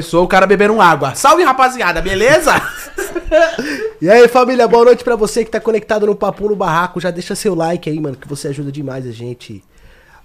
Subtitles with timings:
[0.00, 1.14] Começou o cara bebendo água.
[1.14, 2.52] Salve, rapaziada, beleza?
[4.02, 6.98] E aí, família, boa noite pra você que tá conectado no Papo no Barraco.
[7.00, 9.62] Já deixa seu like aí, mano, que você ajuda demais a gente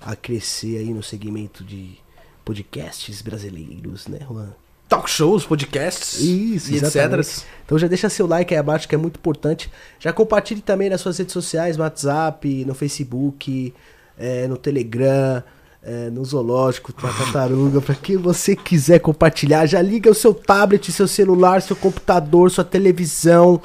[0.01, 1.97] a crescer aí no segmento de
[2.43, 4.47] podcasts brasileiros, né, Juan?
[4.87, 7.19] Talk shows, podcasts Isso, e exatamente.
[7.19, 7.45] etc.
[7.65, 9.69] Então já deixa seu like aí abaixo, que é muito importante.
[9.99, 13.73] Já compartilhe também nas suas redes sociais, no WhatsApp, no Facebook,
[14.17, 15.43] é, no Telegram,
[15.85, 19.67] é, no Zoológico, na Tartaruga, pra quem você quiser compartilhar.
[19.67, 23.61] Já liga o seu tablet, seu celular, seu computador, sua televisão.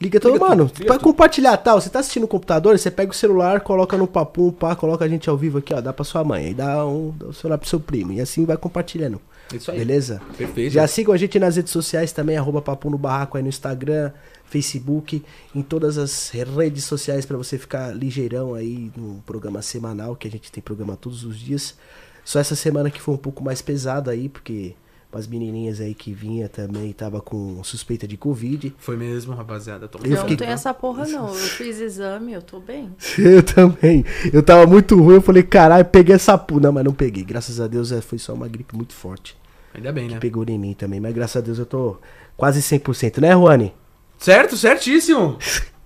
[0.00, 1.80] Liga todo, Liga mano, tudo, pra compartilhar tal.
[1.80, 5.08] Você tá assistindo o computador, você pega o celular, coloca no papum, pá, coloca a
[5.08, 7.58] gente ao vivo aqui, ó, dá pra sua mãe, aí dá, um, dá o celular
[7.58, 9.20] pro seu primo, e assim vai compartilhando.
[9.52, 9.78] Isso aí.
[9.78, 10.22] Beleza?
[10.36, 10.72] Perfeito.
[10.72, 14.12] Já sigam a gente nas redes sociais também, arroba Papo no Barraco aí no Instagram,
[14.50, 15.22] Facebook,
[15.54, 20.30] em todas as redes sociais pra você ficar ligeirão aí no programa semanal, que a
[20.30, 21.76] gente tem programa todos os dias.
[22.24, 24.74] Só essa semana que foi um pouco mais pesado aí, porque
[25.10, 28.74] umas menininhas aí que vinha também tava com suspeita de Covid.
[28.78, 29.88] Foi mesmo, rapaziada.
[29.88, 31.28] Tô Eu não fiquei- tem essa porra, não.
[31.28, 32.90] Eu fiz exame, eu tô bem.
[33.16, 34.04] Eu também.
[34.32, 36.60] Eu tava muito ruim, eu falei, caralho, peguei essa pu.
[36.60, 37.24] Não, mas não peguei.
[37.24, 39.34] Graças a Deus é, foi só uma gripe muito forte.
[39.74, 40.18] Ainda bem, né?
[40.18, 41.96] Pegou em mim também, mas graças a Deus eu tô
[42.36, 43.72] quase 100%, né, Juani?
[44.18, 45.38] Certo, certíssimo.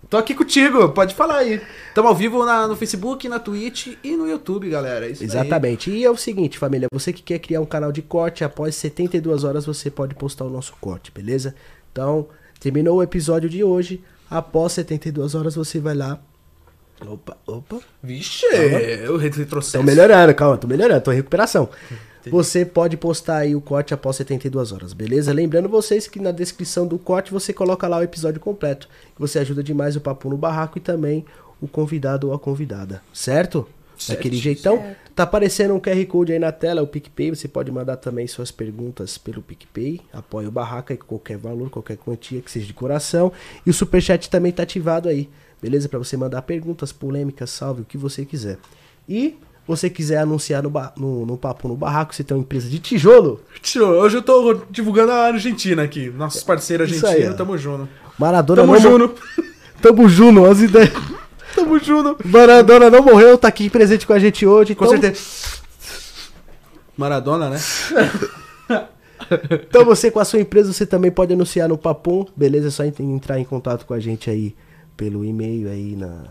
[0.08, 1.60] Tô aqui contigo, pode falar aí.
[1.94, 5.08] Tamo ao vivo na- no Facebook, na Twitch e no YouTube, galera.
[5.08, 5.28] Isso aí.
[5.28, 5.90] Exatamente.
[5.90, 9.42] E é o seguinte, família, você que quer criar um canal de corte, após 72
[9.44, 11.54] horas você pode postar o nosso corte, beleza?
[11.90, 12.26] Então,
[12.60, 16.18] terminou o episódio de hoje, após 72 horas você vai lá.
[17.06, 17.78] Opa, opa.
[18.02, 18.44] Vixe,
[19.02, 19.78] eu retrocesso.
[19.78, 21.68] Tô melhorando, calma, tô melhorando, tô em recuperação.
[22.30, 25.32] Você pode postar aí o corte após 72 horas, beleza?
[25.32, 28.88] Lembrando vocês que na descrição do corte você coloca lá o episódio completo.
[29.14, 31.24] que Você ajuda demais o Papo no Barraco e também
[31.60, 33.66] o convidado ou a convidada, certo?
[34.08, 34.42] Daquele Certíssimo.
[34.42, 34.96] jeitão.
[35.14, 37.30] Tá aparecendo um QR Code aí na tela, o PicPay.
[37.30, 40.00] Você pode mandar também suas perguntas pelo PicPay.
[40.12, 43.30] Apoia o Barraca aí com qualquer valor, qualquer quantia que seja de coração.
[43.64, 45.28] E o Superchat também tá ativado aí,
[45.60, 45.88] beleza?
[45.88, 48.58] Pra você mandar perguntas, polêmicas, salve, o que você quiser.
[49.08, 49.36] E
[49.76, 53.40] você quiser anunciar no, no, no Papo no Barraco, você tem uma empresa de tijolo,
[53.60, 56.10] Tio, Hoje eu tô divulgando a Argentina aqui.
[56.10, 57.88] Nossos parceiros Isso argentinos, aí, tamo junto.
[58.18, 59.14] Maradona Tamo não junto.
[59.82, 60.92] Tamo junto, as ideias.
[61.56, 62.16] Tamo junto.
[62.28, 64.74] Maradona não morreu, tá aqui presente com a gente hoje.
[64.74, 65.22] Com então- certeza.
[66.96, 67.58] Maradona, né?
[69.68, 72.68] Então você com a sua empresa, você também pode anunciar no Papum, beleza?
[72.68, 74.54] É só ent- entrar em contato com a gente aí
[74.96, 76.24] pelo e-mail aí na-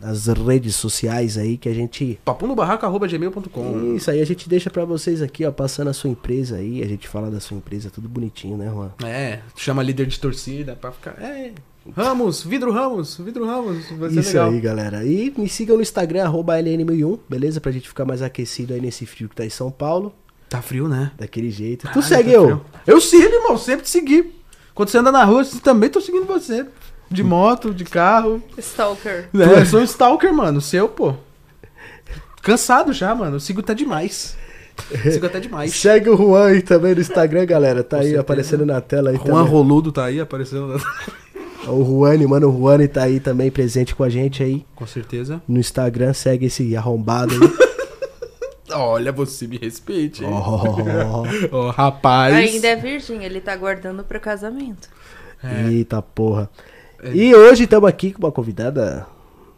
[0.00, 5.22] nas redes sociais aí que a gente papunobarraco.gmail.com isso aí a gente deixa pra vocês
[5.22, 8.56] aqui, ó, passando a sua empresa aí, a gente fala da sua empresa tudo bonitinho,
[8.56, 8.90] né, Juan?
[9.04, 11.20] É, chama líder de torcida pra ficar.
[11.22, 11.52] É.
[11.96, 13.88] Ramos, vidro Ramos, vidro Ramos.
[13.92, 14.50] Vai ser Isso legal.
[14.50, 15.04] aí, galera.
[15.04, 17.60] E me sigam no Instagram, arroba LN1001, beleza?
[17.60, 20.12] Pra gente ficar mais aquecido aí nesse frio que tá em São Paulo,
[20.48, 21.12] Tá frio, né?
[21.16, 21.82] daquele jeito.
[21.82, 22.44] Tu Caralho, segue tá eu?
[22.44, 22.60] frio.
[22.86, 24.32] Eu sigo, irmão, sempre te segui.
[24.74, 26.66] Quando você anda na rua, eu também tô seguindo você.
[27.10, 28.42] De moto, de carro.
[28.58, 29.28] Stalker.
[29.34, 30.60] É, eu sou um stalker, mano.
[30.60, 31.14] Seu, pô.
[32.42, 33.36] Cansado já, mano.
[33.36, 34.36] Eu sigo até demais.
[35.10, 35.72] Sigo até demais.
[35.74, 37.82] Segue o Juan aí também no Instagram, galera.
[37.82, 38.20] Tá Com aí certeza.
[38.20, 39.44] aparecendo na tela aí Juan também.
[39.52, 40.68] Roludo tá aí aparecendo.
[40.68, 44.86] na- O Juani, mano, o Juani tá aí também presente com a gente aí Com
[44.86, 45.40] certeza.
[45.48, 46.12] no Instagram.
[46.12, 47.66] Segue esse arrombado aí.
[48.74, 50.24] Olha, você me respeite.
[50.24, 50.30] hein?
[50.30, 52.34] oh, Ó, rapaz.
[52.34, 54.88] Ainda é virgem, ele tá guardando pro casamento.
[55.42, 55.68] É.
[55.70, 56.50] Eita porra.
[57.04, 59.06] E hoje estamos aqui com uma convidada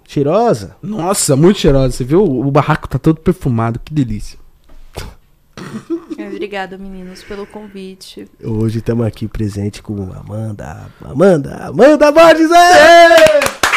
[0.06, 0.76] cheirosa.
[0.82, 1.92] Nossa, muito cheirosa.
[1.92, 2.24] Você viu?
[2.24, 3.80] O barraco tá todo perfumado.
[3.84, 4.38] Que delícia.
[6.32, 8.28] Obrigada, meninos, pelo convite.
[8.42, 10.86] Hoje estamos aqui presente com Amanda.
[11.04, 12.50] Amanda, Amanda Borges!
[12.50, 13.68] ê!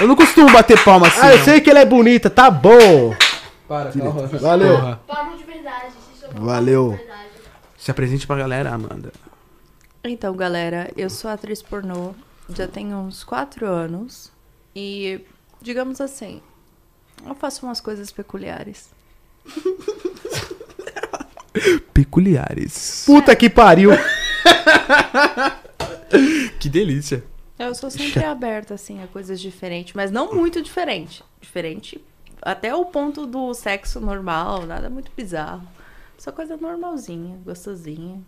[0.00, 1.20] Eu não costumo bater palma assim.
[1.22, 1.44] Ah, eu não.
[1.44, 3.14] sei que ela é bonita, tá bom.
[3.68, 4.26] Para, calma.
[4.26, 4.98] Valeu.
[5.06, 6.03] Palma de verdade.
[6.36, 6.90] É Valeu.
[6.90, 7.28] verdade.
[7.76, 9.12] Se apresente pra galera, Amanda.
[10.02, 12.14] Então, galera, eu sou atriz pornô,
[12.50, 14.30] já tenho uns quatro anos.
[14.74, 15.20] E,
[15.60, 16.42] digamos assim,
[17.26, 18.90] eu faço umas coisas peculiares.
[21.94, 23.04] Peculiares.
[23.06, 23.90] Puta que pariu.
[26.60, 27.22] Que delícia.
[27.58, 31.22] Eu sou sempre aberta, assim, a coisas diferentes, mas não muito diferente.
[31.40, 32.00] Diferente
[32.44, 35.66] até o ponto do sexo normal, nada muito bizarro.
[36.24, 38.18] Só coisa normalzinha, gostosinha.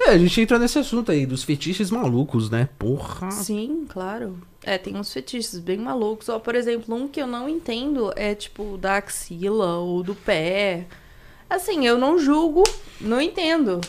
[0.00, 2.70] É, a gente entra nesse assunto aí, dos fetiches malucos, né?
[2.78, 3.30] Porra.
[3.30, 4.38] Sim, claro.
[4.62, 6.30] É, tem uns fetiches bem malucos.
[6.30, 10.86] Ó, por exemplo, um que eu não entendo é tipo da axila ou do pé.
[11.50, 12.62] Assim, eu não julgo,
[12.98, 13.82] não entendo.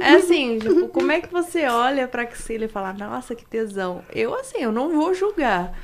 [0.00, 4.02] É assim, tipo, como é que você olha pra axila e fala, nossa, que tesão?
[4.14, 5.78] Eu, assim, eu não vou julgar.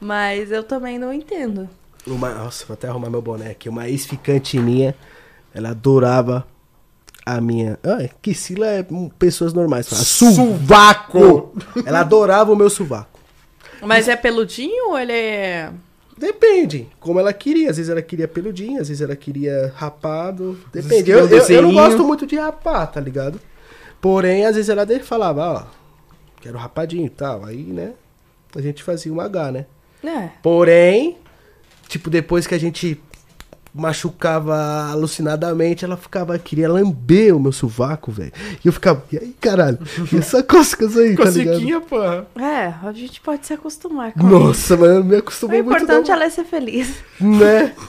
[0.00, 1.70] Mas eu também não entendo.
[2.04, 3.68] Uma, nossa, vou até arrumar meu boné aqui.
[3.68, 4.92] Uma ex-ficante minha,
[5.54, 6.46] ela adorava
[7.24, 7.78] a minha.
[7.84, 8.86] Ah, que Sila é
[9.18, 9.88] pessoas normais.
[9.88, 11.54] Fala, suvaco!
[11.84, 13.20] ela adorava o meu suvaco.
[13.80, 15.70] Mas é peludinho ou ele é.
[16.16, 17.70] Depende, como ela queria.
[17.70, 20.58] Às vezes ela queria peludinho, às vezes ela queria rapado.
[20.72, 21.10] Depende.
[21.10, 23.40] Eu, eu, eu não gosto muito de rapar, tá ligado?
[24.00, 25.62] Porém, às vezes ela dele falava, ó,
[26.40, 27.44] quero rapadinho e tal.
[27.44, 27.92] Aí, né,
[28.54, 29.66] a gente fazia um H, né?
[30.04, 30.30] É.
[30.42, 31.16] Porém,
[31.88, 33.00] tipo, depois que a gente
[33.74, 38.32] machucava alucinadamente, ela ficava, queria lamber o meu sovaco, velho.
[38.62, 39.78] E eu ficava, e aí, caralho?
[40.12, 41.54] E essa coscas aí, tá ligado?
[41.54, 42.26] Cosiquinha, porra.
[42.36, 46.08] É, a gente pode se acostumar com Nossa, mas eu me O acostumei muito importante
[46.08, 46.96] não, é ela ser feliz.
[47.20, 47.74] né?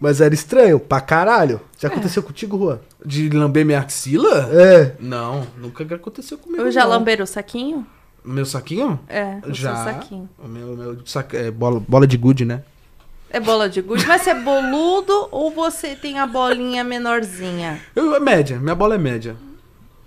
[0.00, 1.60] Mas era estranho, pra caralho.
[1.76, 2.78] Já aconteceu contigo, Juan?
[3.04, 4.48] De lamber minha axila?
[4.52, 4.94] É.
[5.00, 6.62] Não, nunca aconteceu comigo.
[6.62, 6.90] Eu já não.
[6.90, 7.84] lamberam o saquinho?
[8.24, 9.00] Meu saquinho?
[9.08, 9.74] É, o já.
[9.74, 10.28] seu saquinho.
[10.38, 10.96] O meu, meu
[11.32, 12.62] é bola, bola de gude, né?
[13.30, 17.80] É bola de gude, mas você é boludo ou você tem a bolinha menorzinha?
[17.94, 19.36] Eu, é média, minha bola é média.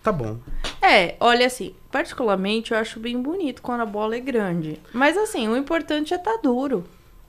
[0.01, 0.37] Tá bom.
[0.81, 4.79] É, olha assim, particularmente eu acho bem bonito quando a bola é grande.
[4.91, 6.83] Mas assim, o importante é tá duro.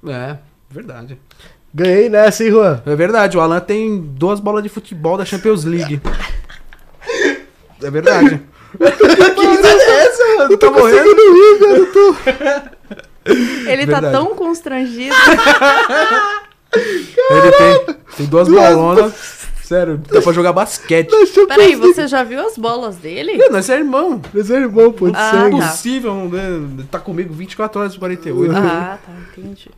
[0.07, 0.39] É,
[0.71, 1.19] verdade.
[1.75, 2.83] Ganhei nessa, hein, Juan?
[2.87, 6.01] É verdade, o Alan tem duas bolas de futebol da Champions League.
[7.83, 8.41] É verdade.
[8.79, 10.53] que risada é essa, mano?
[10.53, 11.05] Eu tô morrendo.
[11.05, 11.77] rir, velho.
[11.77, 12.17] Eu tô...
[13.25, 14.13] Ele tá Verdade.
[14.13, 15.15] tão constrangido.
[17.31, 19.43] Ele tem, tem duas bolonas.
[19.63, 21.11] Sério, dá pra jogar basquete.
[21.47, 23.37] Peraí, você já viu as bolas dele?
[23.39, 24.21] Não, nós é irmão.
[24.35, 25.59] Meus irmãos, pô, de Ah, sangue.
[25.59, 25.65] tá.
[25.67, 26.85] Impossível, né?
[26.91, 28.53] Tá comigo 24 horas e 48.
[28.55, 29.71] Ah, tá, entendi.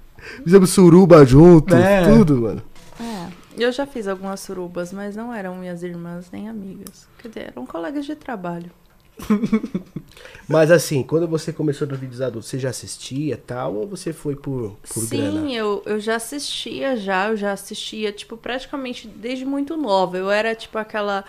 [0.42, 2.04] Fizemos suruba junto, É.
[2.08, 2.62] tudo, mano.
[2.98, 3.26] É,
[3.62, 7.06] eu já fiz algumas surubas, mas não eram minhas irmãs nem amigas.
[7.18, 8.70] Quer dizer, eram colegas de trabalho.
[10.48, 14.36] Mas assim, quando você começou nos vídeos adultos, você já assistia tal, ou você foi
[14.36, 15.50] por, por Sim, grana?
[15.50, 20.18] eu, eu já assistia já, eu já assistia, tipo, praticamente desde muito nova.
[20.18, 21.24] Eu era, tipo, aquela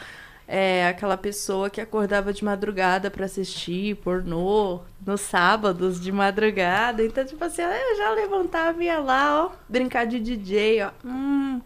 [0.47, 7.03] é, aquela pessoa que acordava de madrugada pra assistir pornô nos sábados de madrugada.
[7.03, 10.91] Então, tipo assim, eu já levantava e ia lá, ó, brincar de DJ, ó.
[11.03, 11.61] Hum,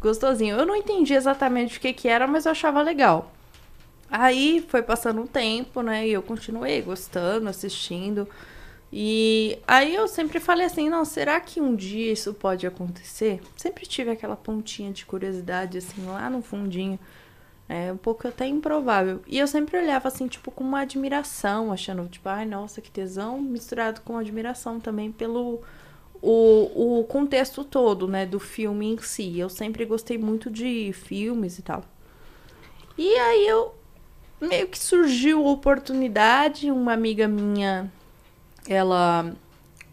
[0.00, 0.56] gostosinho.
[0.56, 3.32] Eu não entendi exatamente o que que era, mas eu achava legal.
[4.10, 6.06] Aí foi passando um tempo, né?
[6.08, 8.28] E eu continuei gostando, assistindo.
[8.92, 13.40] E aí eu sempre falei assim, não, será que um dia isso pode acontecer?
[13.56, 16.98] Sempre tive aquela pontinha de curiosidade, assim, lá no fundinho.
[17.68, 19.22] É um pouco até improvável.
[19.28, 23.40] E eu sempre olhava assim, tipo, com uma admiração, achando, tipo, ai, nossa, que tesão,
[23.40, 25.62] misturado com admiração também pelo
[26.20, 29.38] o, o contexto todo, né, do filme em si.
[29.38, 31.84] Eu sempre gostei muito de filmes e tal.
[32.98, 33.74] E aí eu
[34.40, 37.92] meio que surgiu a oportunidade, uma amiga minha,
[38.66, 39.32] ela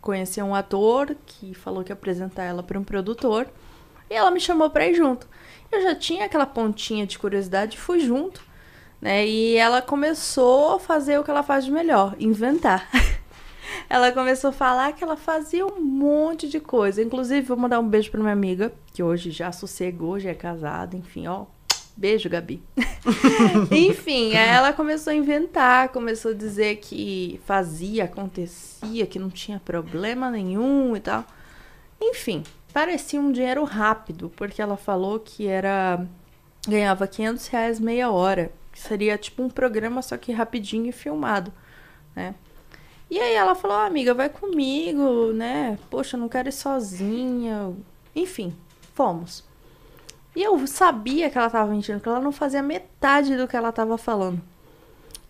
[0.02, 3.48] conhecia um ator que falou que ia apresentar ela para um produtor,
[4.10, 5.28] e ela me chamou para ir junto.
[5.72, 8.42] Eu já tinha aquela pontinha de curiosidade e fui junto,
[9.02, 9.28] né?
[9.28, 12.90] E ela começou a fazer o que ela faz de melhor, inventar.
[13.90, 17.04] ela começou a falar que ela fazia um monte de coisa.
[17.04, 20.96] Inclusive, vou mandar um beijo para minha amiga, que hoje já sossegou, já é casada,
[20.96, 21.46] enfim, ó.
[21.98, 22.62] Beijo, Gabi.
[23.72, 29.60] Enfim, aí ela começou a inventar, começou a dizer que fazia, acontecia, que não tinha
[29.60, 31.26] problema nenhum e tal.
[32.00, 36.06] Enfim, parecia um dinheiro rápido, porque ela falou que era.
[36.68, 38.51] ganhava 500 reais meia hora.
[38.72, 41.51] Que seria tipo um programa, só que rapidinho e filmado,
[42.16, 42.36] né?
[43.10, 45.80] E aí ela falou, "Ah, amiga, vai comigo, né?
[45.89, 47.74] Poxa, eu não quero ir sozinha.
[48.16, 48.54] Enfim,
[48.94, 49.47] fomos.
[50.38, 53.72] E eu sabia que ela tava mentindo, que ela não fazia metade do que ela
[53.72, 54.39] tava falando.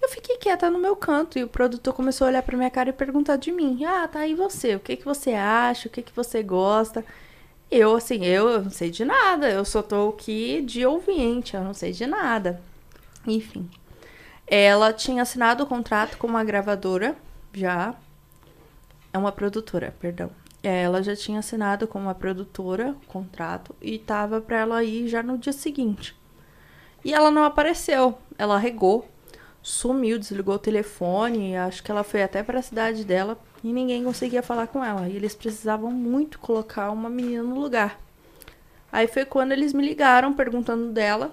[0.01, 2.89] Eu fiquei quieta no meu canto e o produtor começou a olhar pra minha cara
[2.89, 3.85] e perguntar de mim.
[3.85, 7.05] Ah, tá aí você, o que que você acha, o que que você gosta?
[7.71, 11.63] Eu, assim, eu, eu não sei de nada, eu só tô aqui de ouvinte, eu
[11.63, 12.61] não sei de nada.
[13.25, 13.69] Enfim.
[14.45, 17.15] Ela tinha assinado o contrato com uma gravadora,
[17.53, 17.95] já.
[19.13, 20.29] É uma produtora, perdão.
[20.67, 25.07] É, Ela já tinha assinado com uma produtora o contrato e tava pra ela ir
[25.07, 26.13] já no dia seguinte.
[27.05, 28.17] E ela não apareceu.
[28.37, 29.07] Ela regou,
[29.61, 31.55] sumiu, desligou o telefone.
[31.55, 35.07] Acho que ela foi até pra cidade dela e ninguém conseguia falar com ela.
[35.07, 37.97] E eles precisavam muito colocar uma menina no lugar.
[38.91, 41.31] Aí foi quando eles me ligaram perguntando dela.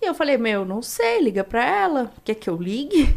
[0.00, 2.10] E eu falei: Meu, não sei, liga pra ela.
[2.24, 3.14] Quer que eu ligue?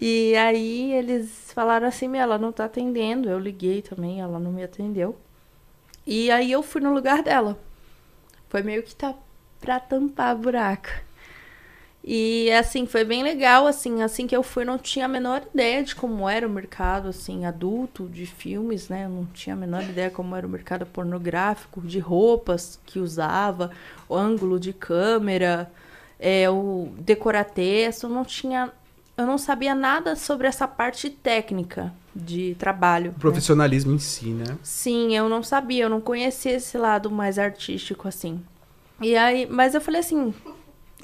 [0.00, 3.28] E aí eles falaram assim, "Meu, ela não tá atendendo.
[3.28, 5.16] Eu liguei também, ela não me atendeu.
[6.06, 7.58] E aí eu fui no lugar dela.
[8.48, 9.14] Foi meio que tá
[9.60, 10.88] pra tampar buraco.
[12.02, 15.84] E assim, foi bem legal, assim, assim que eu fui, não tinha a menor ideia
[15.84, 19.06] de como era o mercado, assim, adulto de filmes, né?
[19.06, 23.70] Não tinha a menor ideia como era o mercado pornográfico, de roupas que usava,
[24.08, 25.70] o ângulo de câmera,
[26.18, 28.72] é, o decoratexto, não tinha.
[29.20, 33.10] Eu não sabia nada sobre essa parte técnica de trabalho.
[33.10, 33.18] O né?
[33.18, 34.56] profissionalismo em si, né?
[34.62, 38.42] Sim, eu não sabia, eu não conhecia esse lado mais artístico, assim.
[38.98, 40.32] E aí, mas eu falei assim,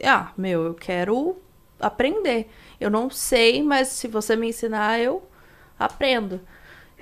[0.02, 1.36] ah, meu, eu quero
[1.78, 2.48] aprender.
[2.80, 5.22] Eu não sei, mas se você me ensinar, eu
[5.78, 6.40] aprendo.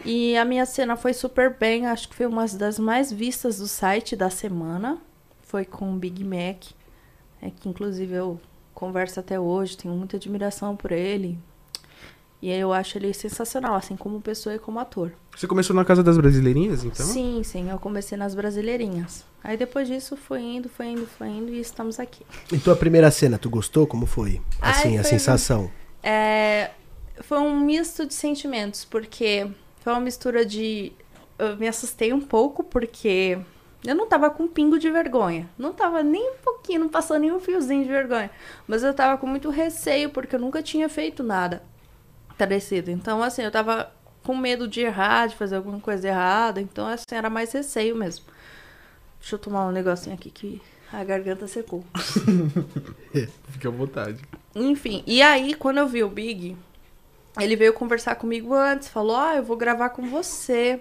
[0.05, 3.69] E a minha cena foi super bem, acho que foi uma das mais vistas do
[3.69, 4.99] site da semana.
[5.43, 6.73] Foi com o Big Mac,
[7.41, 8.41] é que inclusive eu
[8.85, 11.39] converso até hoje, tenho muita admiração por ele.
[12.43, 15.13] E eu acho ele sensacional, assim como pessoa e como ator.
[15.35, 17.07] Você começou na Casa das Brasileirinhas, então?
[17.07, 19.25] Sim, sim, eu comecei nas brasileirinhas.
[19.43, 22.23] Aí depois disso foi indo, foi indo, foi indo e estamos aqui.
[22.53, 23.87] E tua primeira cena, tu gostou?
[23.87, 24.43] Como foi?
[24.61, 25.71] Ai, Assim, a foi- sensação.
[26.03, 26.71] É,
[27.23, 29.47] foi um misto de sentimentos, porque
[29.81, 30.93] foi uma mistura de.
[31.39, 33.39] Eu me assustei um pouco, porque
[33.85, 35.49] eu não tava com um pingo de vergonha.
[35.59, 38.31] Não tava nem um pouquinho, não passou nem um fiozinho de vergonha.
[38.67, 41.63] Mas eu tava com muito receio, porque eu nunca tinha feito nada
[42.39, 42.91] parecido.
[42.91, 46.61] Então, assim, eu tava com medo de errar, de fazer alguma coisa errada.
[46.61, 48.25] Então, assim, era mais receio mesmo.
[49.21, 50.63] Deixa eu tomar um negocinho aqui que
[50.93, 51.85] a garganta secou.
[53.51, 54.23] Fique à vontade.
[54.55, 56.57] Enfim, e aí, quando eu vi o Big,
[57.39, 60.81] ele veio conversar comigo antes, falou: Ah, eu vou gravar com você.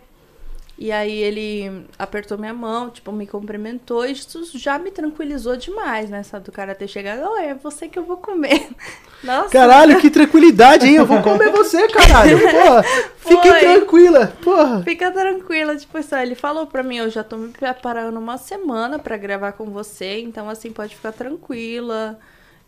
[0.83, 6.09] E aí ele apertou minha mão, tipo, me cumprimentou, e isso já me tranquilizou demais,
[6.09, 6.23] né?
[6.23, 8.67] Sabe, do cara ter chegado, oh, é você que eu vou comer.
[9.23, 10.95] Nossa, Caralho, que tranquilidade, hein?
[10.95, 12.37] Eu vou comer você, caralho.
[12.37, 12.83] Porra,
[13.15, 14.33] fique tranquila.
[14.43, 14.83] Porra.
[14.83, 18.99] Fica tranquila, tipo assim, ele falou pra mim, eu já tô me preparando uma semana
[18.99, 22.19] pra gravar com você, então assim, pode ficar tranquila,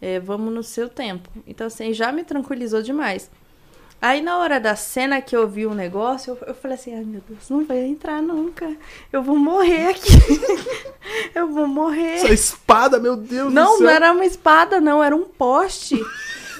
[0.01, 1.29] é, vamos no seu tempo.
[1.45, 3.29] Então assim, já me tranquilizou demais.
[4.01, 7.03] Aí na hora da cena que eu vi o negócio, eu, eu falei assim, ai
[7.03, 8.75] meu Deus, não vai entrar nunca,
[9.11, 10.11] eu vou morrer aqui,
[11.33, 12.15] eu vou morrer.
[12.15, 13.81] Essa espada, meu Deus do Não, céu.
[13.85, 15.99] não era uma espada, não, era um poste.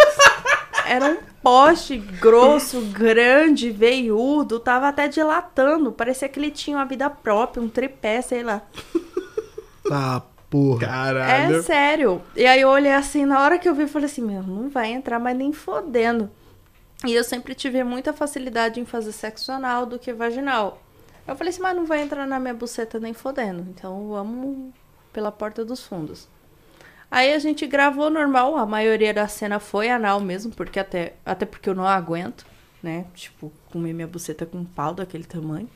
[0.88, 5.92] era um poste grosso, grande, veiudo, tava até dilatando.
[5.92, 8.62] Parecia que ele tinha uma vida própria, um tripé, sei lá.
[9.92, 10.80] Ah, porra.
[10.88, 11.58] Caralho.
[11.58, 12.20] É sério.
[12.36, 14.68] E aí eu olhei assim, na hora que eu vi, eu falei assim, meu, não
[14.68, 16.27] vai entrar mais nem fodendo.
[17.04, 20.82] E eu sempre tive muita facilidade em fazer sexo anal do que vaginal.
[21.28, 23.66] Eu falei assim, mas não vai entrar na minha buceta nem fodendo.
[23.70, 24.74] Então vamos
[25.12, 26.28] pela porta dos fundos.
[27.10, 31.46] Aí a gente gravou normal, a maioria da cena foi anal mesmo, porque até, até
[31.46, 32.46] porque eu não aguento,
[32.82, 33.06] né?
[33.14, 35.70] Tipo, comer minha buceta com um pau daquele tamanho.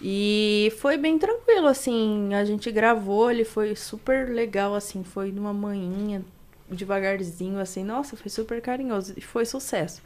[0.00, 5.52] E foi bem tranquilo, assim, a gente gravou, ele foi super legal, assim, foi numa
[5.52, 6.24] manhinha,
[6.70, 10.02] devagarzinho, assim, nossa, foi super carinhoso e foi sucesso.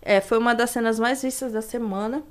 [0.00, 2.22] É, foi uma das cenas mais vistas da semana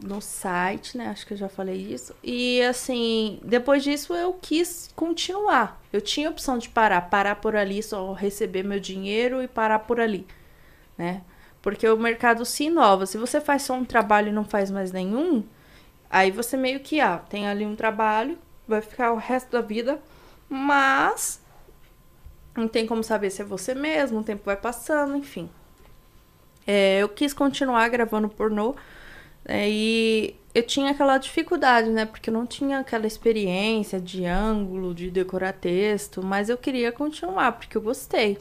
[0.00, 1.08] no site, né?
[1.08, 2.14] Acho que eu já falei isso.
[2.22, 5.80] E assim, depois disso eu quis continuar.
[5.92, 9.80] Eu tinha a opção de parar, parar por ali, só receber meu dinheiro e parar
[9.80, 10.26] por ali,
[10.98, 11.22] né?
[11.62, 13.06] Porque o mercado se inova.
[13.06, 15.42] Se você faz só um trabalho e não faz mais nenhum,
[16.10, 19.98] aí você meio que, ah, tem ali um trabalho, vai ficar o resto da vida,
[20.48, 21.40] mas
[22.56, 25.48] não tem como saber se é você mesmo, o tempo vai passando, enfim.
[26.66, 28.74] É, eu quis continuar gravando pornô
[29.44, 32.06] é, e eu tinha aquela dificuldade, né?
[32.06, 37.52] Porque eu não tinha aquela experiência de ângulo, de decorar texto, mas eu queria continuar
[37.52, 38.38] porque eu gostei.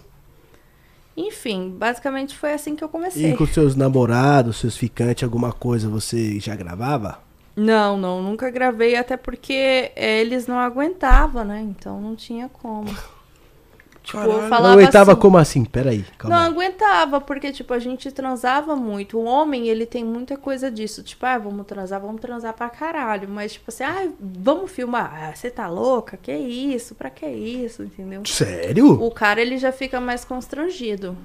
[1.15, 3.31] Enfim, basicamente foi assim que eu comecei.
[3.31, 7.19] E com seus namorados, seus ficantes, alguma coisa, você já gravava?
[7.55, 11.61] Não, não, nunca gravei, até porque é, eles não aguentavam, né?
[11.61, 12.89] Então não tinha como.
[14.03, 14.49] Tipo, eu Caralho.
[14.49, 15.63] falava Não aguentava assim, como assim?
[15.63, 19.17] Peraí, calma Não aguentava, porque, tipo, a gente transava muito.
[19.17, 21.01] O homem, ele tem muita coisa disso.
[21.01, 23.29] Tipo, ah, vamos transar, vamos transar pra caralho.
[23.29, 25.11] Mas, tipo assim, ah, vamos filmar.
[25.15, 26.17] Ah, você tá louca?
[26.21, 26.95] Que isso?
[26.95, 27.83] Pra que isso?
[27.83, 28.23] Entendeu?
[28.25, 29.01] Sério?
[29.01, 31.15] O cara, ele já fica mais constrangido.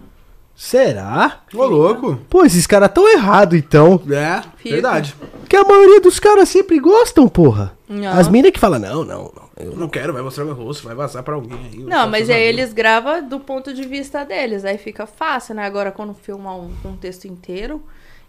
[0.54, 1.40] Será?
[1.54, 2.18] Ô, louco.
[2.28, 4.00] Pô, esses caras tão errados então.
[4.10, 4.74] É, Fica.
[4.74, 5.14] verdade.
[5.40, 7.76] Porque a maioria dos caras sempre gostam, porra.
[7.88, 8.10] Não.
[8.12, 9.47] As minas que falam, não, não, não.
[9.60, 11.78] Eu não quero, vai mostrar meu rosto, vai vazar pra alguém aí.
[11.78, 14.64] Não, mas aí eles gravam do ponto de vista deles.
[14.64, 15.64] Aí fica fácil, né?
[15.64, 17.82] Agora, quando filma um, um texto inteiro.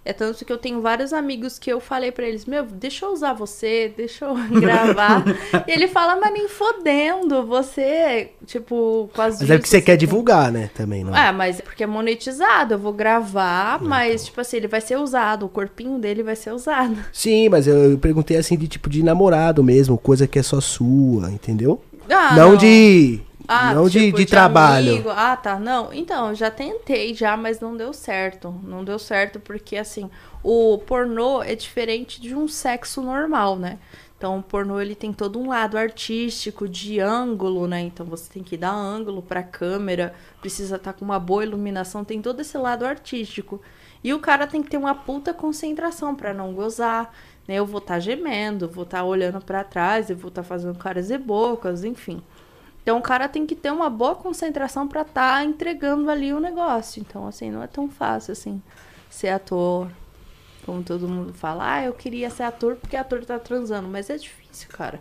[0.03, 3.11] É tanto que eu tenho vários amigos que eu falei pra eles, meu, deixa eu
[3.11, 5.23] usar você, deixa eu gravar.
[5.67, 9.91] e ele fala, mas nem fodendo, você, tipo, com as Mas é porque você quer
[9.91, 10.69] assim, divulgar, né?
[10.73, 11.15] Também, não.
[11.15, 14.97] É, mas é porque é monetizado, eu vou gravar, mas, tipo assim, ele vai ser
[14.97, 16.97] usado, o corpinho dele vai ser usado.
[17.11, 21.29] Sim, mas eu, perguntei assim de tipo de namorado mesmo, coisa que é só sua,
[21.29, 21.81] entendeu?
[22.09, 23.19] Ah, não, de
[23.51, 24.91] Ah, Não de- tipo, de trabalho.
[24.93, 25.09] amigo.
[25.09, 25.59] Ah, tá.
[25.59, 28.53] Não, então, já tentei já, mas não deu certo.
[28.63, 30.07] Não deu certo porque, assim,
[30.43, 33.79] o pornô é diferente de um sexo normal, né?
[34.15, 37.79] Então, o pornô, ele tem todo um lado artístico, de ângulo, né?
[37.81, 42.21] Então, você tem que dar ângulo pra câmera, precisa estar com uma boa iluminação, tem
[42.21, 43.59] todo esse lado artístico.
[44.03, 47.11] E o cara tem que ter uma puta concentração pra não gozar,
[47.47, 47.55] né?
[47.55, 51.17] Eu vou estar gemendo, vou estar olhando pra trás, eu vou estar fazendo caras e
[51.17, 52.21] bocas, enfim.
[52.89, 56.99] Então o cara tem que ter uma boa concentração pra estar entregando ali o negócio.
[56.99, 58.59] Então, assim, não é tão fácil assim
[59.07, 59.91] ser ator.
[60.65, 63.87] Como todo mundo fala, ah, eu queria ser ator porque ator tá transando.
[63.87, 64.99] Mas é difícil, cara.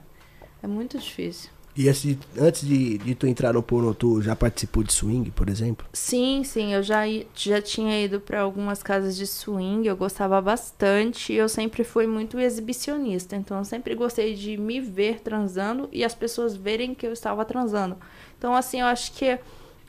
[0.62, 1.48] É muito difícil.
[1.78, 5.86] E antes de, de tu entrar no pornô, tu já participou de swing, por exemplo?
[5.92, 7.02] Sim, sim, eu já,
[7.36, 11.32] já tinha ido pra algumas casas de swing, eu gostava bastante.
[11.32, 13.36] Eu sempre fui muito exibicionista.
[13.36, 17.44] Então eu sempre gostei de me ver transando e as pessoas verem que eu estava
[17.44, 17.96] transando.
[18.36, 19.38] Então, assim, eu acho que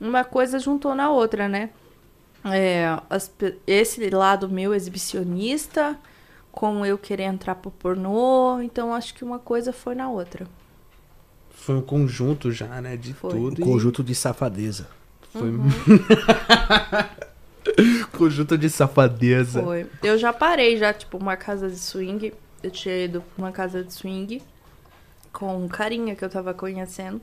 [0.00, 1.70] uma coisa juntou na outra, né?
[2.44, 3.28] É, as
[3.66, 5.98] esse lado meu exibicionista,
[6.52, 8.60] com eu querer entrar pro pornô.
[8.62, 10.46] Então, acho que uma coisa foi na outra.
[11.60, 12.96] Foi um conjunto já, né?
[12.96, 13.30] De Foi.
[13.30, 13.62] tudo.
[13.62, 14.88] Um conjunto de safadeza.
[15.34, 15.38] E...
[15.38, 15.52] Foi...
[18.16, 19.62] conjunto de safadeza.
[19.62, 19.86] Foi.
[20.02, 22.32] Eu já parei, já, tipo, uma casa de swing.
[22.62, 24.42] Eu tinha ido pra uma casa de swing
[25.32, 27.20] com um carinha que eu tava conhecendo.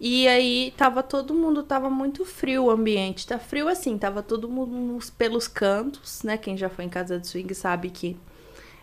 [0.00, 3.26] E aí tava todo mundo, tava muito frio o ambiente.
[3.26, 6.38] Tá frio assim, tava todo mundo nos- pelos cantos, né?
[6.38, 8.16] Quem já foi em casa de swing sabe que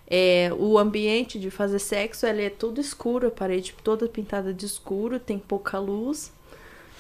[0.08, 4.66] é, o ambiente de fazer sexo ele é todo escuro, a parede toda pintada de
[4.66, 6.34] escuro, tem pouca luz.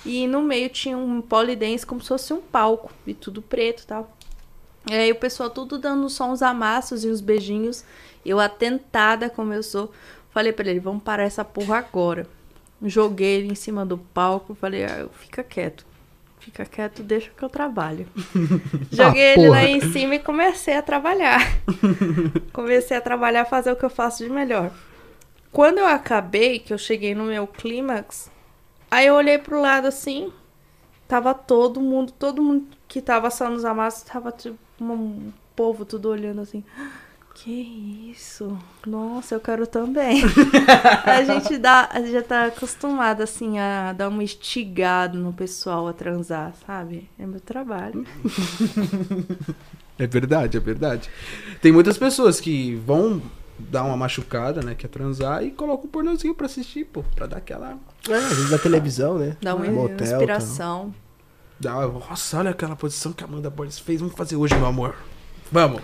[0.05, 3.85] E no meio tinha um polidense como se fosse um palco, e tudo preto e
[3.85, 4.17] tal.
[4.89, 7.83] E aí o pessoal tudo dando só uns amassos e uns beijinhos.
[8.25, 9.91] Eu atentada como eu sou,
[10.31, 12.27] falei pra ele, vamos parar essa porra agora.
[12.83, 15.85] Joguei ele em cima do palco, falei, ah, fica quieto.
[16.41, 18.07] Fica quieto, deixa que eu trabalho.
[18.91, 21.39] Joguei Ah, ele lá em cima e comecei a trabalhar.
[22.51, 24.71] comecei a trabalhar, fazer o que eu faço de melhor.
[25.51, 28.31] Quando eu acabei, que eu cheguei no meu clímax,
[28.89, 30.33] aí eu olhei pro lado assim,
[31.07, 36.09] tava todo mundo, todo mundo que tava só nos amassos, tava tipo um povo tudo
[36.09, 36.63] olhando assim.
[37.43, 38.55] Que isso?
[38.85, 40.21] Nossa, eu quero também.
[41.03, 45.87] a gente dá, a gente já tá acostumado assim a dar uma estigada no pessoal
[45.87, 47.09] a transar, sabe?
[47.17, 48.05] É meu trabalho.
[49.99, 51.11] É verdade, é verdade.
[51.61, 53.21] Tem muitas pessoas que vão
[53.59, 54.73] dar uma machucada, né?
[54.73, 57.03] Quer transar e colocam um pornozinho pra assistir, pô.
[57.15, 57.77] Pra dar aquela.
[58.09, 59.37] É, às vezes na televisão, né?
[59.39, 60.93] Dá uma Motel, inspiração.
[61.59, 63.99] Dá, nossa, olha aquela posição que a Amanda Borges fez.
[63.99, 64.95] Vamos fazer hoje, meu amor.
[65.51, 65.81] Vamos.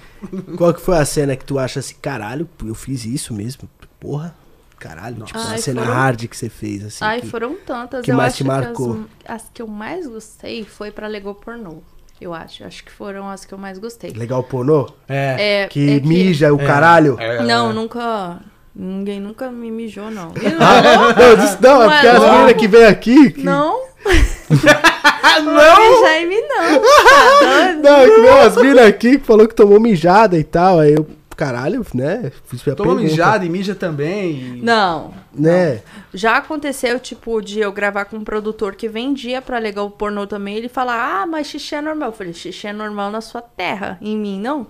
[0.58, 3.70] Qual que foi a cena que tu acha assim, caralho, eu fiz isso mesmo?
[4.00, 4.34] Porra,
[4.80, 5.24] caralho.
[5.26, 7.04] Tipo, Ai, uma cena foram- hard que você fez, assim.
[7.04, 8.04] Ai, que- foram tantas.
[8.06, 8.94] que eu mais acho te marcou?
[8.96, 11.80] que as, as que eu mais gostei foi pra Lego Pornô.
[12.20, 12.64] Eu acho.
[12.64, 14.10] Acho que foram as que eu mais gostei.
[14.12, 14.90] Legal pornô?
[15.08, 15.64] É.
[15.64, 16.66] É, Que é mija o É.
[16.66, 17.16] caralho?
[17.20, 17.44] É.
[17.44, 18.40] Não, nunca.
[18.74, 20.32] Ninguém nunca me mijou, não.
[20.36, 23.32] E Não, disse, não, é Não é porque as meninas que vem aqui.
[23.34, 23.44] Que...
[23.44, 23.84] Não,
[25.36, 26.02] Ah, não não!
[26.02, 26.82] mijar em mim, não.
[26.82, 27.74] Tá?
[27.84, 30.80] Não, é que as meninas aqui que falou que tomou mijada e tal.
[30.80, 32.32] Aí eu, caralho, né?
[32.46, 34.60] Fiz a Toma pergunta, mijada e mija também.
[34.62, 35.14] Não.
[35.34, 35.82] Né?
[36.14, 40.26] Já aconteceu, tipo, de eu gravar com um produtor que vendia pra legal o pornô
[40.26, 40.56] também.
[40.56, 42.10] Ele fala, ah, mas xixi é normal.
[42.10, 44.68] Eu falei, xixi é normal na sua terra, em mim não.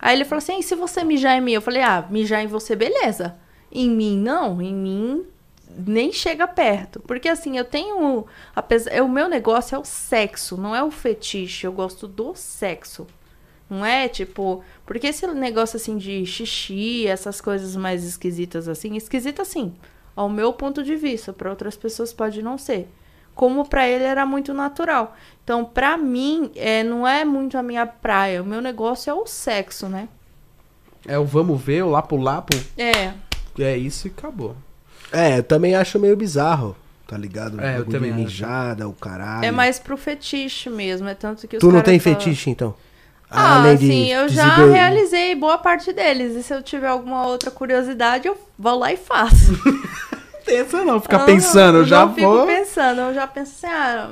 [0.00, 1.52] Aí ele falou assim, e se você mijar em mim?
[1.52, 3.36] Eu falei, ah, mijar em você, beleza.
[3.72, 4.60] Em mim, não.
[4.62, 5.24] Em mim,
[5.76, 7.00] nem chega perto.
[7.00, 8.26] Porque assim, eu tenho.
[8.54, 11.66] Apesar, é, o meu negócio é o sexo, não é o fetiche.
[11.66, 13.06] Eu gosto do sexo.
[13.68, 14.62] Não é tipo.
[14.84, 19.74] Porque esse negócio assim de xixi, essas coisas mais esquisitas assim, esquisita assim,
[20.14, 22.88] ao meu ponto de vista, para outras pessoas pode não ser.
[23.34, 25.16] Como para ele era muito natural.
[25.42, 28.40] Então, pra mim, é, não é muito a minha praia.
[28.40, 30.08] O meu negócio é o sexo, né?
[31.06, 32.56] É o vamos ver, o lapo lapo.
[32.78, 33.12] É.
[33.58, 34.56] É isso e acabou.
[35.14, 37.60] É, eu também acho meio bizarro, tá ligado?
[37.60, 38.20] É, eu também acho.
[38.20, 39.44] mijada, o caralho.
[39.44, 41.08] É mais pro fetiche mesmo.
[41.08, 42.74] É tanto que os Tu não tem falam- fetiche, então?
[43.30, 46.36] Ah, Além de sim, eu já realizei boa parte deles.
[46.36, 49.52] E se eu tiver alguma outra curiosidade, eu vou lá e faço.
[50.46, 52.46] Pensa não, ficar Ah, pensando, eu eu já não vou.
[52.46, 54.10] fico pensando, eu já penso assim, ah,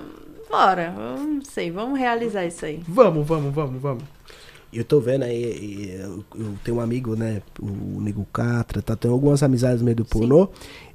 [0.50, 2.80] bora, eu não sei, vamos realizar isso aí.
[2.88, 4.02] Vamos, vamos, vamos, vamos.
[4.72, 7.42] Eu tô vendo aí, eu, eu tenho um amigo, né?
[7.60, 8.96] O Nego Catra, tá?
[8.96, 10.48] Tem algumas amizades no meio do pornô.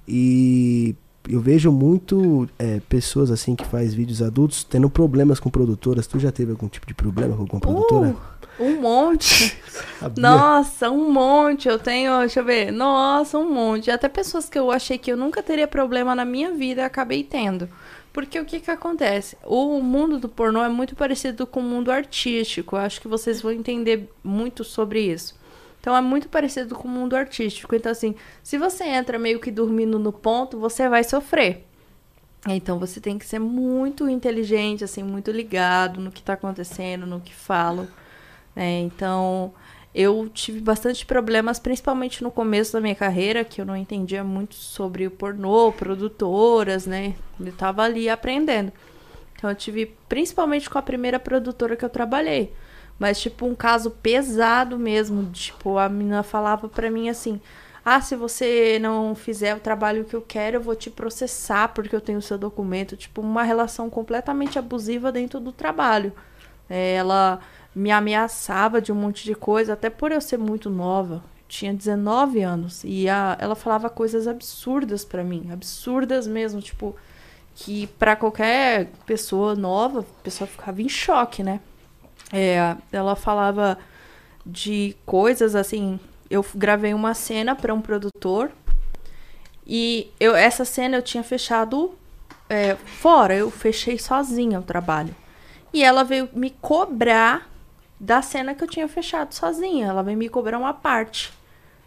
[0.08, 0.96] E
[1.30, 6.08] eu vejo muito é, pessoas assim que faz vídeos adultos tendo problemas com produtoras.
[6.08, 8.16] Tu já teve algum tipo de problema com alguma produtora?
[8.60, 9.58] Uh, um monte.
[10.18, 11.68] Nossa, um monte.
[11.68, 12.72] Eu tenho, deixa eu ver.
[12.72, 13.92] Nossa, um monte.
[13.92, 17.70] Até pessoas que eu achei que eu nunca teria problema na minha vida, acabei tendo.
[18.14, 19.38] Porque o que que acontece?
[19.46, 22.76] O mundo do pornô é muito parecido com o mundo artístico.
[22.76, 25.36] Eu acho que vocês vão entender muito sobre isso.
[25.80, 27.76] Então é muito parecido com o mundo artístico.
[27.76, 31.66] Então, assim, se você entra meio que dormindo no ponto, você vai sofrer.
[32.48, 37.20] Então você tem que ser muito inteligente, assim, muito ligado no que está acontecendo, no
[37.20, 37.88] que falam.
[38.56, 38.82] né?
[38.82, 39.54] então
[39.94, 44.54] eu tive bastante problemas, principalmente no começo da minha carreira, que eu não entendia muito
[44.54, 47.16] sobre o pornô, produtoras, né?
[47.40, 48.72] Eu tava ali aprendendo.
[49.36, 52.54] Então eu tive, principalmente com a primeira produtora que eu trabalhei.
[53.00, 55.30] Mas, tipo, um caso pesado mesmo.
[55.32, 57.40] Tipo, a menina falava pra mim assim:
[57.86, 61.96] Ah, se você não fizer o trabalho que eu quero, eu vou te processar porque
[61.96, 62.98] eu tenho seu documento.
[62.98, 66.14] Tipo, uma relação completamente abusiva dentro do trabalho.
[66.70, 67.40] É, ela
[67.76, 71.24] me ameaçava de um monte de coisa, até por eu ser muito nova.
[71.48, 72.84] Tinha 19 anos.
[72.84, 75.50] E a, ela falava coisas absurdas pra mim.
[75.52, 76.62] Absurdas mesmo.
[76.62, 76.96] Tipo,
[77.56, 81.60] que pra qualquer pessoa nova, a pessoa ficava em choque, né?
[82.32, 83.78] É, ela falava
[84.46, 86.00] de coisas assim.
[86.30, 88.52] Eu gravei uma cena para um produtor
[89.66, 91.94] e eu, essa cena eu tinha fechado
[92.50, 95.14] é, fora, eu fechei sozinha o trabalho.
[95.74, 97.50] E ela veio me cobrar
[98.00, 99.88] da cena que eu tinha fechado sozinha.
[99.88, 101.34] Ela veio me cobrar uma parte.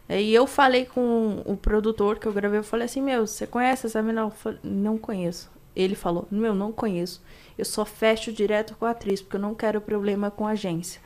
[0.08, 3.86] E eu falei com o produtor que eu gravei, eu falei assim, meu, você conhece
[3.86, 4.22] essa menina?
[4.22, 5.48] Eu falei, não conheço.
[5.74, 7.22] Ele falou, meu, não conheço.
[7.60, 10.98] Eu só fecho direto com a atriz, porque eu não quero problema com a agência.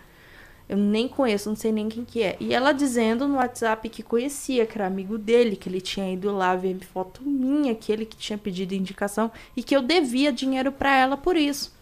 [0.68, 2.36] Eu nem conheço, não sei nem quem que é.
[2.38, 6.32] E ela dizendo no WhatsApp que conhecia, que era amigo dele, que ele tinha ido
[6.32, 10.70] lá ver foto minha, que ele que tinha pedido indicação e que eu devia dinheiro
[10.70, 11.74] pra ela por isso.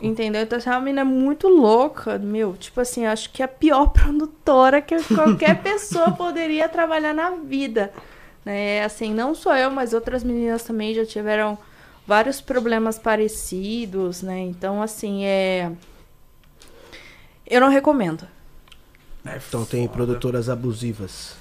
[0.00, 0.42] Entendeu?
[0.42, 2.54] Então, essa é uma menina muito louca, meu.
[2.54, 7.92] Tipo assim, acho que é a pior produtora que qualquer pessoa poderia trabalhar na vida.
[8.44, 8.84] Né?
[8.84, 11.58] Assim, não só eu, mas outras meninas também já tiveram
[12.06, 14.40] vários problemas parecidos, né?
[14.40, 15.70] Então, assim, é.
[17.46, 18.26] Eu não recomendo.
[19.48, 21.34] Então tem produtoras abusivas.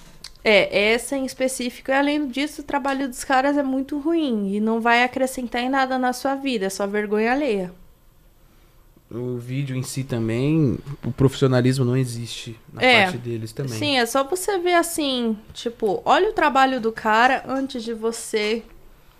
[0.44, 4.60] É, essa em específico, e além disso, o trabalho dos caras é muito ruim e
[4.60, 7.72] não vai acrescentar em nada na sua vida, é só vergonha alheia.
[9.10, 13.04] O vídeo em si também, o profissionalismo não existe na É.
[13.04, 13.78] parte deles também.
[13.78, 18.64] Sim, é só você ver assim, tipo, olha o trabalho do cara antes de você,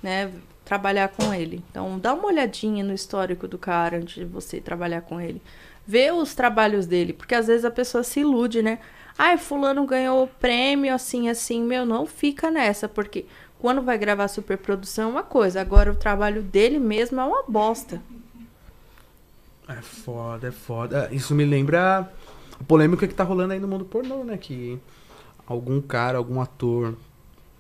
[0.02, 0.30] né,
[0.64, 1.64] trabalhar com ele.
[1.70, 5.42] Então, dá uma olhadinha no histórico do cara antes de você trabalhar com ele.
[5.86, 8.80] Vê os trabalhos dele, porque às vezes a pessoa se ilude, né?
[9.18, 13.26] Ai, fulano ganhou prêmio assim, assim, meu, não fica nessa, porque
[13.60, 18.02] quando vai gravar superprodução é uma coisa, agora o trabalho dele mesmo é uma bosta.
[19.68, 21.10] É foda, é foda.
[21.12, 22.12] Isso me lembra
[22.60, 24.38] a polêmica que tá rolando aí no mundo pornô, né?
[24.38, 24.80] Que
[25.46, 26.96] algum cara, algum ator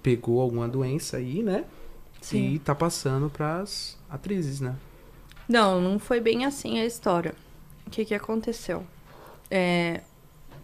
[0.01, 1.63] pegou alguma doença aí, né?
[2.31, 4.75] E tá passando pras atrizes, né?
[5.47, 7.35] Não, não foi bem assim a história.
[7.85, 8.85] O que, que aconteceu?
[9.51, 10.01] É,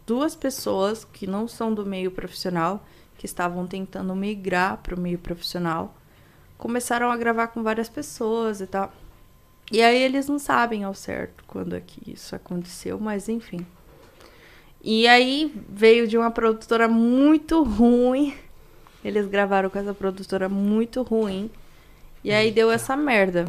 [0.06, 2.84] duas pessoas que não são do meio profissional,
[3.17, 5.93] que estavam tentando migrar para o meio profissional,
[6.58, 8.91] começaram a gravar com várias pessoas e tal.
[9.72, 13.65] E aí eles não sabem ao certo quando é que isso aconteceu, mas enfim.
[14.82, 18.34] E aí veio de uma produtora muito ruim.
[19.03, 21.49] Eles gravaram com essa produtora muito ruim.
[22.23, 23.45] E aí deu essa merda.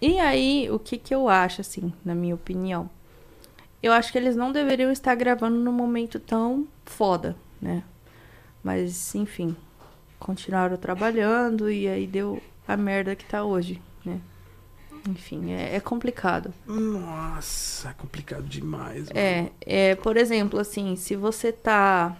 [0.00, 2.90] E aí, o que que eu acho, assim, na minha opinião?
[3.82, 7.82] Eu acho que eles não deveriam estar gravando num momento tão foda, né?
[8.62, 9.56] Mas, enfim,
[10.18, 14.20] continuaram trabalhando e aí deu a merda que tá hoje, né?
[15.08, 16.54] Enfim, é, é complicado.
[16.64, 19.08] Nossa, é complicado demais.
[19.08, 19.12] mano.
[19.14, 22.16] É, é, por exemplo, assim, se você tá.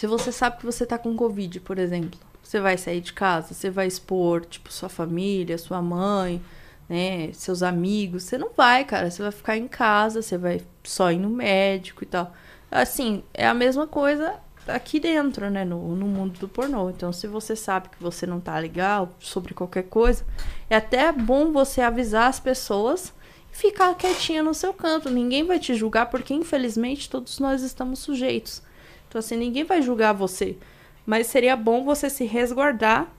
[0.00, 3.52] Se você sabe que você tá com Covid, por exemplo, você vai sair de casa,
[3.52, 6.42] você vai expor, tipo, sua família, sua mãe,
[6.88, 8.22] né, seus amigos.
[8.22, 9.10] Você não vai, cara.
[9.10, 12.32] Você vai ficar em casa, você vai só ir no médico e tal.
[12.70, 14.36] Assim, é a mesma coisa
[14.66, 16.88] aqui dentro, né, no, no mundo do pornô.
[16.88, 20.24] Então, se você sabe que você não tá legal sobre qualquer coisa,
[20.70, 23.12] é até bom você avisar as pessoas
[23.52, 25.10] e ficar quietinha no seu canto.
[25.10, 28.62] Ninguém vai te julgar, porque infelizmente todos nós estamos sujeitos.
[29.10, 30.56] Então, assim, ninguém vai julgar você.
[31.04, 33.12] Mas seria bom você se resguardar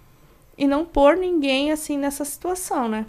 [0.58, 3.06] e não pôr ninguém assim nessa situação, né?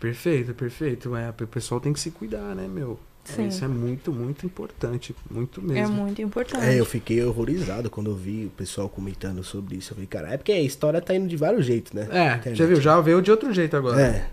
[0.00, 1.14] Perfeito, perfeito.
[1.14, 2.98] É, o pessoal tem que se cuidar, né, meu?
[3.28, 3.46] É, Sim.
[3.48, 5.14] isso é muito, muito importante.
[5.30, 5.94] Muito É mesmo.
[5.94, 6.64] muito importante.
[6.64, 9.92] É, eu fiquei horrorizado quando eu vi o pessoal comentando sobre isso.
[9.92, 12.08] Eu falei, cara, é porque a história tá indo de vários jeitos, né?
[12.10, 12.56] É, Internet.
[12.56, 12.80] já viu?
[12.80, 14.00] Já veio de outro jeito agora.
[14.00, 14.30] É.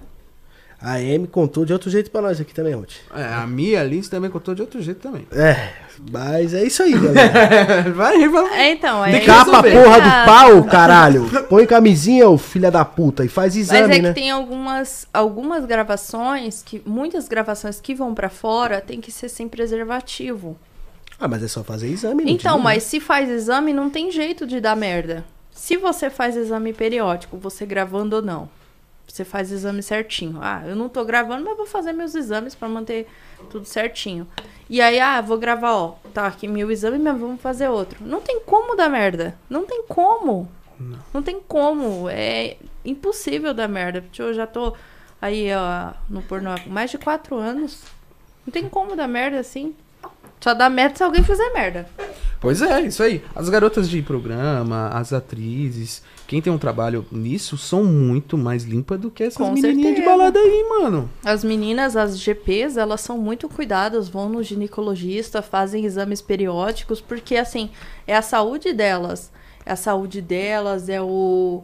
[0.80, 2.98] A Amy contou de outro jeito pra nós aqui também, Ruth.
[3.16, 5.28] É, a Mia Lins também contou de outro jeito também.
[5.32, 5.74] É,
[6.12, 7.90] mas é isso aí, galera.
[7.92, 8.60] vai, vai.
[8.60, 9.26] É, então, aí...
[9.26, 9.84] Capa a resolver.
[9.84, 11.30] porra do pau, caralho.
[11.50, 14.14] Põe camisinha, ô filha da puta, e faz Mas exame, é que né?
[14.14, 19.48] tem algumas, algumas gravações, que muitas gravações que vão pra fora tem que ser sem
[19.48, 20.56] preservativo.
[21.20, 24.46] Ah, mas é só fazer exame, não Então, mas se faz exame, não tem jeito
[24.46, 25.26] de dar merda.
[25.50, 28.48] Se você faz exame periódico, você gravando ou não,
[29.08, 30.40] você faz exame certinho.
[30.42, 33.08] Ah, eu não tô gravando, mas vou fazer meus exames pra manter
[33.50, 34.28] tudo certinho.
[34.70, 37.98] E aí, ah, vou gravar, ó, tá aqui meu exame, mas vamos fazer outro.
[38.06, 39.38] Não tem como dar merda.
[39.50, 40.50] Não tem como.
[41.14, 42.08] Não, tem como.
[42.10, 44.02] É impossível dar merda.
[44.02, 44.76] Porque eu já tô
[45.22, 47.82] aí, ó, no pornô há mais de quatro anos.
[48.46, 49.76] Não tem como dar merda assim.
[50.40, 51.90] Só dá merda se alguém fizer merda.
[52.40, 53.24] Pois é, isso aí.
[53.36, 59.00] As garotas de programa, as atrizes, quem tem um trabalho nisso, são muito mais limpas
[59.00, 60.06] do que essas Com menininhas de certeza.
[60.06, 61.10] balada aí, mano.
[61.24, 67.38] As meninas, as GPs, elas são muito cuidadas, vão no ginecologista, fazem exames periódicos, porque
[67.38, 67.70] assim,
[68.06, 69.32] é a saúde delas.
[69.66, 71.64] É a saúde delas, é o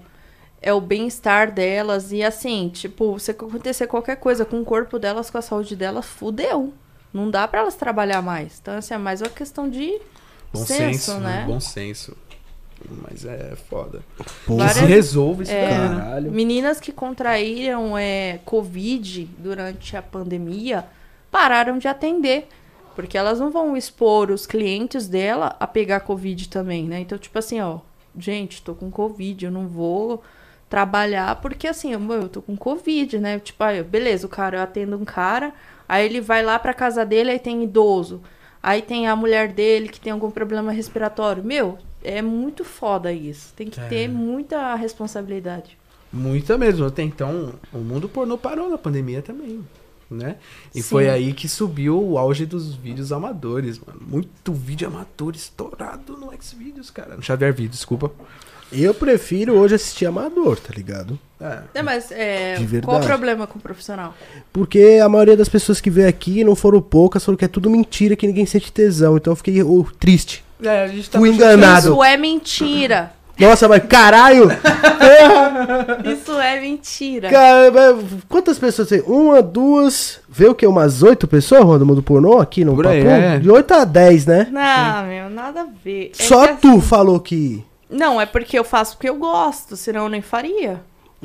[0.61, 5.29] é o bem-estar delas e assim, tipo, se acontecer qualquer coisa com o corpo delas,
[5.29, 6.73] com a saúde delas, fudeu.
[7.13, 8.59] Não dá pra elas trabalhar mais.
[8.61, 9.99] Então, assim, é mais uma questão de
[10.53, 11.43] Bom senso, senso, né?
[11.45, 12.15] Bom senso.
[13.01, 14.01] Mas é foda.
[14.45, 16.31] Porra, Que se resolve isso É, caralho.
[16.31, 20.85] Meninas que contraíram é, Covid durante a pandemia
[21.31, 22.47] pararam de atender.
[22.95, 26.99] Porque elas não vão expor os clientes dela a pegar Covid também, né?
[26.99, 27.79] Então, tipo assim, ó,
[28.17, 30.21] gente, tô com Covid, eu não vou
[30.69, 33.39] trabalhar porque assim, eu, eu tô com Covid, né?
[33.39, 35.53] Tipo, aí, beleza, o cara, eu atendo um cara,
[35.87, 38.21] aí ele vai lá pra casa dele, aí tem idoso.
[38.61, 41.43] Aí tem a mulher dele que tem algum problema respiratório.
[41.43, 43.53] Meu, é muito foda isso.
[43.55, 43.87] Tem que É.
[43.87, 45.77] ter muita responsabilidade.
[46.11, 46.85] Muita mesmo.
[46.85, 49.61] Até então, o mundo pornô parou na pandemia também,
[50.09, 50.35] né?
[50.73, 50.89] E Sim.
[50.89, 53.99] foi aí que subiu o auge dos vídeos amadores, mano.
[54.05, 57.15] Muito vídeo amador estourado no Xvideos, cara.
[57.15, 58.11] No Xavier Vídeo, desculpa.
[58.71, 61.17] Eu prefiro hoje assistir amador, tá ligado?
[61.39, 61.59] É.
[61.75, 64.15] É, mas é, De qual o problema com o profissional?
[64.51, 67.69] Porque a maioria das pessoas que veio aqui, não foram poucas, falaram que é tudo
[67.69, 69.17] mentira, que ninguém sente tesão.
[69.17, 70.43] Então eu fiquei oh, triste.
[70.63, 71.89] É, a gente tá Fui enganado.
[71.89, 73.13] Isso é mentira.
[73.39, 74.47] Nossa, mas caralho!
[76.05, 77.29] Isso é mentira.
[77.29, 77.71] Cara,
[78.29, 79.01] quantas pessoas tem?
[79.01, 80.19] Uma, duas.
[80.29, 80.65] Vê o que?
[80.67, 82.95] Umas oito pessoas, Ronda Mundo Pornô aqui no Por Papo?
[82.95, 83.39] aí, é.
[83.39, 84.47] De oito a dez, né?
[84.51, 86.11] Não, meu, nada a ver.
[86.17, 87.63] É Só tu assim, falou que.
[87.89, 90.81] Não, é porque eu faço porque eu gosto, senão eu nem faria.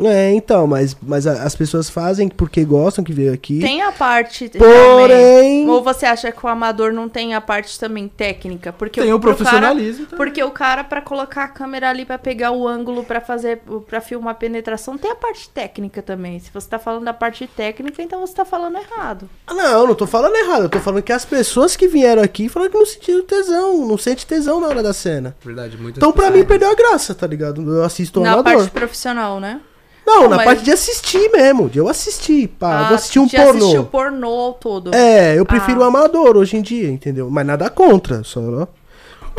[0.07, 3.61] É, então, mas, mas as pessoas fazem porque gostam que veio aqui.
[3.61, 4.49] Tem a parte.
[4.51, 8.73] Porém- também- Ou você acha que o amador não tem a parte também técnica?
[8.73, 10.17] Porque Tem o pro cara- profissionalismo também.
[10.17, 14.01] Porque o cara, pra colocar a câmera ali, pra pegar o ângulo, pra fazer, pra
[14.01, 16.39] filmar a penetração, tem a parte técnica também.
[16.39, 19.29] Se você tá falando da parte técnica, então você tá falando errado.
[19.47, 20.63] Ah, Não, não tô falando errado.
[20.65, 23.87] Eu tô falando que as pessoas que vieram aqui falaram que não sentiram tesão.
[23.87, 25.37] Não sente tesão na hora da cena.
[25.45, 27.63] Verdade, muitas Então, pra mim, perdeu a graça, tá ligado?
[27.77, 28.55] Eu assisto o Na amador.
[28.55, 29.61] parte profissional, né?
[30.09, 31.69] Não, Não, na mas- parte de assistir mesmo.
[31.69, 32.49] De eu assistir.
[32.49, 33.51] Pá, eu vou assistir um pornô.
[33.59, 34.95] assistir o pornô todo.
[34.95, 35.89] É, eu prefiro o Ah.
[35.89, 37.29] amador hoje em dia, entendeu?
[37.31, 38.67] Mas nada contra, só.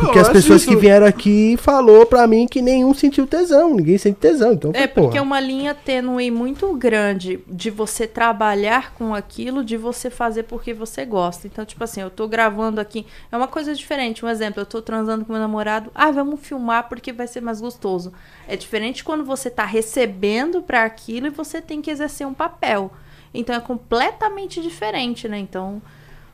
[0.00, 3.74] Porque eu as pessoas isso- que vieram aqui falou pra mim que nenhum sentiu tesão,
[3.74, 5.22] ninguém sente tesão, então É, foi, porque é porra.
[5.22, 11.04] uma linha tênue muito grande de você trabalhar com aquilo, de você fazer porque você
[11.04, 11.46] gosta.
[11.46, 13.06] Então, tipo assim, eu tô gravando aqui.
[13.30, 14.24] É uma coisa diferente.
[14.24, 15.90] Um exemplo, eu tô transando com meu namorado.
[15.94, 18.12] Ah, vamos filmar porque vai ser mais gostoso.
[18.48, 22.90] É diferente quando você tá recebendo pra aquilo e você tem que exercer um papel.
[23.32, 25.38] Então é completamente diferente, né?
[25.38, 25.80] Então.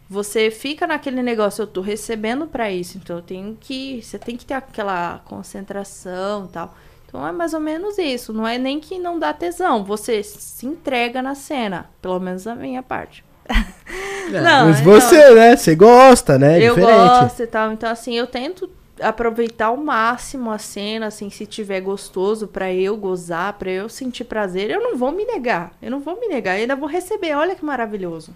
[0.09, 4.01] Você fica naquele negócio, eu tô recebendo pra isso, então eu tenho que.
[4.03, 6.75] Você tem que ter aquela concentração e tal.
[7.07, 8.33] Então é mais ou menos isso.
[8.33, 9.85] Não é nem que não dá tesão.
[9.85, 11.89] Você se entrega na cena.
[12.03, 13.25] Pelo menos a minha parte.
[14.27, 15.57] É, Não, Mas então, você, né?
[15.57, 16.61] Você gosta, né?
[16.61, 16.99] É eu diferente.
[16.99, 17.71] gosto e tal.
[17.71, 18.69] Então, assim, eu tento
[19.01, 24.25] aproveitar ao máximo a cena, assim, se tiver gostoso pra eu gozar, pra eu sentir
[24.25, 25.73] prazer, eu não vou me negar.
[25.81, 27.37] Eu não vou me negar, eu ainda vou receber.
[27.37, 28.35] Olha que maravilhoso.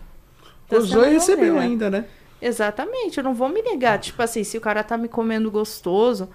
[0.71, 1.63] Gozou não e recebeu negar.
[1.63, 2.05] ainda, né?
[2.41, 3.99] Exatamente, eu não vou me negar.
[3.99, 6.29] Tipo assim, se o cara tá me comendo gostoso,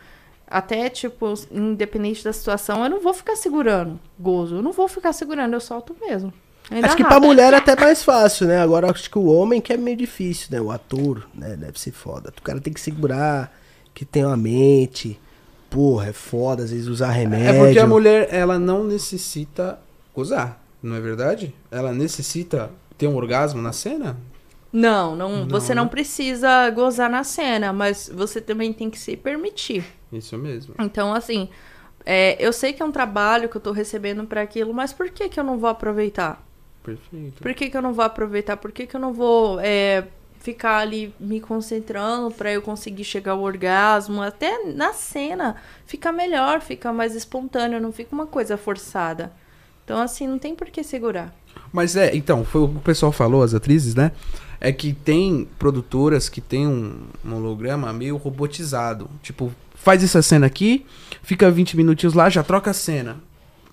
[0.48, 4.58] até, tipo, independente da situação, eu não vou ficar segurando gozo.
[4.58, 6.32] Eu não vou ficar segurando, eu solto mesmo.
[6.69, 7.28] Ainda Acho que pra rápido.
[7.28, 8.60] mulher é até mais fácil, né?
[8.60, 10.60] Agora acho que o homem que é meio difícil, né?
[10.60, 11.56] O ator, né?
[11.56, 12.34] Deve ser foda.
[12.38, 13.52] O cara tem que segurar,
[13.93, 15.19] que tem uma mente.
[15.69, 17.62] Porra, é foda, às vezes usar remédio.
[17.62, 19.80] É porque a mulher, ela não necessita
[20.13, 21.54] gozar, não é verdade?
[21.69, 24.17] Ela necessita ter um orgasmo na cena?
[24.71, 25.89] Não, não, Não, você não né?
[25.89, 29.86] precisa gozar na cena, mas você também tem que se permitir.
[30.12, 30.75] Isso mesmo.
[30.79, 31.49] Então, assim,
[32.05, 35.10] é, eu sei que é um trabalho que eu tô recebendo pra aquilo, mas por
[35.10, 36.43] que que eu não vou aproveitar?
[36.84, 37.41] Perfeito.
[37.41, 38.58] Por que, que eu não vou aproveitar?
[38.58, 40.08] Por que, que eu não vou é,
[40.39, 44.21] ficar ali me concentrando pra eu conseguir chegar ao orgasmo?
[44.21, 45.55] Até na cena
[45.86, 49.31] fica melhor, fica mais espontâneo, não fica uma coisa forçada.
[49.84, 51.34] Então, assim, não tem por que segurar.
[51.76, 54.14] Mas é, então, foi o que o pessoal falou, as atrizes, né?
[54.62, 59.10] É que tem produtoras que tem um, um holograma meio robotizado.
[59.22, 60.86] Tipo, faz essa cena aqui,
[61.22, 63.18] fica 20 minutinhos lá, já troca a cena.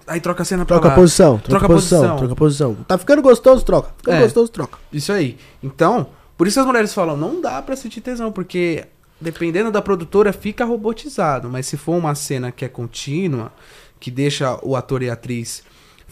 [0.05, 0.97] Aí troca a cena pra Troca a lá.
[0.97, 2.17] posição, troca, Troca posição, posição.
[2.19, 2.75] troca a posição.
[2.88, 3.91] Tá ficando gostoso, troca.
[3.97, 4.23] Ficando É.
[4.23, 4.79] gostoso, troca.
[4.93, 5.38] Isso aí.
[5.62, 8.85] Então, por isso as mulheres falam, não dá pra sentir tesão, porque
[9.21, 11.49] dependendo da produtora fica robotizado.
[11.49, 13.53] Mas se for uma cena que é contínua,
[14.01, 15.62] que deixa o ator e a atriz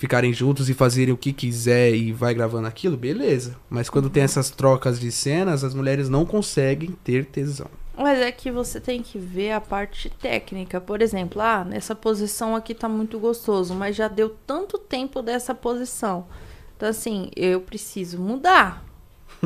[0.01, 3.55] ficarem juntos e fazerem o que quiser e vai gravando aquilo, beleza.
[3.69, 7.67] Mas quando tem essas trocas de cenas, as mulheres não conseguem ter tesão.
[7.95, 10.81] Mas é que você tem que ver a parte técnica.
[10.81, 15.55] Por exemplo, ah, nessa posição aqui tá muito gostoso, mas já deu tanto tempo dessa
[15.55, 16.27] posição.
[16.79, 18.83] Então, assim, eu preciso mudar.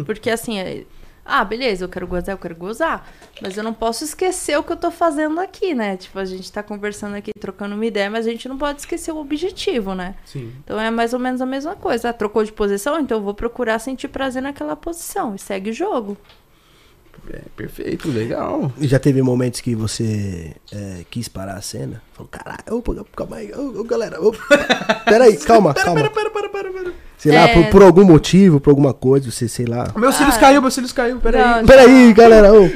[0.07, 0.85] Porque, assim, é-
[1.25, 3.09] ah, beleza, eu quero gozar, eu quero gozar.
[3.41, 5.97] Mas eu não posso esquecer o que eu tô fazendo aqui, né?
[5.97, 9.13] Tipo, a gente tá conversando aqui, trocando uma ideia, mas a gente não pode esquecer
[9.13, 10.15] o objetivo, né?
[10.25, 10.53] Sim.
[10.63, 12.11] Então é mais ou menos a mesma coisa.
[12.11, 15.35] Ah, trocou de posição, então eu vou procurar sentir prazer naquela posição.
[15.35, 16.17] E segue o jogo.
[17.31, 18.71] É, perfeito, legal.
[18.79, 22.03] E já teve momentos que você é, quis parar a cena?
[22.13, 24.33] Falou, caralho, opa, calma aí, ô, ô, galera, ô,
[25.05, 25.95] peraí, calma, calma.
[25.95, 26.93] Pera, pera, pera, pera.
[27.17, 27.55] Sei lá, É.
[27.55, 29.91] por, por algum motivo, por alguma coisa, você, sei lá.
[29.97, 30.41] Meus cílios Ah.
[30.41, 31.41] caiu, meus cílios caiu, peraí.
[31.61, 32.69] Não, Peraí, galera, ô,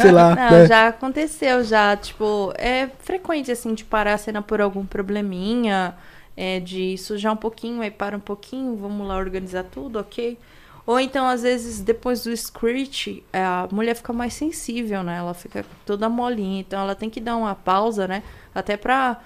[0.00, 0.66] sei lá, Não, né?
[0.66, 5.94] já aconteceu, já, tipo, é frequente, assim, de parar a cena por algum probleminha,
[6.36, 10.38] é, de sujar um pouquinho, aí para um pouquinho, vamos lá organizar tudo, ok?
[10.84, 15.18] Ou então, às vezes, depois do screech, é, a mulher fica mais sensível, né?
[15.18, 18.22] Ela fica toda molinha, então ela tem que dar uma pausa, né?
[18.54, 19.20] Até pra...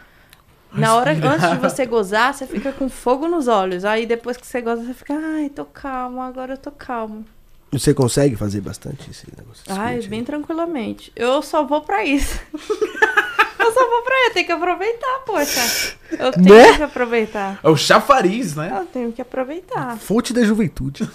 [0.73, 3.85] Na hora, antes de você gozar, você fica com fogo nos olhos.
[3.85, 7.25] Aí depois que você goza, você fica, ai, tô calma, agora eu tô calma.
[7.73, 9.65] Você consegue fazer bastante esse negócio?
[9.69, 10.27] Ai, Squirt, bem né?
[10.27, 11.13] tranquilamente.
[11.17, 12.39] Eu só vou pra isso.
[13.67, 15.97] eu só vou pra isso, tem que aproveitar, poxa.
[16.13, 16.77] Eu tenho Né?
[16.77, 17.61] que aproveitar.
[17.63, 18.73] É o chafariz, né?
[18.77, 19.97] Eu tenho que aproveitar.
[19.99, 21.09] Fonte da juventude.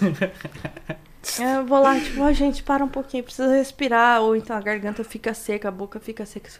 [1.38, 4.20] Eu vou lá, tipo, a gente para um pouquinho, preciso respirar.
[4.22, 6.50] Ou então a garganta fica seca, a boca fica seca.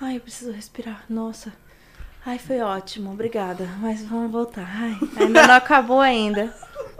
[0.00, 1.04] Ai, eu preciso respirar.
[1.08, 1.52] Nossa.
[2.24, 3.66] Ai, foi ótimo, obrigada.
[3.80, 4.68] Mas vamos voltar.
[4.68, 6.52] Ai, ainda não acabou ainda.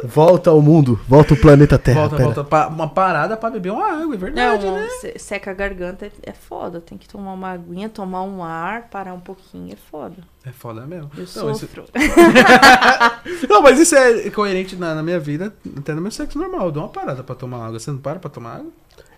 [0.03, 2.01] Volta ao mundo, volta ao planeta Terra.
[2.09, 2.31] Volta, pera.
[2.33, 2.69] volta.
[2.69, 4.89] uma parada pra beber uma água, é verdade, Não, né?
[4.99, 6.81] se- seca a garganta é, é foda.
[6.81, 9.75] Tem que tomar uma aguinha, tomar um ar, parar um pouquinho.
[9.75, 10.17] É foda.
[10.43, 11.11] É foda mesmo.
[11.15, 11.85] Eu Não, isso- sofro.
[13.47, 16.67] Não, mas isso é coerente na, na minha vida, até no meu sexo normal.
[16.67, 17.79] Eu dou uma parada pra tomar água.
[17.79, 18.71] Você não para pra tomar água?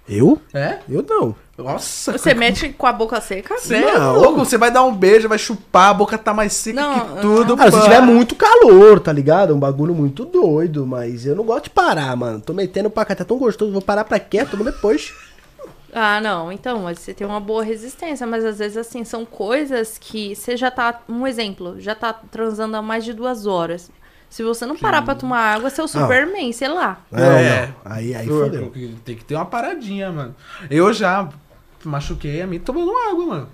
[0.08, 0.40] Eu?
[0.52, 0.78] É?
[0.88, 1.34] Eu não.
[1.56, 2.12] Nossa.
[2.12, 3.56] Você mete com a boca seca?
[3.56, 4.16] Você é Não.
[4.16, 4.38] louco?
[4.40, 7.56] Você vai dar um beijo, vai chupar, a boca tá mais seca Não, que tudo.
[7.56, 7.82] Cara, se pá.
[7.84, 9.54] tiver muito calor, tá ligado?
[9.54, 12.40] Um bagulho muito doido, mas eu não gosto de parar, mano.
[12.40, 14.44] Tô metendo pra cá, tá tão gostoso, vou parar pra quê?
[14.44, 15.12] Toma depois.
[15.92, 16.50] Ah, não.
[16.50, 18.26] Então, mas você tem uma boa resistência.
[18.26, 21.00] Mas às vezes, assim, são coisas que você já tá.
[21.08, 23.90] Um exemplo, já tá transando há mais de duas horas.
[24.32, 26.98] Se você não parar pra tomar água, você é o Superman, sei lá.
[27.10, 27.66] Não, É.
[27.84, 27.92] não.
[27.92, 28.72] Aí, aí Eu- fodeu.
[28.74, 30.34] eu- Tem que ter uma paradinha, mano.
[30.70, 31.28] Eu já
[31.84, 33.48] machuquei a mim tomando água, mano.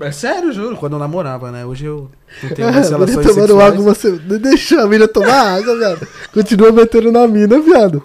[0.00, 0.76] É sério, juro.
[0.76, 1.64] Quando eu namorava, né?
[1.64, 2.10] Hoje eu
[2.42, 3.72] não tenho mais A mina relações tomando sexuais.
[3.72, 6.06] água, você não deixa a mina tomar água, viado.
[6.32, 8.02] Continua metendo na mina, viado.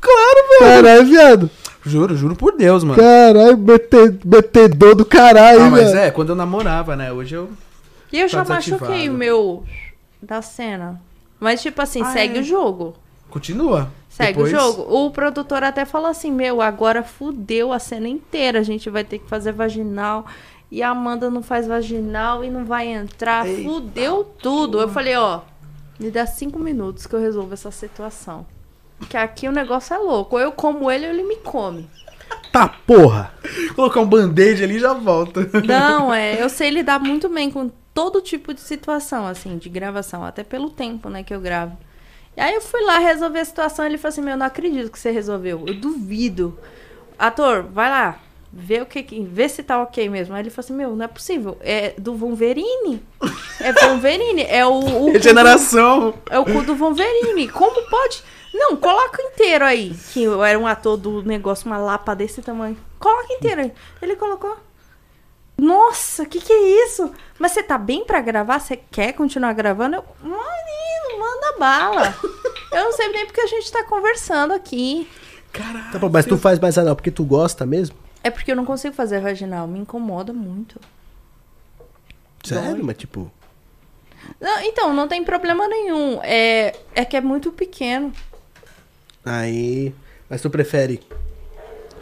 [0.00, 0.82] Claro, velho.
[0.82, 1.50] Caralho, viado.
[1.86, 3.00] Juro, juro por Deus, mano.
[3.00, 5.98] Caralho, mete- metedor do caralho, Ah, mas velho.
[6.00, 7.12] é, quando eu namorava, né?
[7.12, 7.48] Hoje eu.
[8.12, 9.64] E eu já machuquei o meu
[10.22, 11.00] da cena.
[11.38, 12.40] Mas, tipo assim, Ah, segue é?
[12.40, 12.94] o jogo.
[13.30, 13.90] Continua.
[14.08, 14.82] Segue Depois- o jogo.
[15.06, 18.58] O produtor até falou assim: Meu, agora fudeu a cena inteira.
[18.58, 20.26] A gente vai ter que fazer vaginal.
[20.70, 23.46] E a Amanda não faz vaginal e não vai entrar.
[23.46, 24.80] Eita, fudeu tudo.
[24.80, 25.40] Eu falei: Ó,
[25.98, 28.44] me dá cinco minutos que eu resolvo essa situação.
[29.08, 30.36] Que aqui o negócio é louco.
[30.36, 31.88] Ou eu como ele ou ele me come.
[32.52, 33.32] Tá porra.
[33.74, 35.48] Colocar um band-aid ali e já volta.
[35.66, 36.40] Não, é.
[36.42, 40.24] Eu sei lidar muito bem com todo tipo de situação, assim, de gravação.
[40.24, 41.76] Até pelo tempo, né, que eu gravo.
[42.36, 43.84] E aí eu fui lá resolver a situação.
[43.84, 45.64] Ele falou assim: Meu, não acredito que você resolveu.
[45.66, 46.58] Eu duvido.
[47.18, 48.18] Ator, vai lá.
[48.52, 50.34] Vê o que, que- vê se tá ok mesmo.
[50.34, 51.56] Aí ele falou assim: Meu, não é possível.
[51.60, 53.02] É do Wolverine.
[53.60, 54.42] É Wolverine.
[54.42, 54.72] É o.
[55.06, 56.14] o Regeneração.
[56.30, 57.48] é o cu do Wolverine.
[57.48, 58.22] Como pode?
[58.54, 59.94] Não, coloca inteiro aí.
[60.12, 62.76] Que eu era um ator do negócio, uma lapa desse tamanho.
[62.98, 63.72] Coloca inteiro aí.
[64.02, 64.56] Ele colocou.
[65.60, 67.12] Nossa, que que é isso?
[67.38, 68.58] Mas você tá bem pra gravar?
[68.58, 69.96] Você quer continuar gravando?
[69.96, 72.16] Eu, Marino, manda bala.
[72.72, 75.06] Eu não sei nem porque a gente tá conversando aqui.
[75.52, 75.92] Caralho.
[75.92, 77.94] Tá mas tu faz mais anal porque tu gosta mesmo?
[78.24, 80.80] É porque eu não consigo fazer vaginal, me incomoda muito.
[82.42, 82.76] Sério?
[82.76, 82.82] Dói.
[82.82, 83.30] Mas tipo.
[84.40, 86.20] Não, então, não tem problema nenhum.
[86.22, 88.12] É, é que é muito pequeno.
[89.22, 89.94] Aí.
[90.26, 91.02] Mas tu prefere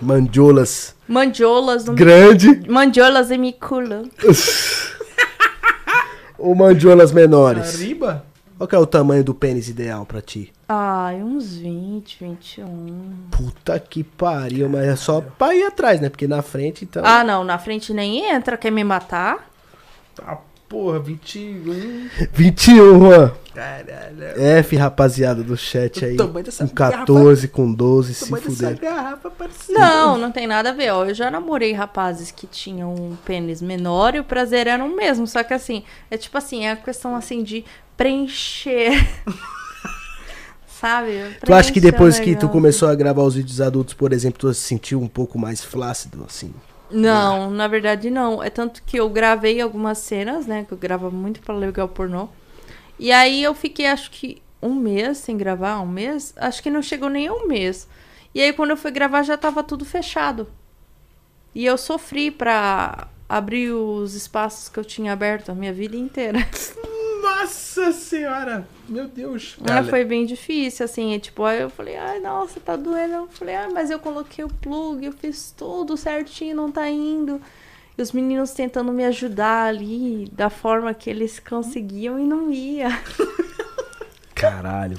[0.01, 4.05] mandiolas Mandiolas no grande Mandiolas em micula.
[6.38, 7.74] ou mandiolas menores?
[7.74, 8.24] Arriba?
[8.59, 10.53] Qual que é o tamanho do pênis ideal pra ti?
[10.68, 13.28] Ai, uns 20, 21.
[13.30, 16.09] Puta que pariu, mas é só pra ir atrás, né?
[16.09, 17.03] Porque na frente, então.
[17.07, 19.49] Ah, não, na frente nem entra, quer me matar?
[20.14, 20.38] Tá,
[20.68, 22.08] porra, 21.
[22.32, 23.32] 21, Juan.
[23.54, 24.40] Caralho.
[24.40, 26.16] F, rapaziada do chat aí.
[26.16, 28.78] Com 14, com 12, se fuder.
[28.78, 29.32] garrafa.
[29.68, 30.90] Não, não tem nada a ver.
[30.90, 34.94] Ó, eu já namorei rapazes que tinham um pênis menor e o prazer era o
[34.94, 35.26] mesmo.
[35.26, 37.64] Só que assim, é tipo assim, é a questão assim de
[37.96, 38.92] preencher.
[40.80, 41.36] Sabe?
[41.44, 44.38] Tu acha que Preencher depois que tu começou a gravar os vídeos adultos, por exemplo,
[44.38, 46.54] tu se sentiu um pouco mais flácido, assim?
[46.91, 48.43] Não, na verdade não.
[48.43, 50.64] É tanto que eu gravei algumas cenas, né?
[50.64, 52.28] Que eu gravo muito pra legal pornô.
[52.99, 56.34] E aí eu fiquei, acho que um mês sem gravar, um mês.
[56.36, 57.89] Acho que não chegou nem um mês.
[58.34, 60.49] E aí quando eu fui gravar já tava tudo fechado.
[61.55, 66.39] E eu sofri pra abrir os espaços que eu tinha aberto a minha vida inteira.
[67.28, 68.66] Nossa senhora.
[68.88, 69.56] Meu Deus.
[69.68, 71.12] Ah, foi bem difícil, assim.
[71.12, 73.14] e, tipo, aí eu falei, ai, nossa, tá doendo.
[73.14, 77.40] Eu falei, ah, mas eu coloquei o plug, eu fiz tudo certinho, não tá indo.
[77.96, 82.88] E os meninos tentando me ajudar ali, da forma que eles conseguiam e não ia.
[84.34, 84.98] Caralho.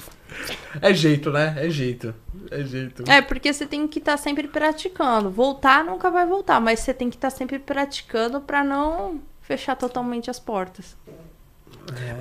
[0.82, 1.56] É jeito, né?
[1.58, 2.14] É jeito.
[2.52, 3.10] É jeito.
[3.10, 5.32] É, porque você tem que estar sempre praticando.
[5.32, 10.30] Voltar nunca vai voltar, mas você tem que estar sempre praticando pra não fechar totalmente
[10.30, 10.96] as portas.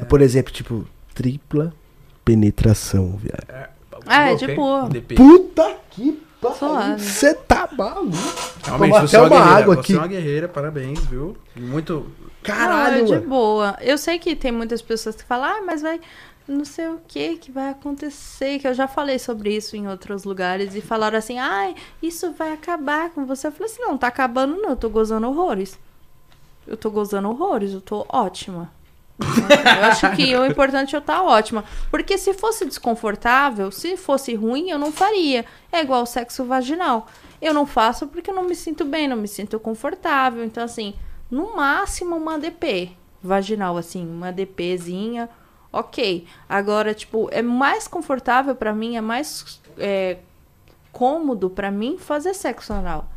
[0.08, 1.72] Por exemplo, tipo, tripla
[2.24, 3.68] penetração, viado.
[4.06, 4.88] Ah, é de boa.
[4.88, 5.20] Depende.
[5.20, 6.98] Puta que pariu.
[6.98, 8.16] Você tá maluco.
[8.64, 9.62] Realmente, Tomar você até é uma uma guerreira.
[9.62, 9.92] água você aqui.
[9.92, 11.36] é uma guerreira, parabéns, viu?
[11.56, 12.06] Muito.
[12.42, 13.76] Caralho, não, é de boa.
[13.80, 16.00] Eu sei que tem muitas pessoas que falam, ah, mas vai.
[16.46, 18.58] Não sei o que que vai acontecer.
[18.58, 22.52] Que eu já falei sobre isso em outros lugares e falaram assim, ai, isso vai
[22.52, 23.48] acabar com você.
[23.48, 25.78] Eu falei assim, não, tá acabando não, eu tô gozando horrores.
[26.66, 28.70] Eu tô gozando horrores, eu tô ótima.
[29.20, 31.64] Eu acho que o importante é eu estar ótima.
[31.90, 35.44] Porque se fosse desconfortável, se fosse ruim, eu não faria.
[35.72, 37.06] É igual sexo vaginal.
[37.40, 40.44] Eu não faço porque eu não me sinto bem, não me sinto confortável.
[40.44, 40.94] Então, assim,
[41.30, 42.92] no máximo uma DP
[43.22, 45.28] vaginal, assim, uma DPzinha,
[45.72, 46.26] ok.
[46.48, 50.18] Agora, tipo, é mais confortável pra mim, é mais é,
[50.92, 53.08] cômodo pra mim fazer sexo anal.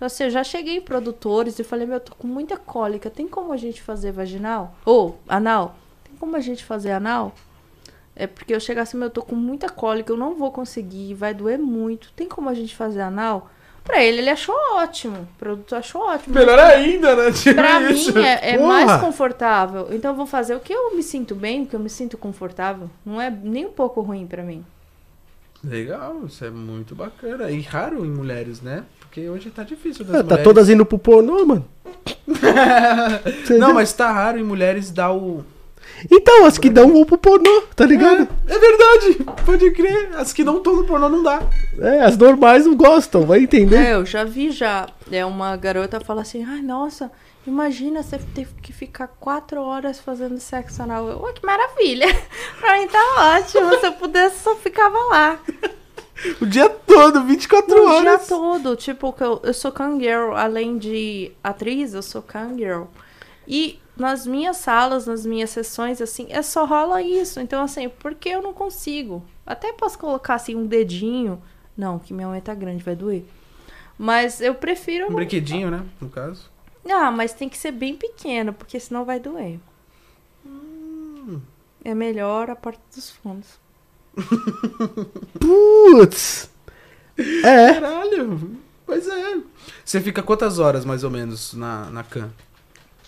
[0.00, 3.10] Então, assim, eu já cheguei em produtores e falei, meu, eu tô com muita cólica,
[3.10, 4.74] tem como a gente fazer vaginal?
[4.82, 5.76] Ou anal?
[6.02, 7.34] Tem como a gente fazer anal?
[8.16, 11.12] É porque eu chegar assim, meu, eu tô com muita cólica, eu não vou conseguir,
[11.12, 12.10] vai doer muito.
[12.16, 13.50] Tem como a gente fazer anal?
[13.84, 15.18] Pra ele, ele achou ótimo.
[15.18, 16.34] O produtor achou ótimo.
[16.34, 17.30] Melhor ainda, né?
[17.36, 18.14] Tipo Pra isso.
[18.14, 19.88] mim é, é mais confortável.
[19.90, 22.16] Então eu vou fazer o que eu me sinto bem, o que eu me sinto
[22.16, 22.88] confortável.
[23.04, 24.64] Não é nem um pouco ruim pra mim.
[25.62, 27.50] Legal, isso é muito bacana.
[27.50, 28.82] E raro em mulheres, né?
[29.10, 30.44] Porque hoje tá difícil das Ah, tá mulheres.
[30.44, 31.66] todas indo pro pornô, mano.
[33.58, 35.44] Não, mas tá raro em mulheres dar o.
[36.08, 38.28] Então, as que dão vão pro pornô, tá ligado?
[38.46, 40.10] É, é verdade, pode crer.
[40.14, 41.42] As que não estão no pornô não dá.
[41.80, 43.76] É, as normais não gostam, vai entender.
[43.76, 44.86] É, eu já vi já.
[45.10, 47.10] É uma garota fala assim, ai, nossa,
[47.46, 51.08] imagina você ter que ficar quatro horas fazendo sexo anal.
[51.08, 52.06] Eu, "Ô, que maravilha!
[52.60, 53.78] pra mim tá ótimo.
[53.80, 55.38] Se eu pudesse, só ficava lá.
[56.40, 58.02] O dia todo, 24 o horas.
[58.02, 58.76] dia todo.
[58.76, 62.84] Tipo, eu, eu sou cangirl, além de atriz, eu sou cangirl.
[63.46, 67.40] E nas minhas salas, nas minhas sessões, assim, é só rola isso.
[67.40, 69.22] Então, assim, por que eu não consigo?
[69.46, 71.42] Até posso colocar, assim, um dedinho.
[71.76, 73.24] Não, que minha unha tá grande, vai doer.
[73.98, 75.10] Mas eu prefiro...
[75.10, 75.84] Um brinquedinho, né?
[76.00, 76.50] No caso.
[76.88, 79.58] Ah, mas tem que ser bem pequeno, porque senão vai doer.
[81.84, 83.59] É melhor a porta dos fundos.
[85.38, 86.50] Putz.
[87.18, 87.74] É.
[87.74, 88.56] Caralho.
[88.86, 89.38] Pois é.
[89.84, 92.30] Você fica quantas horas, mais ou menos, na, na can?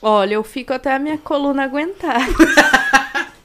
[0.01, 2.21] Olha, eu fico até a minha coluna aguentar.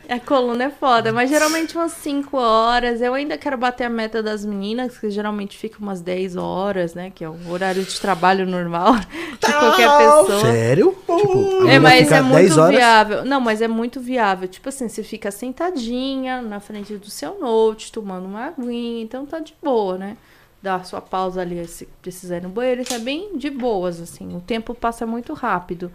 [0.09, 3.01] a coluna é foda, mas geralmente umas 5 horas.
[3.01, 7.11] Eu ainda quero bater a meta das meninas, que geralmente fica umas 10 horas, né?
[7.13, 8.95] Que é o horário de trabalho normal
[9.39, 10.41] de qualquer pessoa.
[10.41, 10.91] Sério?
[10.91, 12.75] Tipo, É, mas é 10 muito horas.
[12.75, 13.25] viável.
[13.25, 14.47] Não, mas é muito viável.
[14.47, 19.39] Tipo assim, você fica sentadinha na frente do seu note, tomando uma aguinha, então tá
[19.39, 20.15] de boa, né?
[20.61, 24.01] Dá a sua pausa ali se precisar ir no banheiro, isso é bem de boas,
[24.01, 24.35] assim.
[24.35, 25.91] O tempo passa muito rápido.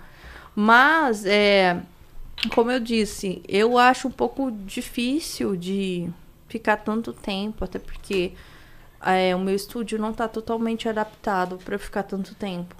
[0.55, 1.79] Mas, é,
[2.55, 6.09] como eu disse, eu acho um pouco difícil de
[6.49, 8.33] ficar tanto tempo, até porque
[9.05, 12.75] é, o meu estúdio não tá totalmente adaptado para ficar tanto tempo.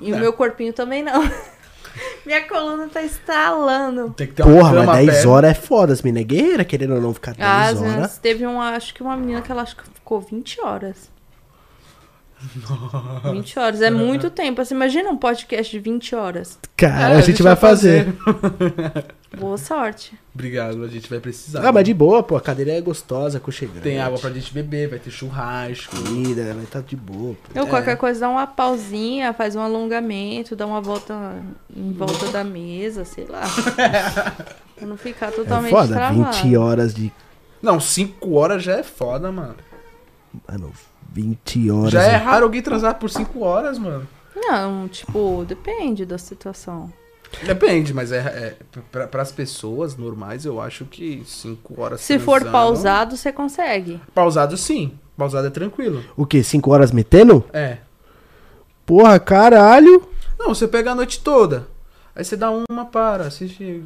[0.00, 0.14] E É.
[0.14, 1.22] o meu corpinho também não.
[2.26, 4.10] Minha coluna tá estralando.
[4.16, 5.30] Tem que ter uma Porra, cama mas 10 perto.
[5.30, 5.92] horas é foda.
[5.92, 7.80] As meninas é guerreira, querendo ou não ficar 10 Ah, horas.
[7.80, 11.08] vezes teve uma, acho que uma menina que ela acho que ficou 20 horas.
[13.32, 14.64] 20 horas, é muito tempo.
[14.64, 16.58] Você imagina um podcast de 20 horas.
[16.76, 18.14] Cara, É, a, gente vai fazer.
[19.38, 20.16] Boa sorte.
[20.32, 21.66] Obrigado, a gente vai precisar.
[21.66, 22.36] Ah, mas de boa, pô.
[22.36, 23.80] A cadeira é gostosa, aconchegante.
[23.80, 25.96] Tem água pra gente beber, vai ter churrasco.
[25.96, 27.58] Comida, vai tá de boa, pô.
[27.58, 27.66] Eu, É.
[27.66, 31.14] qualquer coisa, dá uma pausinha, faz um alongamento, dá uma volta
[31.74, 33.42] em volta da mesa, sei lá.
[34.76, 36.32] pra não ficar É totalmente foda, travado.
[36.42, 37.12] 20 horas de.
[37.60, 39.56] Não, 5 horas já é foda, mano.
[40.48, 40.72] Mano,
[41.14, 41.92] 20 horas.
[41.92, 44.06] Já é raro alguém transar por 5 horas, mano.
[44.34, 46.92] Não, tipo, depende da situação.
[47.44, 48.56] Depende, mas é, é
[48.92, 54.00] pra, pras pessoas normais, eu acho que 5 horas Se for transando- pausado, você consegue.
[54.12, 54.92] Pausado sim.
[55.16, 56.02] Pausado é tranquilo.
[56.16, 56.42] O quê?
[56.42, 57.44] 5 horas metendo?
[57.52, 57.78] É.
[58.84, 60.06] Porra, caralho.
[60.38, 61.68] Não, você pega a noite toda.
[62.14, 63.84] Aí você dá uma para, assiste.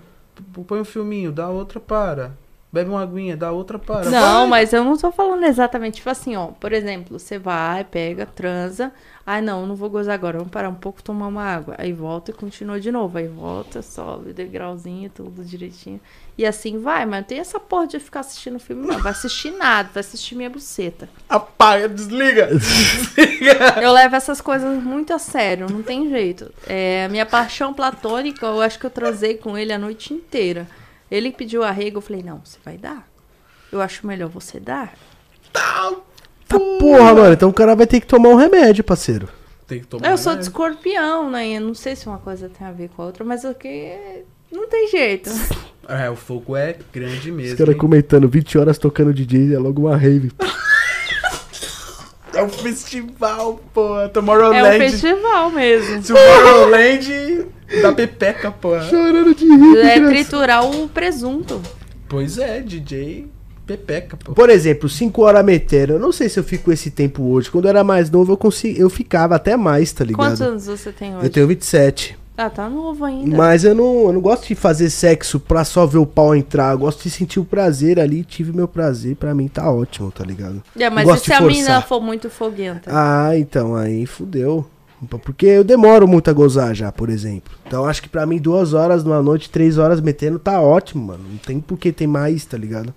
[0.66, 2.32] Põe um filminho, dá outra para.
[2.70, 4.10] Bebe uma aguinha, dá outra para.
[4.10, 4.60] Não, Vai.
[4.60, 6.48] mas eu não tô falando exatamente, tipo assim, ó.
[6.48, 8.92] Por exemplo, você vai, pega, transa.
[9.24, 10.36] Ai, não, não vou gozar agora.
[10.36, 11.74] Vamos parar um pouco, tomar uma água.
[11.78, 13.16] Aí volta e continua de novo.
[13.16, 15.98] Aí volta, sobe, degrauzinho, tudo direitinho.
[16.36, 18.98] E assim vai, mas não tem essa porra de ficar assistindo filme, não.
[18.98, 21.08] Vai assistir nada, vai assistir minha buceta.
[21.28, 22.48] Apaga, desliga.
[22.52, 23.80] desliga.
[23.80, 26.52] Eu levo essas coisas muito a sério, não tem jeito.
[26.66, 30.66] É, a minha paixão platônica, eu acho que eu transei com ele a noite inteira.
[31.10, 33.08] Ele pediu arrego, eu falei, não, você vai dar.
[33.72, 34.94] Eu acho melhor você dar.
[35.52, 35.92] Tá
[36.48, 37.32] porra, mano.
[37.32, 39.28] Então o cara vai ter que tomar um remédio, parceiro.
[39.66, 40.08] Tem que tomar.
[40.10, 40.48] Eu sou de remédio.
[40.48, 41.48] escorpião, né?
[41.48, 44.24] Eu não sei se uma coisa tem a ver com a outra, mas o que.
[44.50, 45.30] Não tem jeito.
[45.90, 47.56] É, o fogo é grande Os mesmo.
[47.56, 47.80] caras hein?
[47.80, 50.30] comentando 20 horas tocando DJ, é logo uma rave.
[52.34, 53.98] É um festival, pô.
[53.98, 54.76] É Tomorrowland.
[54.76, 56.02] um festival mesmo.
[56.02, 57.46] Tomorrowland
[57.82, 58.80] da Pepeca, pô.
[58.80, 59.78] Chorando de rir.
[59.78, 60.08] É criança.
[60.08, 61.60] triturar o presunto.
[62.08, 63.26] Pois é, DJ
[63.66, 64.32] Pepeca, pô.
[64.32, 65.92] Por exemplo, 5 horas metendo.
[65.94, 67.50] Eu não sei se eu fico esse tempo hoje.
[67.50, 70.26] Quando eu era mais novo, eu, consegui, eu ficava até mais, tá ligado?
[70.26, 71.26] Quantos anos você tem hoje?
[71.26, 72.18] Eu tenho 27.
[72.40, 73.36] Ah, tá novo ainda.
[73.36, 76.72] Mas eu não, eu não gosto de fazer sexo pra só ver o pau entrar.
[76.72, 78.22] Eu gosto de sentir o prazer ali.
[78.22, 80.62] Tive meu prazer, pra mim tá ótimo, tá ligado?
[80.78, 82.88] É, mas gosto e se a menina for muito foguenta?
[82.94, 84.64] Ah, então aí fudeu.
[85.06, 87.54] Porque eu demoro muito a gozar já, por exemplo.
[87.66, 91.24] Então acho que pra mim duas horas numa noite, três horas metendo tá ótimo, mano.
[91.30, 92.92] Não tem por que ter mais, tá ligado?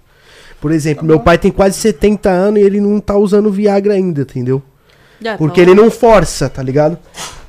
[0.59, 4.21] Por exemplo, meu pai tem quase 70 anos e ele não tá usando Viagra ainda,
[4.21, 4.61] entendeu?
[5.19, 6.97] Já Porque tá ele não força, tá ligado?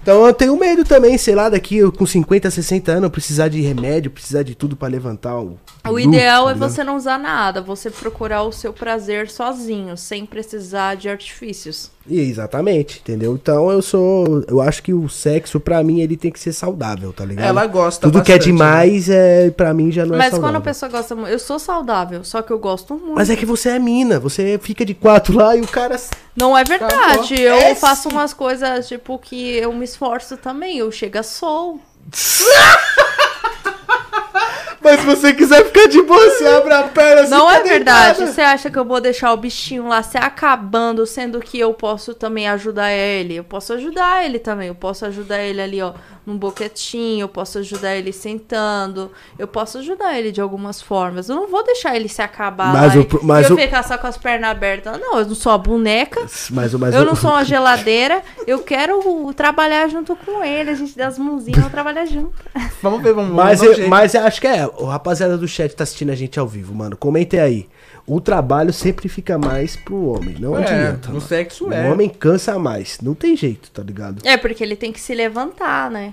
[0.03, 3.49] Então eu tenho medo também, sei lá, daqui eu com 50, 60 anos, eu precisar
[3.49, 5.57] de remédio, precisar de tudo pra levantar o.
[5.89, 10.27] O ideal tá é você não usar nada, você procurar o seu prazer sozinho, sem
[10.27, 11.91] precisar de artifícios.
[12.11, 13.35] Exatamente, entendeu?
[13.41, 14.45] Então eu sou.
[14.49, 17.47] Eu acho que o sexo, pra mim, ele tem que ser saudável, tá ligado?
[17.47, 18.57] Ela gosta Tudo que é bastante, né?
[18.59, 20.49] demais, é, pra mim, já não é Mas saudável.
[20.49, 21.31] quando a pessoa gosta muito.
[21.31, 23.15] Eu sou saudável, só que eu gosto muito.
[23.15, 25.97] Mas é que você é mina, você fica de quatro lá e o cara.
[26.37, 27.35] Não é verdade.
[27.35, 27.39] Acabou.
[27.39, 30.79] Eu É faço umas coisas, tipo, que eu me esforço também.
[30.79, 31.79] Eu chego a sol.
[34.83, 38.19] Mas se você quiser ficar de boa, você abre a perna Não você é verdade.
[38.19, 38.27] deitada.
[38.33, 42.15] Você acha que eu vou deixar o bichinho lá se acabando, sendo que eu posso
[42.15, 43.37] também ajudar ele?
[43.37, 44.69] Eu posso ajudar ele também.
[44.69, 45.93] Eu posso ajudar ele ali, ó,
[46.27, 47.21] num boquetinho.
[47.25, 49.11] Eu posso ajudar ele sentando.
[49.39, 51.29] Eu posso ajudar ele de algumas formas.
[51.29, 53.83] Eu não vou deixar ele se acabar Mas lá o mas e eu o- ficar
[53.83, 54.99] só com as pernas abertas.
[55.01, 56.21] Não, eu não sou a boneca.
[56.51, 58.23] Mas, mas eu o- não sou uma geladeira.
[58.47, 60.71] Eu quero trabalhar junto com ele.
[60.71, 62.33] A gente dá as mãozinhas, vamos trabalhar junto.
[62.83, 63.91] Vamos ver, vamos Mas, vamos eu, jeito.
[63.91, 64.67] mas eu acho que é.
[64.67, 66.97] O rapaziada do chat tá assistindo a gente ao vivo, mano.
[66.97, 67.69] Comentem aí.
[68.07, 70.35] O trabalho sempre fica mais pro homem.
[70.39, 71.09] Não É, adianta.
[71.09, 71.27] no mano.
[71.27, 71.89] sexo O é.
[71.91, 73.01] homem cansa mais.
[73.01, 74.27] Não tem jeito, tá ligado?
[74.27, 76.13] É, porque ele tem que se levantar, né?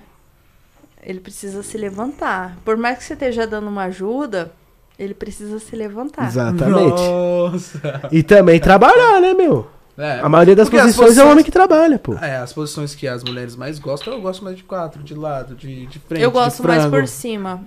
[1.02, 2.58] Ele precisa se levantar.
[2.64, 4.52] Por mais que você esteja dando uma ajuda,
[5.00, 6.28] ele precisa se levantar.
[6.28, 7.02] Exatamente.
[7.02, 8.02] Nossa.
[8.12, 9.68] E também trabalhar, né, meu?
[9.98, 12.14] É, A maioria das as posições é o homem que trabalha, pô.
[12.16, 15.56] É, as posições que as mulheres mais gostam, eu gosto mais de quatro, de lado,
[15.56, 17.62] de, de frente, Eu de gosto mais por cima.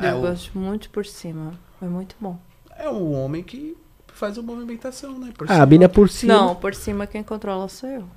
[0.00, 1.52] É, eu o- gosto muito por cima.
[1.82, 2.38] É muito bom.
[2.78, 3.76] É o homem que
[4.14, 5.32] faz a movimentação, né?
[5.36, 5.62] Por Ah, cima.
[5.62, 6.32] a Bina é por cima.
[6.34, 8.08] Não, por cima quem controla sou eu.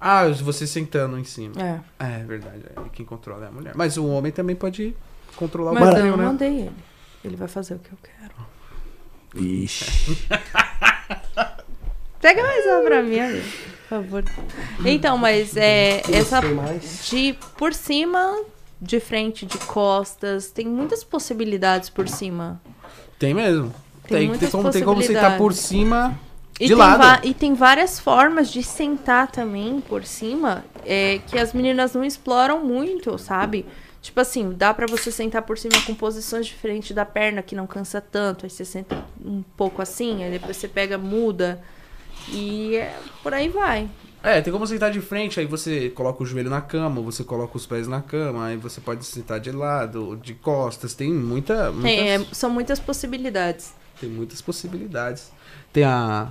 [0.00, 1.54] Ah, você sentando em cima.
[1.60, 1.80] É.
[1.98, 2.62] É, é verdade.
[2.76, 3.72] é, Quem controla é a mulher.
[3.76, 4.94] Mas o homem também pode
[5.36, 6.24] controlar Mas o eu barril, não né?
[6.24, 6.72] mandei ele.
[7.24, 9.42] Ele vai fazer o que eu quero.
[9.46, 10.26] Ixi.
[12.20, 14.24] Pega mais uma pra mim, amigo, por favor.
[14.84, 16.40] Então, mas é essa
[17.08, 18.44] de por cima,
[18.80, 22.60] de frente, de costas, tem muitas possibilidades por cima.
[23.18, 23.74] Tem mesmo.
[24.18, 26.18] Tem Tem, tem, como, tem como sentar por cima
[26.60, 27.26] E de lado.
[27.26, 32.64] e tem várias formas de sentar também por cima é, que as meninas não exploram
[32.64, 33.66] muito, sabe?
[34.00, 37.68] Tipo assim, dá pra você sentar por cima com posições diferentes da perna que não
[37.68, 38.44] cansa tanto.
[38.44, 41.62] Aí você senta um pouco assim, aí depois você pega, muda.
[42.28, 43.88] E é, por aí vai.
[44.22, 47.56] É, tem como sentar de frente, aí você coloca o joelho na cama, você coloca
[47.56, 51.82] os pés na cama, aí você pode sentar de lado, de costas, tem muita, muitas,
[51.82, 53.74] Tem, é, são muitas possibilidades.
[54.00, 55.32] Tem muitas possibilidades.
[55.72, 56.28] Tem a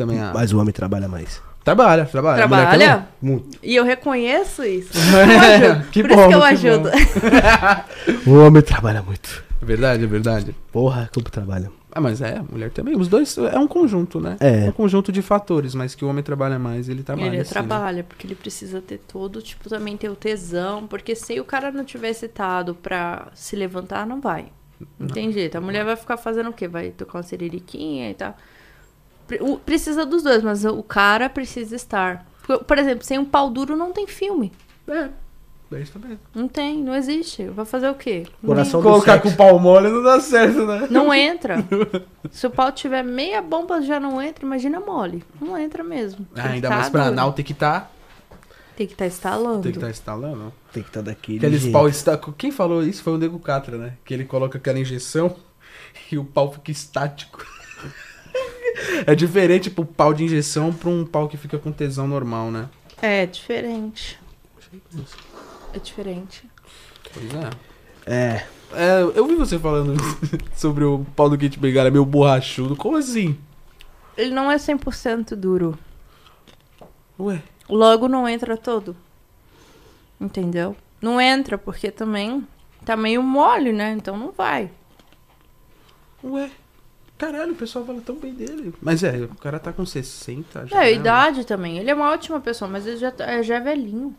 [0.00, 1.42] também a Mas o homem trabalha mais.
[1.62, 2.38] trabalha, trabalha.
[2.38, 3.08] Trabalha?
[3.20, 3.58] Muito.
[3.62, 4.92] E eu reconheço isso.
[4.96, 5.82] Eu.
[5.92, 6.90] Que por bom, isso que eu que ajudo.
[8.26, 9.44] O homem trabalha muito.
[9.60, 10.56] É verdade, é verdade.
[10.72, 11.70] Porra, como trabalha.
[11.92, 12.96] Ah, mas é, a mulher também.
[12.96, 14.36] Os dois é um conjunto, né?
[14.40, 14.68] É.
[14.68, 17.26] um conjunto de fatores, mas que o homem trabalha mais, ele trabalha.
[17.26, 17.52] Ele assim, né?
[17.52, 20.86] trabalha, porque ele precisa ter todo, tipo, também ter o tesão.
[20.86, 24.46] Porque se o cara não tiver excitado pra se levantar, não vai.
[24.98, 25.56] Não tem jeito.
[25.56, 26.66] A mulher vai ficar fazendo o quê?
[26.68, 28.36] Vai tocar uma seririquinha e tal.
[29.64, 32.26] Precisa dos dois, mas o cara precisa estar.
[32.66, 34.50] Por- exemplo, sem um pau duro não tem filme.
[34.88, 35.08] É,
[35.72, 36.18] é isso também.
[36.34, 37.44] Não tem, não existe.
[37.44, 38.24] Vai fazer o quê?
[38.42, 39.28] Não Coração do Colocar sexo.
[39.28, 40.88] com o pau mole não dá certo, né?
[40.90, 41.58] Não entra.
[42.32, 44.44] Se o pau tiver meia bomba, já não entra.
[44.44, 45.22] Imagina mole.
[45.40, 46.26] Não entra mesmo.
[46.34, 47.12] Ah, ainda tá mais pra duro.
[47.12, 47.92] anal tem que estar
[48.80, 49.62] Tem que estar instalando.
[49.62, 50.54] tem que tá instalando.
[50.72, 51.72] Tem que estar daquele Aqueles jeito.
[51.74, 52.32] pau estático.
[52.32, 53.92] Quem falou isso foi o Nego Catra, né?
[54.06, 55.36] Que ele coloca aquela injeção
[56.10, 57.44] e o pau fica estático.
[59.06, 62.70] é diferente pro pau de injeção pra um pau que fica com tesão normal, né?
[63.02, 64.18] É diferente.
[65.74, 66.48] É diferente.
[67.12, 67.50] Pois é.
[68.06, 68.46] É.
[68.72, 69.94] É, eu vi você falando
[70.56, 72.74] sobre o pau do Kit Bengala meio borrachudo.
[72.74, 73.36] Como assim?
[74.16, 75.78] Ele não é 100% duro.
[77.18, 78.96] Ué, Logo não entra todo.
[80.20, 80.76] Entendeu?
[81.00, 82.46] Não entra porque também
[82.84, 83.92] tá meio mole, né?
[83.92, 84.70] Então não vai.
[86.22, 86.50] ué.
[87.16, 88.74] Caralho, o pessoal fala tão bem dele.
[88.80, 90.76] Mas é, o cara tá com 60 já.
[90.76, 90.92] É, a né?
[90.94, 91.78] idade também.
[91.78, 94.16] Ele é uma ótima pessoa, mas ele já, tá- já é velhinho.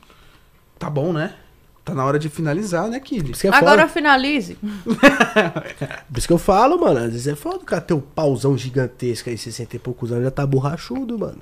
[0.78, 1.36] Tá bom, né?
[1.84, 3.32] Tá na hora de finalizar, né, Kid?
[3.32, 3.88] isso que é Agora foda.
[3.88, 4.56] finalize.
[4.56, 7.00] Por isso que eu falo, mano.
[7.00, 10.26] Às vezes é foda o cara ter um pauzão gigantesco aí, 60 e poucos anos,
[10.26, 11.42] já tá borrachudo, mano.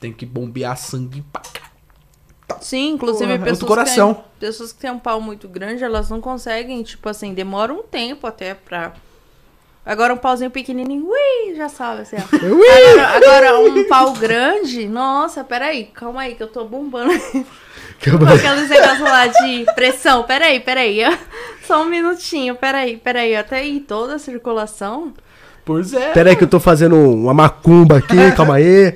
[0.00, 1.70] Tem que bombear sangue pra cá.
[2.60, 4.14] Sim, inclusive Porra, é pessoas, coração.
[4.14, 7.72] Que têm, pessoas que têm um pau muito grande, elas não conseguem, tipo assim, demora
[7.72, 8.94] um tempo até pra.
[9.84, 12.20] Agora um pauzinho pequenininho, ui, já sabe assim, ó.
[12.36, 17.12] Agora, agora um pau grande, nossa, peraí, calma aí que eu tô bombando.
[18.02, 21.00] Com aqueles negócios lá de pressão, peraí, peraí.
[21.66, 23.36] Só um minutinho, peraí, peraí.
[23.36, 25.12] Até aí toda a circulação.
[25.70, 26.10] Pois é.
[26.12, 28.92] Pera aí que eu tô fazendo uma macumba aqui, calma aí.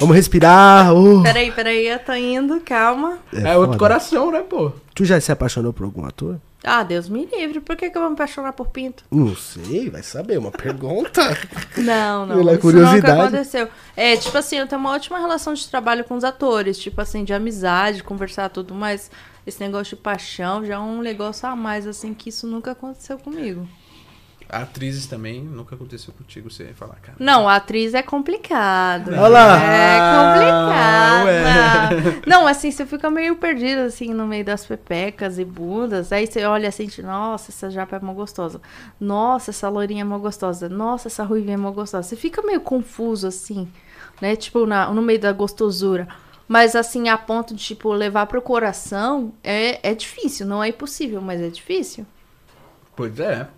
[0.00, 0.94] Vamos respirar.
[0.94, 1.22] uh.
[1.22, 3.18] Peraí, peraí, eu tô indo, calma.
[3.30, 3.78] É, outro foda.
[3.78, 4.72] coração, né, pô?
[4.94, 6.40] Tu já se apaixonou por algum ator?
[6.64, 9.04] Ah, Deus me livre, por que, que eu vou me apaixonar por pinto?
[9.10, 11.20] Não sei, vai saber, uma pergunta.
[11.76, 12.36] Não, não.
[12.38, 13.06] Pela isso curiosidade.
[13.06, 13.68] nunca aconteceu.
[13.94, 17.22] É, tipo assim, eu tenho uma ótima relação de trabalho com os atores, tipo assim,
[17.22, 19.10] de amizade, conversar tudo, mas
[19.46, 23.18] esse negócio de paixão já é um negócio a mais, assim, que isso nunca aconteceu
[23.18, 23.68] comigo.
[24.48, 27.16] Atrizes também, nunca aconteceu contigo você falar, cara.
[27.18, 29.08] Não, a atriz é complicado.
[29.08, 29.62] Olha lá.
[29.62, 32.22] É Ah, complicado.
[32.26, 36.12] Não, assim, você fica meio perdido, assim, no meio das pepecas e bundas.
[36.12, 38.60] Aí você olha assim, tipo, nossa, essa japa é mó gostosa.
[39.00, 40.68] Nossa, essa loirinha é mó gostosa.
[40.68, 42.06] Nossa, essa ruivinha é mó gostosa.
[42.08, 43.68] Você fica meio confuso, assim,
[44.20, 44.36] né?
[44.36, 46.06] Tipo, na, no meio da gostosura.
[46.46, 50.46] Mas, assim, a ponto de, tipo, levar pro coração é, é difícil.
[50.46, 52.06] Não é impossível, mas é difícil.
[52.94, 53.48] Pois é.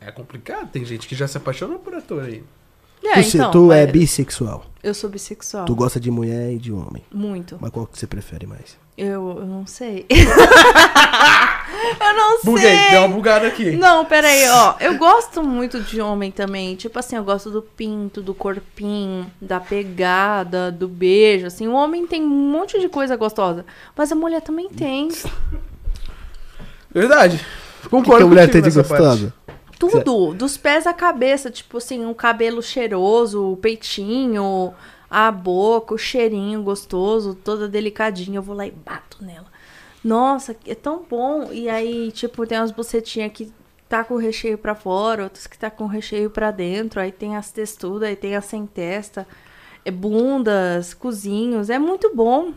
[0.00, 0.70] É complicado.
[0.70, 2.42] Tem gente que já se apaixonou por ator aí.
[3.02, 4.66] É, tu então, tu é mas bissexual.
[4.82, 5.64] Eu sou bissexual.
[5.64, 7.02] Tu gosta de mulher e de homem.
[7.12, 7.56] Muito.
[7.60, 8.78] Mas qual que você prefere mais?
[8.96, 10.06] Eu, eu não sei.
[10.10, 12.90] eu não Buguei, sei.
[12.90, 13.70] deu uma bugada aqui.
[13.72, 14.74] Não, peraí, ó.
[14.78, 16.76] Eu gosto muito de homem também.
[16.76, 21.46] Tipo assim, eu gosto do pinto, do corpinho, da pegada, do beijo.
[21.46, 23.64] Assim, o homem tem um monte de coisa gostosa.
[23.96, 25.08] Mas a mulher também tem.
[26.92, 27.40] Verdade.
[27.80, 29.32] O que, Concordo que a mulher tem de gostosa?
[29.80, 30.34] Tudo.
[30.34, 31.50] Dos pés à cabeça.
[31.50, 34.74] Tipo assim, um cabelo cheiroso, o peitinho,
[35.10, 38.36] a boca, o cheirinho gostoso, toda delicadinha.
[38.36, 39.46] Eu vou lá e bato nela.
[40.04, 41.50] Nossa, é tão bom.
[41.50, 43.50] E aí, tipo, tem umas bucetinhas que
[43.88, 47.00] tá com o recheio pra fora, outras que tá com o recheio pra dentro.
[47.00, 49.26] Aí tem as texturas, aí tem as sem testa.
[49.82, 51.70] É bundas, cozinhos.
[51.70, 52.52] É muito bom.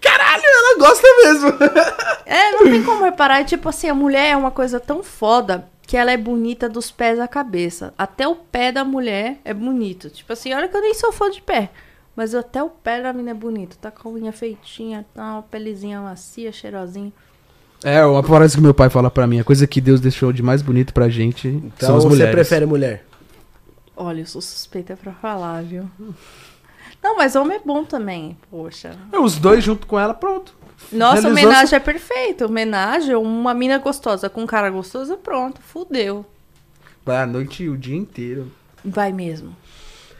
[0.00, 1.48] Caralho, ela gosta mesmo.
[2.26, 3.44] É, não tem como reparar.
[3.44, 7.18] Tipo assim, a mulher é uma coisa tão foda que ela é bonita dos pés
[7.18, 7.92] à cabeça.
[7.98, 10.08] Até o pé da mulher é bonito.
[10.08, 11.68] Tipo assim, olha que eu nem sou fã de pé.
[12.14, 13.76] Mas até o pé da menina é bonito.
[13.76, 17.12] Tá com a unha feitinha, tá uma pelezinha macia, cheirosinha.
[17.82, 19.40] É, uma que meu pai fala pra mim.
[19.40, 22.34] A coisa que Deus deixou de mais bonito pra gente Então são as você mulheres.
[22.36, 23.04] prefere mulher?
[23.96, 25.90] Olha, eu sou suspeita pra falar, viu?
[27.02, 28.96] Não, mas homem é bom também, poxa.
[29.12, 30.54] É, Os dois junto com ela, pronto.
[30.92, 32.44] Nossa, Realizou homenagem é perfeito.
[32.44, 36.24] Homenagem, uma mina gostosa com um cara gostoso, pronto, fudeu.
[37.04, 38.50] Vai a noite e o dia inteiro.
[38.84, 39.56] Vai mesmo.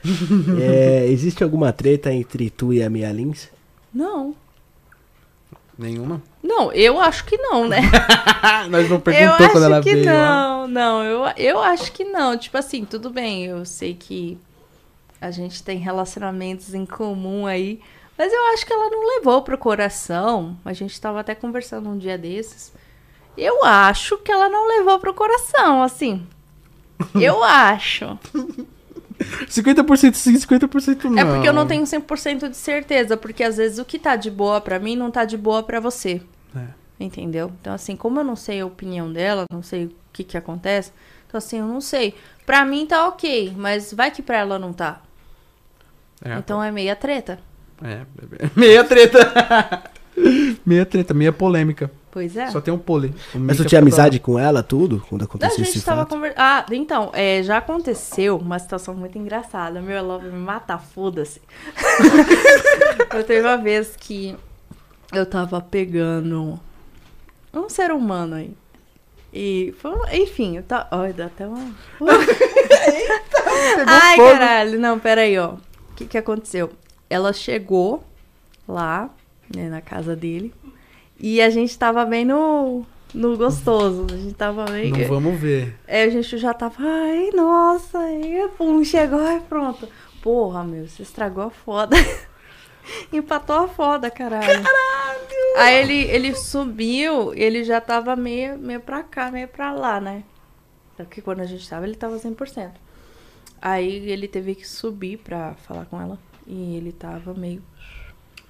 [0.59, 3.49] É, existe alguma treta entre tu e a Mia Lins?
[3.93, 4.35] Não.
[5.77, 6.21] Nenhuma?
[6.43, 7.81] Não, eu acho que não, né?
[8.69, 10.09] Nós não eu perguntou acho quando ela que veio.
[10.09, 10.13] ó.
[10.13, 12.37] não, não, eu, eu acho que não.
[12.37, 14.37] Tipo assim, tudo bem, eu sei que
[15.19, 17.79] a gente tem relacionamentos em comum aí,
[18.17, 20.57] mas eu acho que ela não levou pro coração.
[20.63, 22.73] A gente tava até conversando um dia desses.
[23.37, 26.27] Eu acho que ela não levou pro coração, assim.
[27.19, 28.17] Eu acho.
[29.47, 31.17] 50% sim, 50% não.
[31.17, 34.31] É porque eu não tenho 100% de certeza, porque às vezes o que tá de
[34.31, 36.21] boa pra mim não tá de boa pra você.
[36.55, 36.65] É.
[36.99, 37.51] Entendeu?
[37.61, 40.91] Então, assim, como eu não sei a opinião dela, não sei o que que acontece,
[41.27, 42.15] então, assim, eu não sei.
[42.45, 45.01] Pra mim tá ok, mas vai que pra ela não tá.
[46.23, 47.39] É, Então é meia treta.
[47.83, 48.01] É,
[48.55, 49.83] meia treta.
[50.65, 51.91] meia treta, meia polêmica.
[52.11, 52.47] Pois é.
[52.51, 53.13] Só tem um pole.
[53.33, 55.01] Um Mas tu tinha pra- amizade com ela, tudo?
[55.07, 56.09] Quando A aconteceu esse gente tava fato?
[56.09, 56.39] conversando.
[56.41, 59.81] Ah, então, é, já aconteceu uma situação muito engraçada.
[59.81, 61.41] Meu, ela vai me matar, foda-se.
[63.15, 64.35] eu teve uma vez que
[65.13, 66.59] eu tava pegando
[67.53, 68.53] um ser humano aí.
[69.33, 70.89] E foi, enfim, eu tava.
[70.91, 71.73] Olha, dá até uma.
[73.87, 74.31] Ai, fogo.
[74.31, 74.79] caralho.
[74.79, 75.51] Não, peraí, ó.
[75.53, 75.59] O
[75.95, 76.69] que que aconteceu?
[77.11, 78.01] Ela chegou
[78.65, 79.09] lá,
[79.53, 80.53] né, na casa dele.
[81.19, 84.07] E a gente tava bem no, no gostoso.
[84.09, 84.91] A gente tava bem.
[84.91, 85.75] Não vamos ver.
[85.85, 89.89] É, a gente já tava, ai, nossa, aí, pum, chegou, ai, pronto.
[90.21, 91.97] Porra, meu, você estragou a foda.
[93.11, 94.63] Empatou a foda, caralho.
[95.57, 100.23] Aí ele, ele subiu, ele já tava meio, meio pra cá, meio pra lá, né?
[100.95, 102.71] Porque quando a gente tava, ele tava 100%.
[103.61, 106.17] Aí ele teve que subir pra falar com ela.
[106.53, 107.63] E ele tava meio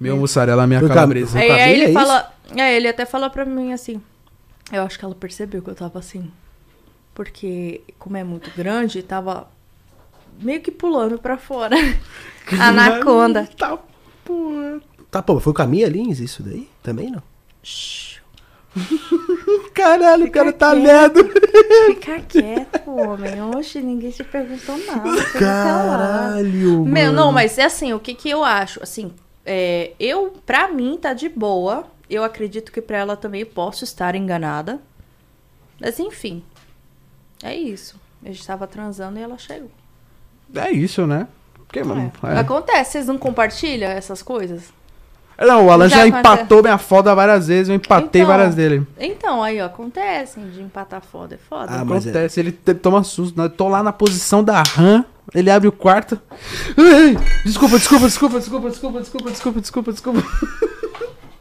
[0.00, 1.30] Meu mussarela, minha calabresa.
[1.38, 1.92] foi Aí, aí é ele isso?
[1.94, 2.32] fala.
[2.56, 4.02] É, ele até falou pra mim assim.
[4.72, 6.28] Eu acho que ela percebeu que eu tava assim.
[7.14, 9.46] Porque, como é muito grande, tava
[10.40, 11.76] meio que pulando pra fora.
[12.60, 13.48] Anaconda.
[13.56, 13.78] Tá,
[14.24, 14.80] porra.
[15.10, 16.68] Tá, pô, foi com a Mia Lins isso daí?
[16.82, 17.22] Também não?
[17.62, 18.11] Shhh,
[19.74, 21.16] Caralho, o cara tá quieto.
[21.16, 21.32] lendo.
[21.86, 23.42] Fica quieto, homem.
[23.42, 25.10] Oxe, ninguém te perguntou nada.
[25.38, 28.82] Caralho, Meu, não, mas é assim, o que que eu acho?
[28.82, 29.12] Assim,
[29.44, 31.86] é, eu, pra mim, tá de boa.
[32.08, 34.80] Eu acredito que pra ela também posso estar enganada.
[35.80, 36.42] Mas enfim,
[37.42, 38.00] é isso.
[38.24, 39.70] A gente tava transando e ela chegou.
[40.54, 41.26] É isso, né?
[41.54, 42.12] Porque, mano.
[42.22, 42.34] É.
[42.34, 42.38] é.
[42.38, 44.72] Acontece, vocês não compartilham essas coisas?
[45.46, 48.86] Não, o Alan já, Já empatou minha foda várias vezes, eu empatei Então, várias dele.
[48.98, 51.66] Então, aí, ó, acontece de empatar foda, é foda.
[51.72, 53.36] Ah, é- Acontece, ele te- toma susto.
[53.38, 53.44] né?
[53.46, 56.18] Eu tô lá na posição da RAM, ele abre o quarto.
[57.44, 60.22] Desculpa, desculpa, desculpa, desculpa, desculpa, desculpa, desculpa, desculpa, desculpa.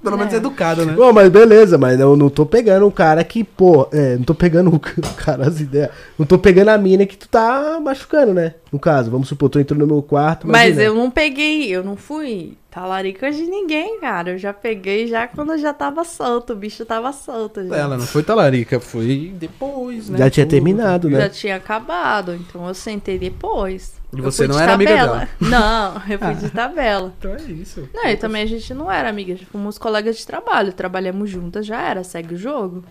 [0.02, 0.38] Pelo menos É.
[0.38, 0.94] educado, né?
[0.94, 4.34] Bom, mas beleza, mas eu não tô pegando um cara que, pô, é, não tô
[4.34, 5.92] pegando o cara, as ideias.
[6.18, 8.56] Não tô pegando a mina que tu tá machucando, né?
[8.72, 10.48] No caso, vamos supor, tu entrou no meu quarto.
[10.48, 10.84] Mas imagina.
[10.84, 14.32] eu não peguei, eu não fui talarica de ninguém, cara.
[14.32, 17.68] Eu já peguei já quando já tava solto, o bicho tava solto.
[17.68, 20.18] Já, Ela não foi talarica, foi depois, né?
[20.18, 20.52] Já tinha Tudo.
[20.52, 21.20] terminado, né?
[21.20, 24.01] já tinha acabado, então eu sentei depois.
[24.14, 25.30] E Eu você não era amiga dela?
[25.40, 27.14] Não, eu fui de tabela.
[27.18, 27.88] Então é isso.
[27.94, 31.82] Não, e também a gente não era amiga, fomos colegas de trabalho, trabalhamos juntas, já
[31.82, 32.84] era, segue o jogo.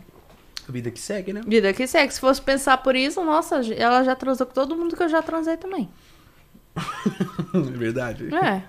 [0.68, 1.42] Vida que segue, né?
[1.46, 4.96] Vida que segue, se fosse pensar por isso, nossa, ela já transou com todo mundo
[4.96, 5.88] que eu já transei também.
[7.52, 8.28] É verdade.
[8.34, 8.62] É.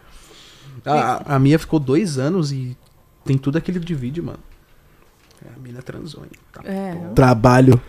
[0.86, 2.76] A, a minha ficou dois anos e
[3.24, 4.40] tem tudo aquele de vídeo, mano.
[5.56, 6.32] A mina transou, hein?
[6.52, 6.94] Tá É.
[6.96, 7.14] bom.
[7.14, 7.80] Trabalho.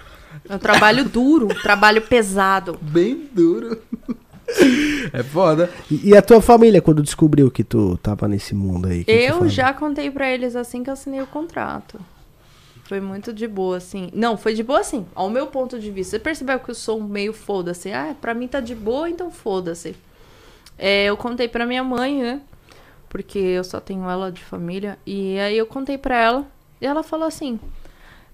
[0.48, 2.78] É um trabalho duro, um trabalho pesado.
[2.82, 3.80] Bem duro.
[5.12, 5.68] É foda.
[5.90, 9.04] E, e a tua família, quando descobriu que tu tava nesse mundo aí?
[9.06, 12.00] Eu já contei pra eles assim que eu assinei o contrato.
[12.84, 14.10] Foi muito de boa, assim.
[14.14, 16.12] Não, foi de boa, assim, ao meu ponto de vista.
[16.12, 17.92] Você percebeu que eu sou meio foda-se?
[17.92, 19.94] Ah, pra mim tá de boa, então foda-se.
[20.78, 22.40] É, eu contei pra minha mãe, né?
[23.08, 24.98] Porque eu só tenho ela de família.
[25.06, 26.46] E aí eu contei pra ela.
[26.80, 27.60] E ela falou assim: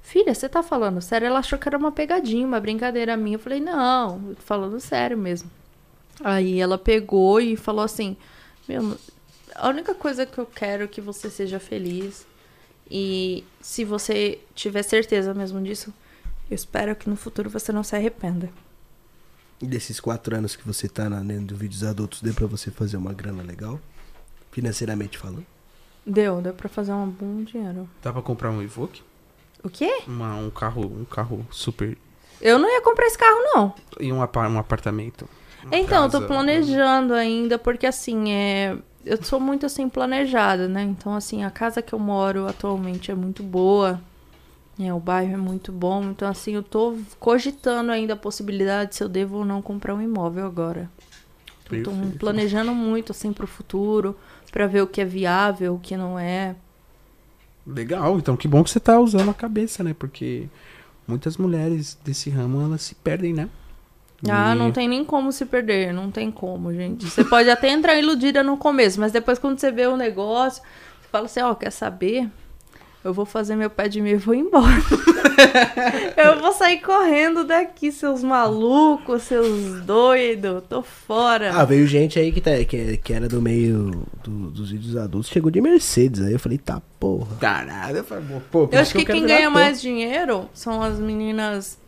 [0.02, 1.26] Filha, você tá falando sério?
[1.26, 3.36] Ela achou que era uma pegadinha, uma brincadeira minha.
[3.36, 5.50] Eu falei: Não, eu tô falando sério mesmo.
[6.22, 8.16] Aí ela pegou e falou assim:
[8.68, 8.96] Meu,
[9.54, 12.26] a única coisa que eu quero é que você seja feliz.
[12.90, 15.92] E se você tiver certeza mesmo disso,
[16.50, 18.50] eu espero que no futuro você não se arrependa.
[19.60, 22.70] E desses quatro anos que você tá na, dentro do Vídeos Adultos, deu pra você
[22.70, 23.78] fazer uma grana legal?
[24.52, 25.44] Financeiramente falando?
[26.06, 27.88] Deu, deu pra fazer um bom dinheiro.
[28.02, 29.02] Dá pra comprar um Evoque?
[29.62, 30.02] O quê?
[30.06, 31.98] Uma, um carro, um carro super.
[32.40, 33.74] Eu não ia comprar esse carro, não.
[34.00, 35.28] E um, apa- um apartamento.
[35.72, 36.26] Então, eu tô casa.
[36.26, 38.76] planejando ainda, porque assim, é.
[39.04, 40.82] eu sou muito assim planejada, né?
[40.82, 44.00] Então, assim, a casa que eu moro atualmente é muito boa.
[44.80, 46.04] É, o bairro é muito bom.
[46.04, 50.00] Então, assim, eu tô cogitando ainda a possibilidade se eu devo ou não comprar um
[50.00, 50.88] imóvel agora.
[51.68, 52.18] Perfeito.
[52.18, 54.16] planejando muito, assim, pro futuro,
[54.50, 56.56] pra ver o que é viável, o que não é.
[57.66, 59.94] Legal, então que bom que você tá usando a cabeça, né?
[59.98, 60.48] Porque
[61.06, 63.50] muitas mulheres desse ramo, elas se perdem, né?
[64.28, 67.04] Ah, E- não tem nem como se perder, não tem como, gente.
[67.08, 71.08] Você pode até entrar iludida no começo, mas depois quando você vê o negócio, você
[71.10, 72.28] fala assim, ó, quer saber?
[73.04, 74.66] Eu vou fazer meu pé de meia e vou embora.
[76.16, 81.52] eu vou sair correndo daqui, seus malucos, seus doidos, tô fora.
[81.54, 85.30] Ah, veio gente aí que, tá, que, que era do meio do- dos vídeos adultos,
[85.30, 86.22] chegou de Mercedes.
[86.22, 87.36] Aí eu falei, tá, porra.
[87.40, 91.78] Caralho, eu falei, pô, eu acho que, quero quem ganha mais dinheiro são as meninas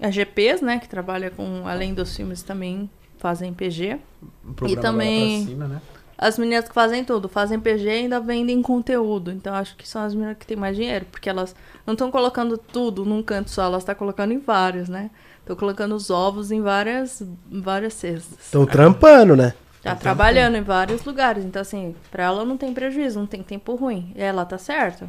[0.00, 2.88] AGPs, né, que trabalham com, além dos filmes, também
[3.18, 3.98] fazem PG.
[4.44, 5.80] O programa E também- cima, né?
[6.16, 9.30] As meninas que fazem tudo, fazem PG e ainda vendem conteúdo.
[9.32, 12.58] Então acho que são as meninas que têm mais dinheiro, porque elas não estão colocando
[12.58, 15.10] tudo num canto só, elas estão colocando em vários, né?
[15.40, 18.38] Estão colocando os ovos em várias, várias cestas.
[18.44, 19.54] Estão trampando, né?
[19.82, 21.42] Tá trabalhando em vários lugares.
[21.42, 24.12] Então, assim, pra ela não tem prejuízo, não tem tempo ruim.
[24.14, 25.08] E ela tá certa.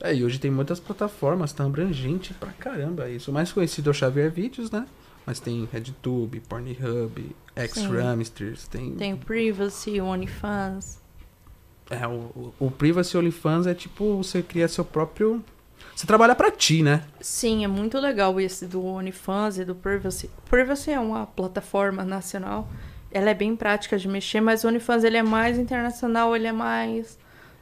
[0.00, 3.30] É, e hoje tem muitas plataformas, tá abrangente pra caramba isso.
[3.30, 4.86] O mais conhecido é o Xavier Vídeos, né?
[5.26, 8.94] Mas tem RedTube, Pornhub, X-Ramsters, tem...
[8.94, 11.00] Tem Privacy, OnlyFans.
[11.90, 15.44] É, o, o, o Privacy OnlyFans é tipo, você cria seu próprio...
[15.94, 17.04] Você trabalha pra ti, né?
[17.20, 20.30] Sim, é muito legal esse do OnlyFans e do Privacy.
[20.48, 22.68] Privacy é uma plataforma nacional.
[23.10, 26.52] Ela é bem prática de mexer, mas o OnlyFans ele é mais internacional, ele é
[26.52, 27.18] mais.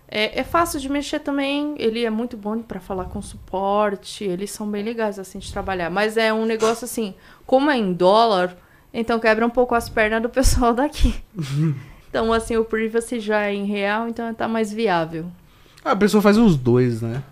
[0.09, 1.75] É, é fácil de mexer também.
[1.79, 4.25] Ele é muito bom pra falar com suporte.
[4.25, 5.91] Eles são bem legais assim de trabalhar.
[5.91, 7.15] Mas é um negócio assim,
[7.47, 8.57] como é em dólar,
[8.93, 11.15] então quebra um pouco as pernas do pessoal daqui.
[12.09, 15.27] então, assim, o Privacy já é em real, então tá mais viável.
[15.85, 17.23] Ah, a pessoa faz os dois, né?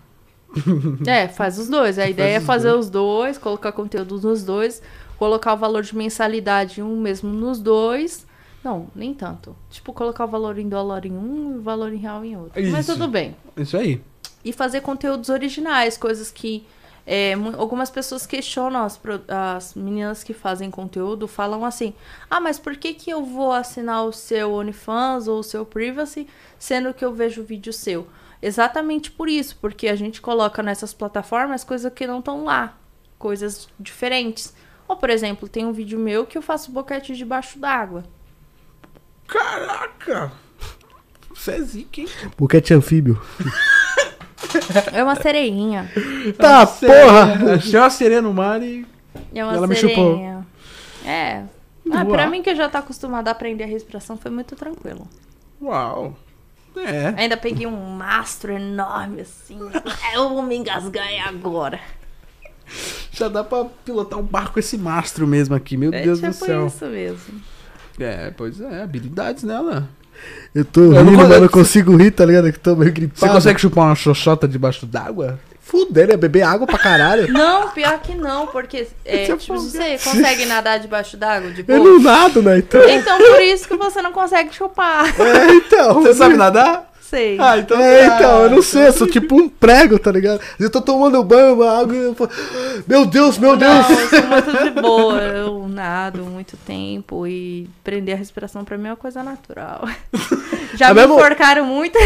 [1.05, 1.99] É, faz os dois.
[1.99, 4.81] A ideia é fazer os dois, colocar conteúdo nos dois,
[5.17, 8.25] colocar o valor de mensalidade um mesmo nos dois.
[8.65, 9.55] Não, nem tanto.
[9.69, 12.59] Tipo, colocar o valor em dólar em um e o valor em real em outro.
[12.71, 12.93] Mas Isso.
[12.93, 13.35] tudo bem.
[13.55, 14.01] Isso aí.
[14.43, 16.65] E fazer conteúdos originais, coisas que.
[17.05, 21.93] é, algumas pessoas questionam as, as meninas que fazem conteúdo, falam assim:
[22.27, 26.27] Ah, mas por que, que eu vou assinar o seu OnlyFans ou o seu Privacy,
[26.57, 28.07] sendo que eu vejo vídeo seu?
[28.41, 32.75] Exatamente por isso, porque a gente coloca nessas plataformas coisas que não estão lá,
[33.19, 34.55] coisas diferentes.
[34.87, 38.03] Ou, por exemplo, tem um vídeo meu que eu faço boquete debaixo d'água.
[39.27, 40.31] Caraca!
[41.33, 42.07] Você é zica, hein?
[42.37, 43.21] Boquete anfíbio.
[44.93, 45.91] É uma sereinha.
[46.37, 47.55] Tá, porra!
[47.55, 48.85] Achei uma sereia no mar e...
[49.33, 50.13] É uma Ela me chupou.
[50.15, 50.47] sereinha.
[51.05, 51.43] É.
[51.91, 55.07] Ah, pra mim que já tá acostumada a aprender a respiração, foi muito tranquilo.
[55.61, 56.15] Uau!
[56.77, 57.13] É.
[57.21, 59.59] Ainda peguei um mastro enorme, assim.
[60.13, 61.79] Eu vou me engasgar é agora.
[63.11, 66.31] Já dá pra pilotar um barco com esse mastro mesmo aqui, meu É Deus tipo
[66.31, 66.67] do céu.
[66.67, 67.41] isso mesmo.
[67.99, 69.87] É, pois é, habilidades nela.
[70.53, 72.51] Eu tô Eu não rindo, consigo- mas não consigo rir, tá ligado?
[72.51, 73.19] Que tô meio gripado.
[73.19, 75.39] Você consegue chupar uma xoxota debaixo d'água?
[75.61, 76.15] Fuder, né?
[76.15, 77.27] Beber água pra caralho.
[77.33, 81.83] Não, pior que não, porque é, Você tipo, você consegue nadar debaixo d'água de Eu
[81.83, 82.59] não nado, né?
[82.59, 82.87] Então.
[82.87, 85.05] Então por isso que você não consegue chupar.
[85.19, 86.01] É, então.
[86.03, 86.91] Você sabe nadar?
[87.09, 87.37] Sei.
[87.39, 87.79] Ah, então.
[87.79, 88.15] É, tá.
[88.15, 90.41] então, eu não sei, eu sou tipo um prego, tá ligado?
[90.59, 92.31] Eu tô tomando banho, uma água e eu falo,
[92.87, 93.71] meu Deus, meu Deus.
[93.87, 95.21] Não, eu sou muito de boa.
[95.21, 99.87] Eu nado muito tempo e prender a respiração pra mim é uma coisa natural.
[100.75, 101.13] Já É me mesmo?
[101.15, 101.97] enforcaram muito.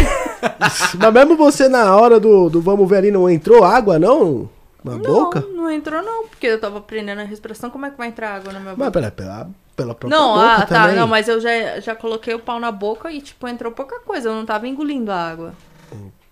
[0.98, 4.48] Mas mesmo você na hora do, do vamos ver ali não entrou água, não?
[4.84, 5.40] Na boca?
[5.40, 7.70] Não, não entrou não, porque eu tava prendendo a respiração.
[7.70, 8.84] Como é que vai entrar água na minha boca?
[8.84, 9.48] Mas pela, pela,
[9.80, 10.96] pela própria Não, boca ah, tá, também.
[10.96, 14.28] não, mas eu já, já coloquei o pau na boca e, tipo, entrou pouca coisa.
[14.28, 15.54] Eu não tava engolindo a água.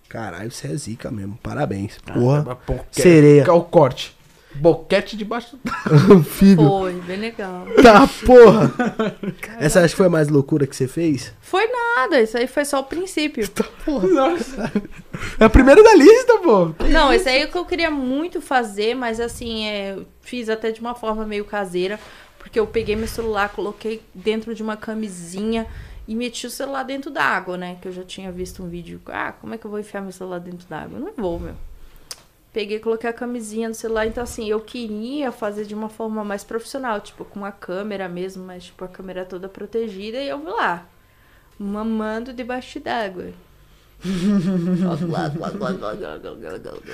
[0.08, 1.98] Caralho, você é zica mesmo, parabéns.
[2.06, 3.02] Ah, Porra, boquete.
[3.02, 3.44] Sereia.
[3.46, 4.16] É o corte.
[4.54, 6.16] Boquete debaixo d'água.
[6.16, 6.66] anfíbio.
[6.66, 7.66] Foi, bem legal.
[7.82, 8.72] Tá, porra.
[9.58, 11.32] Essa acho que foi a mais loucura que você fez?
[11.40, 13.48] Foi nada, isso aí foi só o princípio.
[13.86, 14.72] Nossa.
[15.38, 16.74] É a primeira da lista, pô.
[16.90, 20.48] Não, esse aí é o que eu queria muito fazer, mas assim, é, eu fiz
[20.48, 22.00] até de uma forma meio caseira,
[22.38, 25.66] porque eu peguei meu celular, coloquei dentro de uma camisinha
[26.06, 27.76] e meti o celular dentro da água, né?
[27.82, 29.00] Que eu já tinha visto um vídeo.
[29.06, 30.98] Ah, como é que eu vou enfiar meu celular dentro da água?
[30.98, 31.54] Não vou, meu.
[32.52, 36.24] Peguei e coloquei a camisinha no celular, então assim, eu queria fazer de uma forma
[36.24, 40.38] mais profissional, tipo, com uma câmera mesmo, mas tipo, a câmera toda protegida e eu
[40.38, 40.86] vou lá,
[41.58, 43.26] mamando debaixo d'água.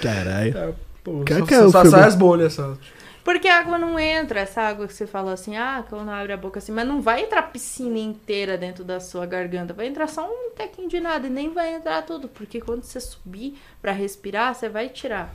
[0.02, 0.74] Caralho.
[1.04, 1.96] Pô, Quer só, que é o só filme?
[1.98, 2.76] sai as bolhas, só.
[3.24, 6.36] Porque a água não entra, essa água que você falou assim, ah, quando abre a
[6.36, 10.06] boca assim, mas não vai entrar a piscina inteira dentro da sua garganta, vai entrar
[10.08, 13.92] só um tequinho de nada e nem vai entrar tudo, porque quando você subir pra
[13.92, 15.34] respirar, você vai tirar.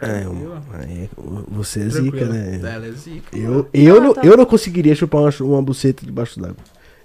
[0.00, 1.08] É, um- é,
[1.48, 2.56] você é zica, né?
[2.60, 3.36] Ela é zica.
[3.36, 4.22] Eu, eu, Ah, não, tá.
[4.24, 6.56] eu não conseguiria chupar uma, uma buceta debaixo d'água.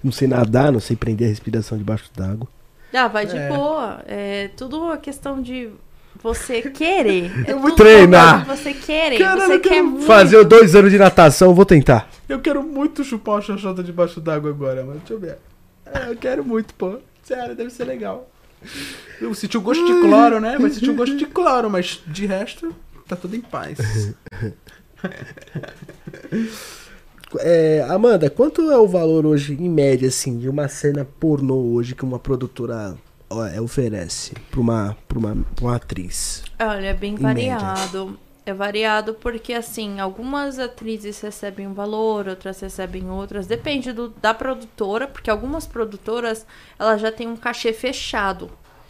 [0.04, 2.48] Não sei nadar, não sei prender a respiração debaixo d'água.
[2.94, 3.48] Ah, vai de É.
[3.50, 4.02] boa.
[4.08, 5.70] É tudo uma questão de
[6.22, 7.32] você querer.
[7.48, 8.46] É Eu vou treinar.
[8.46, 9.18] Você querer.
[9.18, 10.06] Caralho, você quer muito.
[10.06, 12.10] Fazer dois anos de natação, vou tentar.
[12.28, 15.00] Eu quero muito chupar uma xoxota debaixo d'água agora, mano.
[15.00, 15.38] Deixa eu ver.
[15.86, 16.98] É, eu quero muito, pô.
[17.24, 18.30] Sério, deve ser legal.
[19.20, 20.58] Eu senti o gosto de cloro, né?
[20.58, 22.76] Vai sentir o gosto de cloro, mas de resto,
[23.08, 23.78] tá tudo em paz.
[27.40, 31.96] É, Amanda, quanto é o valor hoje, em média, assim, de uma cena pornô hoje
[31.96, 32.98] que uma produtora
[33.62, 36.44] oferece pra uma, pra, uma, pra uma atriz?
[36.60, 38.20] Olha, é bem Em variado.
[38.44, 43.46] É variado porque, assim, algumas atrizes recebem um valor, outras recebem outras.
[43.46, 46.46] Depende do, da produtora, porque algumas produtoras,
[46.80, 48.50] elas já têm um cachê fechado.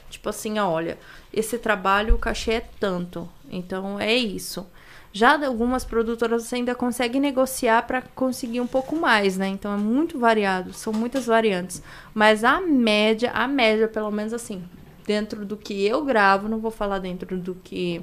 [0.09, 0.97] Tipo assim, olha,
[1.33, 3.27] esse trabalho, o cachê é tanto.
[3.49, 4.65] Então, é isso.
[5.13, 9.47] Já algumas produtoras você ainda consegue negociar para conseguir um pouco mais, né?
[9.47, 10.73] Então, é muito variado.
[10.73, 11.83] São muitas variantes.
[12.13, 14.63] Mas a média, a média, pelo menos assim,
[15.05, 18.01] dentro do que eu gravo, não vou falar dentro do que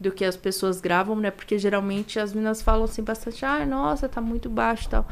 [0.00, 1.30] do que as pessoas gravam, né?
[1.30, 5.06] Porque geralmente as meninas falam assim bastante, ah, nossa, tá muito baixo e tal.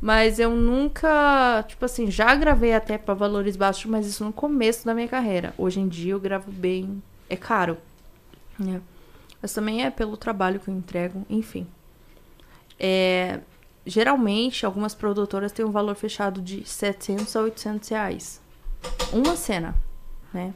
[0.00, 4.84] Mas eu nunca, tipo assim, já gravei até para valores baixos, mas isso no começo
[4.84, 5.54] da minha carreira.
[5.56, 7.78] Hoje em dia eu gravo bem, é caro,
[8.58, 8.80] né?
[9.46, 11.68] Mas também é pelo trabalho que eu entrego, enfim.
[12.80, 13.38] É,
[13.86, 18.40] geralmente, algumas produtoras têm um valor fechado de 700 a 800 reais.
[19.12, 19.76] Uma cena,
[20.34, 20.52] né?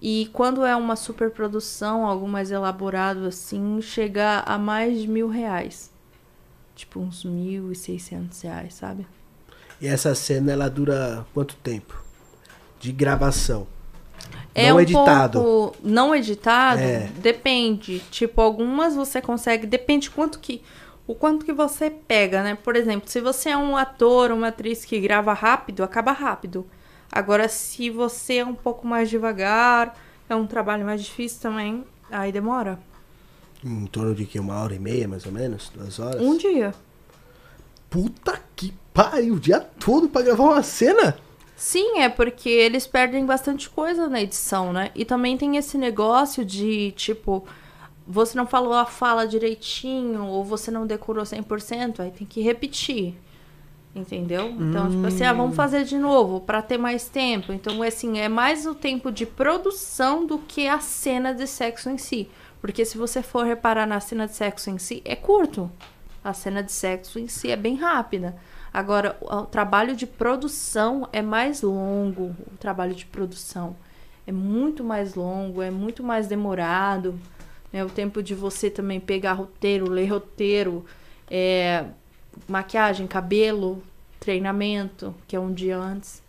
[0.00, 5.90] E quando é uma superprodução, algo mais elaborado assim, chega a mais de mil reais.
[6.74, 9.06] Tipo, uns mil e seiscentos reais, sabe?
[9.82, 12.02] E essa cena, ela dura quanto tempo?
[12.80, 13.66] De gravação.
[14.54, 15.40] É Não um editado.
[15.40, 17.08] pouco não editado, É.
[17.18, 18.00] depende.
[18.10, 20.62] Tipo, algumas você consegue, depende quanto que
[21.06, 22.56] o quanto que você pega, né?
[22.62, 26.66] Por exemplo, se você é um ator, uma atriz que grava rápido, acaba rápido.
[27.10, 29.96] Agora, se você é um pouco mais devagar,
[30.28, 32.78] é um trabalho mais difícil também, aí demora.
[33.64, 34.38] Em torno de que?
[34.38, 35.70] Uma hora e meia, mais ou menos?
[35.74, 36.20] Duas horas?
[36.20, 36.74] Um dia.
[37.88, 41.16] Puta que pariu, o dia todo pra gravar uma cena?
[41.58, 44.92] Sim, é porque eles perdem bastante coisa na edição, né?
[44.94, 47.44] E também tem esse negócio de, tipo,
[48.06, 53.16] você não falou a fala direitinho, ou você não decorou 100%, aí tem que repetir.
[53.92, 54.50] Entendeu?
[54.50, 57.52] Então, tipo assim, ah, vamos fazer de novo para ter mais tempo.
[57.52, 61.98] Então, assim, é mais o tempo de produção do que a cena de sexo em
[61.98, 62.30] si.
[62.60, 65.68] Porque se você for reparar na cena de sexo em si, é curto.
[66.22, 68.36] A cena de sexo em si é bem rápida.
[68.72, 72.34] Agora, o, trabalho de produção é mais longo.
[72.52, 73.74] O trabalho de produção
[74.26, 77.18] é muito mais longo, é muito mais demorado.
[77.72, 77.84] Né?
[77.84, 80.84] O tempo de você também pegar roteiro, ler roteiro,
[81.30, 81.84] é,
[82.46, 83.82] maquiagem, cabelo,
[84.20, 86.22] treinamento, que é um dia antes.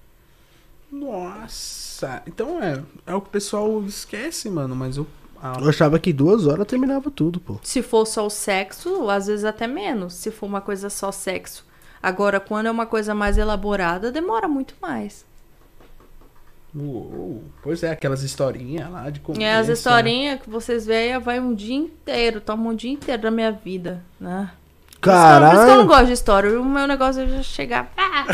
[0.92, 2.22] Nossa.
[2.28, 2.84] Então é.
[3.06, 4.76] É o que o pessoal esquece, mano.
[4.76, 5.06] Mas eu.
[5.42, 7.60] a- Eu achava que duas horas terminava tudo, pô.
[7.64, 10.14] Se for só o sexo, às vezes até menos.
[10.14, 11.66] Se for uma coisa só sexo.
[12.02, 15.26] Agora, quando é uma coisa mais elaborada, demora muito mais.
[16.76, 17.44] Uou.
[17.64, 19.42] Pois é, aquelas historinhas lá de começo.
[19.42, 19.74] E as né?
[19.74, 24.04] historinhas que vocês veem vai um dia inteiro, toma um dia inteiro da minha vida,
[24.20, 24.52] né?
[24.52, 25.88] Eu- Por isso que eu não Caralho!
[25.88, 26.62] gosto de história.
[26.62, 27.86] O meu negócio é já chegar.
[27.96, 28.26] pá,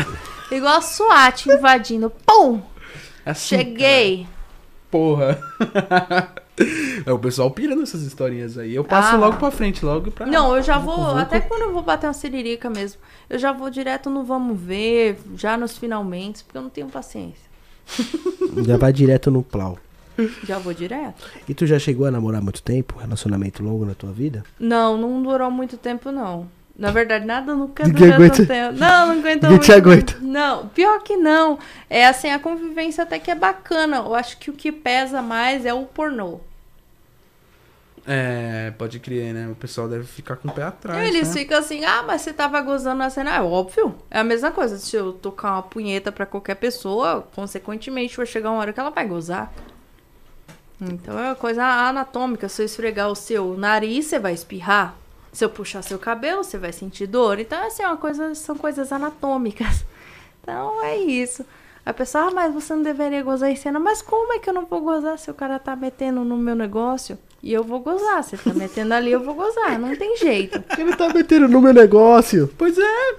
[0.50, 2.10] igual a SWAT invadindo.
[2.26, 2.60] Pum!
[3.24, 4.26] É assim, Cheguei!
[4.90, 5.38] Porra.
[7.04, 8.74] é, o pessoal pira nessas historinhas aí.
[8.74, 9.18] Eu passo Ah.
[9.18, 10.26] logo pra frente, logo pra.
[10.26, 11.16] Não, eu já vou.
[11.16, 13.00] Até quando eu vou bater uma siririca mesmo.
[13.28, 17.46] Eu já vou direto no vamos ver, já nos finalmente, porque eu não tenho paciência.
[18.64, 19.78] Já vai direto no plau.
[20.44, 21.22] Já vou direto.
[21.46, 22.98] E tu já chegou a namorar muito tempo?
[22.98, 24.44] Relacionamento longo na tua vida?
[24.58, 26.48] Não, não durou muito tempo, não.
[26.74, 28.78] Na verdade, nada nunca Ninguém dura aguenta- tanto tempo.
[28.78, 30.16] Não, não aguenta Ninguém te aguenta.
[30.22, 31.58] Não, pior que não.
[31.90, 33.96] É assim, a convivência até que é bacana.
[33.98, 36.40] Eu acho que o que pesa mais é o pornô.
[38.08, 39.48] É, pode crer, né?
[39.50, 41.08] O pessoal deve ficar com o pé atrás.
[41.08, 41.34] Eles né?
[41.34, 43.34] ficam assim, ah, mas você tava gozando na cena.
[43.34, 43.96] É óbvio.
[44.08, 44.78] É a mesma coisa.
[44.78, 48.90] Se eu tocar uma punheta pra qualquer pessoa, consequentemente vai chegar uma hora que ela
[48.90, 49.52] vai gozar.
[50.80, 52.48] Então é uma coisa anatômica.
[52.48, 54.94] Se eu esfregar o seu nariz, você vai espirrar.
[55.32, 57.40] Se eu puxar seu cabelo, você vai sentir dor.
[57.40, 59.84] Então, assim, é uma coisa, são coisas anatômicas.
[60.48, 61.44] Então é isso.
[61.84, 63.80] A pessoa, ah, mas você não deveria gozar em cena.
[63.80, 66.54] Mas como é que eu não vou gozar se o cara tá metendo no meu
[66.54, 67.18] negócio?
[67.46, 68.24] E eu vou gozar.
[68.24, 69.78] Você tá metendo ali, eu vou gozar.
[69.78, 70.60] Não tem jeito.
[70.76, 72.52] Ele tá metendo no meu negócio.
[72.58, 73.14] Pois é.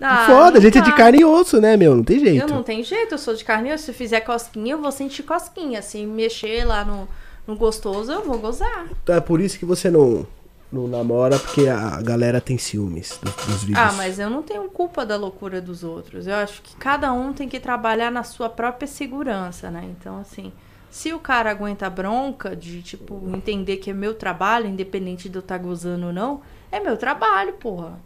[0.00, 1.94] Ah, Foda, a gente é de carne e osso, né, meu?
[1.94, 2.42] Não tem jeito.
[2.42, 3.78] Eu não tenho jeito, eu sou de carne.
[3.78, 5.80] Se fizer cosquinha, eu vou sentir cosquinha.
[5.80, 7.08] Se mexer lá no,
[7.46, 8.88] no gostoso, eu vou gozar.
[9.00, 10.26] Então é por isso que você não,
[10.72, 13.78] não namora, porque a galera tem ciúmes dos, dos vídeos.
[13.78, 16.26] Ah, mas eu não tenho culpa da loucura dos outros.
[16.26, 19.88] Eu acho que cada um tem que trabalhar na sua própria segurança, né?
[19.96, 20.52] Então, assim,
[20.90, 25.36] se o cara aguenta a bronca de, tipo, entender que é meu trabalho, independente de
[25.36, 27.98] eu estar gozando ou não, é meu trabalho, porra.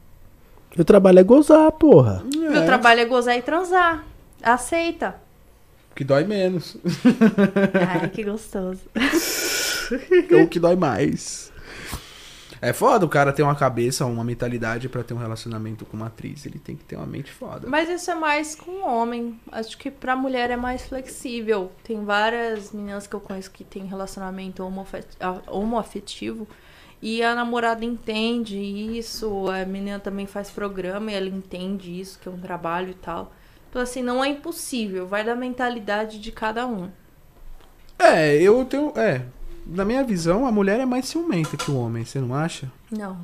[0.74, 2.24] Meu trabalho é gozar, porra.
[2.34, 4.04] Meu trabalho é gozar e transar.
[4.42, 5.16] Aceita.
[5.94, 6.76] Que dói menos.
[7.86, 8.80] Ai, que gostoso.
[10.32, 11.51] Ou que dói mais.
[12.64, 16.06] É foda o cara ter uma cabeça, uma mentalidade pra ter um relacionamento com uma
[16.06, 16.46] atriz.
[16.46, 17.66] Ele tem que ter uma mente foda.
[17.68, 19.36] Mas isso é mais com homem.
[19.50, 21.72] Acho que pra mulher é mais flexível.
[21.82, 24.62] Tem várias meninas que eu conheço que têm relacionamento
[25.48, 26.46] homoafetivo.
[27.02, 29.50] E a namorada entende isso.
[29.50, 33.32] A menina também faz programa e ela entende isso, que é um trabalho e tal.
[33.68, 35.04] Então, assim, não é impossível.
[35.04, 36.88] Vai da mentalidade de cada um.
[37.98, 38.92] É, eu tenho.
[38.96, 39.22] É.
[39.66, 42.70] Na minha visão, a mulher é mais ciumenta que o homem, você não acha?
[42.90, 43.16] Não.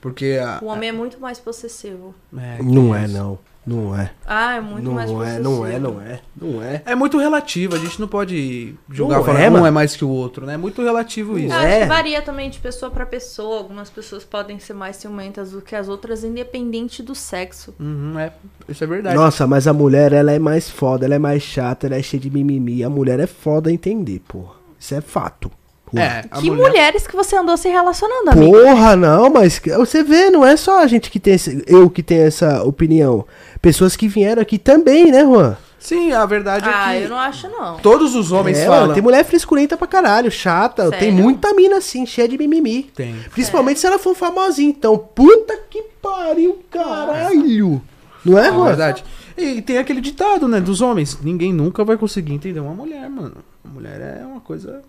[0.00, 0.58] Porque a.
[0.62, 2.14] O homem é muito mais possessivo.
[2.36, 3.14] É, Não é, isso.
[3.14, 3.38] não.
[3.64, 4.10] Não é.
[4.26, 5.42] Ah, é muito não mais é, possessivo.
[5.44, 6.20] não é, não é.
[6.36, 6.82] Não é.
[6.84, 9.66] É muito relativo, a gente não pode julgar Não falando é, um mano.
[9.66, 10.54] é mais que o outro, né?
[10.54, 11.54] É muito relativo isso.
[11.54, 11.70] Eu É.
[11.74, 13.58] acho que varia também de pessoa pra pessoa.
[13.58, 17.72] Algumas pessoas podem ser mais ciumentas do que as outras, independente do sexo.
[17.78, 18.32] Uhum, é,
[18.68, 19.14] isso é verdade.
[19.14, 22.20] Nossa, mas a mulher, ela é mais foda, ela é mais chata, ela é cheia
[22.20, 22.82] de mimimi.
[22.82, 24.54] A mulher é foda a entender, porra.
[24.76, 25.48] Isso é fato.
[25.94, 28.52] É, que mulher- mulheres que você andou se relacionando, amigo?
[28.52, 31.90] Porra, não, mas que- você vê, não é só a gente que tem esse, eu
[31.90, 33.26] que tenho essa opinião.
[33.60, 35.56] Pessoas que vieram aqui também, né, Juan?
[35.78, 37.76] Sim, a verdade Ah, é que eu não acho, não.
[37.78, 38.80] todos os homens é, falam.
[38.82, 40.88] mano, tem mulher frescurenta pra caralho, chata.
[40.92, 41.14] Tem Sério?
[41.14, 42.84] muita mina assim, cheia de mimimi.
[42.94, 43.16] Tem.
[43.32, 44.70] Principalmente se ela for famosinha.
[44.70, 47.82] Então, puta que pariu, caralho.
[48.24, 48.66] Não é, É Juan?
[48.66, 49.04] verdade.
[49.36, 51.18] E tem aquele ditado, né, dos homens.
[51.20, 53.36] Ninguém nunca vai conseguir entender uma mulher, mano.
[53.64, 54.82] A mulher é uma coisa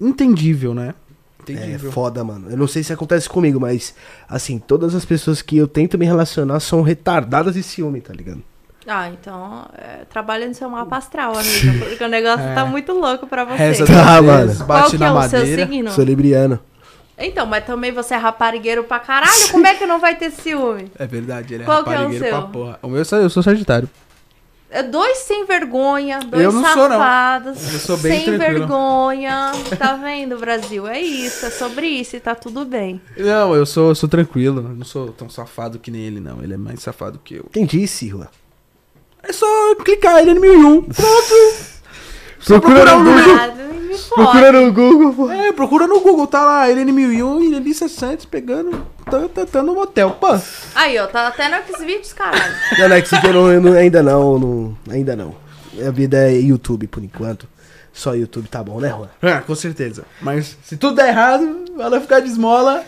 [0.00, 0.94] entendível, né?
[1.46, 1.90] É Entendível.
[1.92, 2.50] foda, mano.
[2.50, 3.94] Eu não sei se acontece comigo, mas
[4.28, 8.42] assim, todas as pessoas que eu tento me relacionar são retardadas de ciúme, tá ligado?
[8.86, 11.78] Ah, então é, trabalha no seu mapa astral, amigo.
[11.88, 12.54] Porque o negócio É.
[12.54, 13.56] tá muito louco pra você.
[13.56, 14.54] Reza Tá, mano.
[14.56, 15.66] Qual bate que na é o seu madeira.
[15.66, 15.90] signo?
[15.92, 16.58] Sou libriano.
[17.18, 19.48] Então, mas também você é raparigueiro pra caralho.
[19.50, 20.90] Como é que não vai ter ciúme?
[20.98, 22.38] É verdade, ele é Qual que é o raparigueiro seu?
[22.38, 22.78] pra porra.
[22.82, 23.88] O meu, eu sou sagitário.
[24.70, 26.98] É dois sem vergonha, dois Eu não sou, não.
[26.98, 27.72] safados.
[27.72, 28.58] Eu sou bem sem tranquilo.
[28.60, 29.52] vergonha.
[29.78, 30.86] Tá vendo, Brasil?
[30.86, 33.00] É isso, é sobre isso e tá tudo bem.
[33.16, 34.58] Não, eu sou, eu sou tranquilo.
[34.60, 36.42] Eu não sou tão safado que nem ele, não.
[36.42, 37.44] Ele é mais safado que eu.
[37.50, 38.28] Quem disse, Juan?
[39.22, 39.46] É só
[39.76, 40.82] clicar ele no 1001.
[40.82, 41.34] Pronto.
[42.40, 43.36] Só Procura procurar no o Google.
[43.36, 43.77] número.
[44.14, 45.30] Procura no Google, pô.
[45.30, 49.62] É, procura no Google, tá lá, Helene 1001 e Elissa Santos pegando, tá, tá, tá
[49.62, 50.10] no motel.
[50.20, 50.38] Pô,
[50.74, 52.54] Aí, ó, tá até no Xvideos, caralho.
[52.78, 54.78] Não, aqui eu não, eu não- ainda não, não.
[54.90, 55.34] Ainda não.
[55.86, 57.46] A vida é YouTube por enquanto.
[57.92, 59.08] Só YouTube tá bom, né, Juan?
[59.22, 60.04] é, com certeza.
[60.20, 62.84] Mas se tudo der errado, ela ficar de esmola.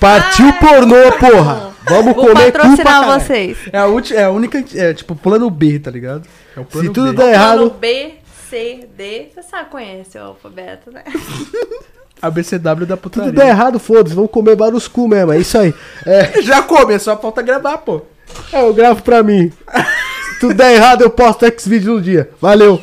[0.00, 1.68] Partiu Ai, pornô, porra!
[1.88, 3.20] Vamos Vou comer patrocinar caralho.
[3.20, 3.56] vocês.
[3.72, 6.22] É a, ulti, é a única, é tipo plano B, tá ligado?
[6.56, 7.16] É o plano Se tudo B.
[7.16, 7.32] der Plano
[7.64, 8.14] errado, B,
[8.48, 9.30] C, D.
[9.34, 11.04] Você sabe, conhece o alfabeto, né?
[12.20, 13.32] ABCW da tudo putaria.
[13.32, 15.72] der errado, foda-se, vamos comer vários cu mesmo, é isso aí.
[16.04, 18.02] É, Já come, é só falta gravar, pô.
[18.52, 19.50] é, eu gravo pra mim.
[19.50, 22.28] Se tudo der errado, eu posto X-Video no dia.
[22.40, 22.82] Valeu.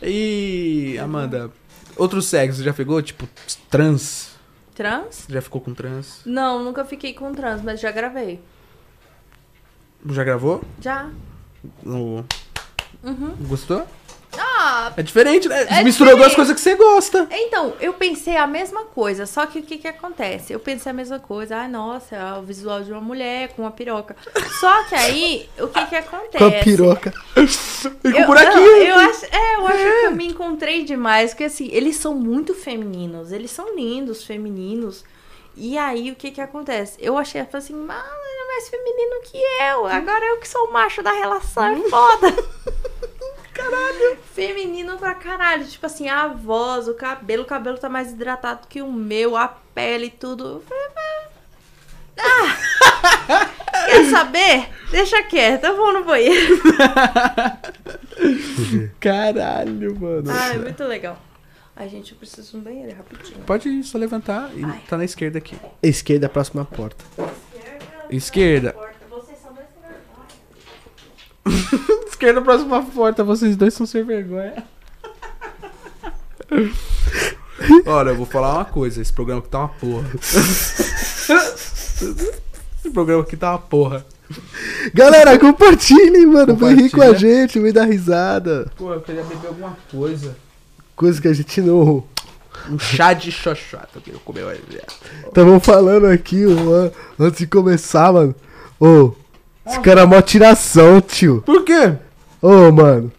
[0.00, 1.50] E, Amanda,
[1.96, 3.02] outro sexo, já pegou?
[3.02, 3.28] Tipo,
[3.68, 4.28] trans?
[4.76, 5.24] Trans?
[5.28, 6.20] Já ficou com trans?
[6.24, 8.38] Não, nunca fiquei com trans, mas já gravei.
[10.08, 10.62] Já gravou?
[10.80, 11.10] Já.
[11.82, 12.24] No...
[13.02, 13.34] Uhum.
[13.40, 13.84] Gostou?
[14.36, 15.66] Ah, É diferente, né?
[15.68, 16.36] É Misturou duas diferente.
[16.36, 17.26] coisas que você gosta.
[17.30, 20.52] então, eu pensei a mesma coisa, só que o que que acontece?
[20.52, 23.70] Eu pensei a mesma coisa, ai, nossa, é o visual de uma mulher com uma
[23.70, 24.14] piroca.
[24.60, 26.38] Só que aí, o que que acontece?
[26.38, 27.14] Com a piroca.
[28.04, 28.60] E com Eu, buraquinho.
[28.64, 32.14] não, eu acho, é, eu acho que eu me encontrei demais, porque assim, eles são
[32.14, 35.04] muito femininos, eles são lindos, femininos.
[35.56, 36.96] E aí, o que que acontece?
[37.00, 39.38] Eu achei, eu falei assim, ele é mais feminino que
[39.72, 42.28] eu, agora eu que sou o macho da relação, é foda.
[43.58, 44.18] caralho.
[44.34, 48.80] Feminino pra caralho, tipo assim, a voz, o cabelo, o cabelo tá mais hidratado que
[48.80, 50.62] o meu, a pele, tudo.
[50.66, 50.84] Falei,
[52.20, 52.56] ah,
[53.86, 54.68] quer saber?
[54.90, 56.60] Deixa quieto, eu vou no banheiro.
[58.98, 60.30] Caralho, mano.
[60.30, 61.20] Ah, é muito legal.
[61.76, 63.38] Ai, gente, eu preciso de um banheiro rapidinho.
[63.46, 64.82] Pode ir, só levantar e Ai.
[64.88, 65.56] tá na esquerda aqui.
[65.80, 67.04] Esquerda, a próxima porta.
[68.10, 68.74] Esquerda.
[69.08, 69.68] Vocês são dois.
[72.18, 73.22] Esquerda, próxima porta.
[73.22, 74.64] Vocês dois são sem vergonha.
[77.86, 79.00] Olha, eu vou falar uma coisa.
[79.00, 80.10] Esse programa aqui tá uma porra.
[82.80, 84.04] Esse programa aqui tá uma porra.
[84.92, 86.56] Galera, compartilhem, mano.
[86.56, 88.68] Vem rir com a gente, vem dar risada.
[88.76, 90.36] Pô, eu queria beber alguma coisa.
[90.96, 92.02] Coisa que a gente não.
[92.68, 93.90] Um chá de xoxota.
[93.94, 94.58] Eu queria comer mais.
[95.24, 98.34] Estavam falando aqui, mano, antes de começar, mano.
[98.80, 99.12] Ô,
[99.64, 101.44] esse cara é mó tiração, tio.
[101.46, 101.96] Por quê?
[102.40, 103.12] Ô, mano.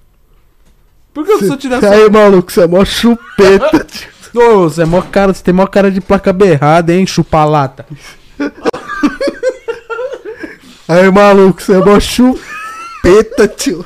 [1.14, 1.92] Por que eu sou tiração?
[1.92, 4.10] Aí, maluco, você é mó chupeta, tio.
[4.36, 7.86] Ô, você é mó cara, você tem mó cara de placa berrada, hein, chupalata.
[10.88, 13.86] Aí, maluco, você é mó chupeta, tio.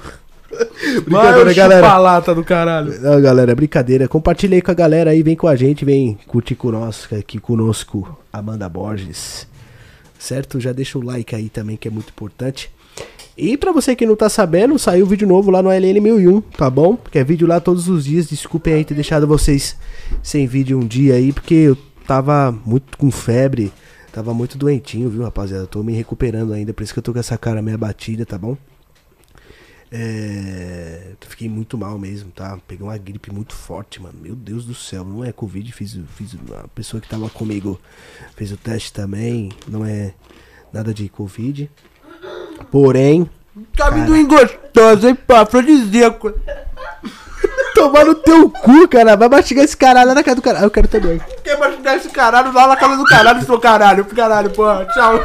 [1.04, 1.82] Brincadeira, Vai, galera.
[1.82, 3.02] chupalata do caralho.
[3.02, 4.08] Não, galera, é brincadeira.
[4.08, 8.20] Compartilha aí com a galera aí, vem com a gente, vem curtir conosco, aqui conosco,
[8.32, 9.48] Amanda Borges.
[10.20, 10.60] Certo?
[10.60, 12.70] Já deixa o like aí também, que é muito importante.
[13.36, 16.96] E pra você que não tá sabendo, saiu vídeo novo lá no LN1001, tá bom?
[16.96, 18.28] Porque é vídeo lá todos os dias.
[18.28, 19.76] Desculpem aí ter deixado vocês
[20.22, 23.74] sem vídeo um dia aí, porque eu tava muito com febre,
[24.12, 25.66] tava muito doentinho, viu, rapaziada?
[25.66, 28.38] Tô me recuperando ainda, por isso que eu tô com essa cara meio abatida, tá
[28.38, 28.56] bom?
[29.96, 32.60] É, fiquei muito mal mesmo, tá?
[32.68, 34.16] Peguei uma gripe muito forte, mano.
[34.20, 35.72] Meu Deus do céu, não é Covid.
[35.72, 37.80] Fiz, fiz a pessoa que tava comigo
[38.36, 39.52] fez o teste também.
[39.68, 40.16] Não é
[40.72, 41.70] nada de Covid.
[42.72, 43.30] Porém,
[43.80, 46.32] Amendoim gostoso, hein, pá, afrodisíaco.
[47.76, 49.16] tomar no teu cu, cara.
[49.16, 50.66] Vai mastigar esse caralho lá na casa do caralho.
[50.66, 51.20] Eu quero também.
[51.44, 55.20] Quer machucar esse caralho lá na casa do caralho, seu caralho, caralho, porra, tchau.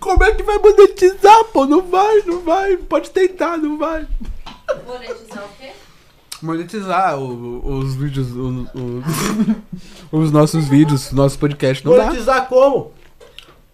[0.00, 1.66] Como é que vai monetizar, pô?
[1.66, 2.76] Não vai, não vai.
[2.76, 4.06] Pode tentar, não vai.
[4.86, 5.70] Monetizar o quê?
[6.42, 9.02] Monetizar o- os vídeos, o- o-
[10.20, 12.04] os nossos vídeos, nosso podcast, não dá.
[12.04, 12.92] Monetizar como?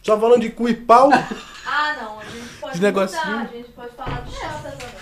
[0.05, 1.11] Só falando de cu e pau?
[1.13, 2.21] Ah, não.
[2.21, 3.27] A gente pode negocinho.
[3.27, 4.95] mudar, A gente pode falar de chata também.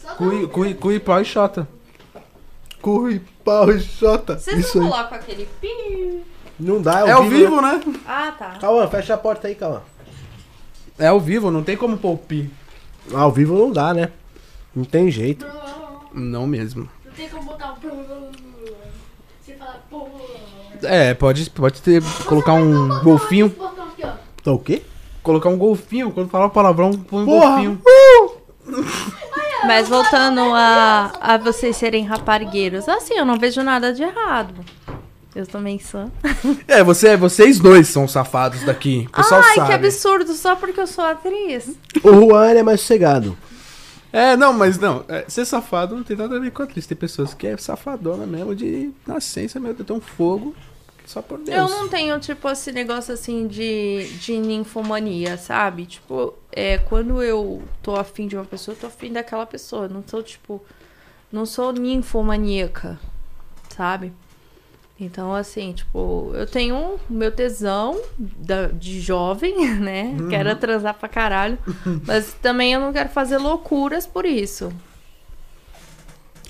[0.00, 1.66] Só Cu, e- cu, e- cu e pau e xota.
[2.82, 4.38] cu e pau e xota.
[4.38, 6.22] Vocês não colocam aquele pi?
[6.58, 7.80] Não dá, É ao vivo, né?
[8.06, 8.58] Ah, tá.
[8.60, 9.82] Calma, fecha a porta aí, calma.
[10.98, 12.50] É ao vivo, não tem como poupir.
[13.14, 14.10] Ao vivo não dá, né?
[14.76, 15.46] Não tem jeito.
[16.12, 16.86] Não mesmo.
[17.04, 18.49] Não tem como botar um.
[20.82, 23.54] É, pode, pode ter, colocar um golfinho.
[24.42, 24.82] Tá o quê?
[25.22, 27.48] Colocar um golfinho, quando falar o palavrão, põe um Porra!
[27.48, 27.82] golfinho.
[29.66, 34.54] Mas voltando a, a vocês serem raparigueiros, assim, eu não vejo nada de errado.
[35.34, 36.10] Eu também sou.
[36.66, 39.06] É, você, vocês dois são safados daqui.
[39.08, 39.68] O pessoal Ai, sabe.
[39.68, 41.70] que absurdo, só porque eu sou atriz.
[42.02, 43.36] O Juan ele é mais sossegado.
[44.12, 45.04] É, não, mas não.
[45.08, 46.86] é, ser safado não tem nada a ver com atriz.
[46.86, 50.54] Tem pessoas que é safadona mesmo de nascença, meu Deus, tem um fogo
[51.10, 51.56] só por Deus.
[51.58, 55.86] Eu não tenho, tipo, esse negócio assim de, de ninfomania, sabe?
[55.86, 59.88] Tipo, é, quando eu tô afim de uma pessoa, eu tô afim daquela pessoa.
[59.88, 60.62] Não sou, tipo,
[61.32, 62.98] não sou ninfomaníaca,
[63.76, 64.12] sabe?
[65.00, 70.14] Então, assim, tipo, eu tenho o meu tesão da- de jovem, né?
[70.28, 71.58] Quero transar pra caralho.
[72.06, 74.70] Mas também eu não quero fazer loucuras por isso.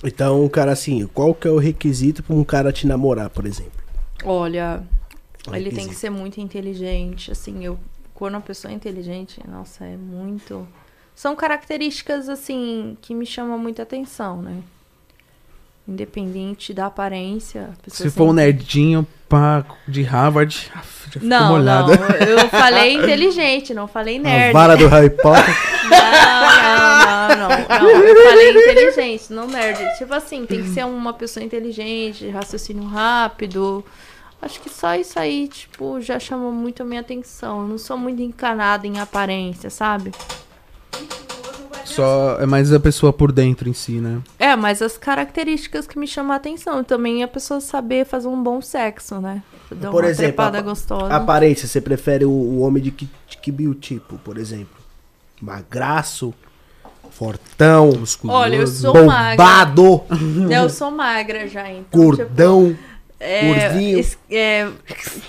[0.03, 3.80] Então, cara assim, qual que é o requisito pra um cara te namorar, por exemplo?
[4.23, 4.83] Olha,
[5.53, 7.79] ele tem que ser muito inteligente, assim, eu
[8.13, 10.67] quando uma pessoa é inteligente, nossa, é muito
[11.15, 14.61] são características assim que me chamam muita atenção, né?
[15.87, 21.49] Independente da aparência, a Se for um sempre- nerdinho pá, de Harvard, já fico Não,
[21.49, 21.97] molhada.
[21.97, 24.53] não, eu falei inteligente, não falei A nerd.
[24.53, 25.43] vara do Harry Potter.
[25.91, 28.01] Não, não, não, não, não.
[28.05, 29.79] Eu falei inteligente, não nerd.
[29.97, 33.83] Tipo assim, tem que ser uma pessoa inteligente, raciocínio rápido.
[34.41, 37.61] Acho que só isso aí, tipo, já chamou muito a minha atenção.
[37.61, 40.11] Eu não sou muito encanada em aparência, sabe?
[41.85, 44.21] Só é mais a pessoa por dentro em si, né?
[44.39, 46.83] É, mas as características que me chamam a atenção.
[46.83, 49.43] Também a pessoa saber fazer um bom sexo, né?
[49.71, 51.13] Dar Por uma exemplo, trepada a- gostosa.
[51.13, 54.81] Aparência, você prefere o, o homem de que, de que biotipo, por exemplo?
[55.41, 56.33] Magraço,
[57.09, 58.39] fortão, Musculoso.
[58.39, 59.35] Olha, eu sou magra.
[59.35, 60.01] bombado,
[60.49, 61.83] Eu sou magra já, então.
[61.89, 62.77] tipo, gordão.
[63.23, 63.99] É, Gordinho.
[63.99, 64.67] es- é,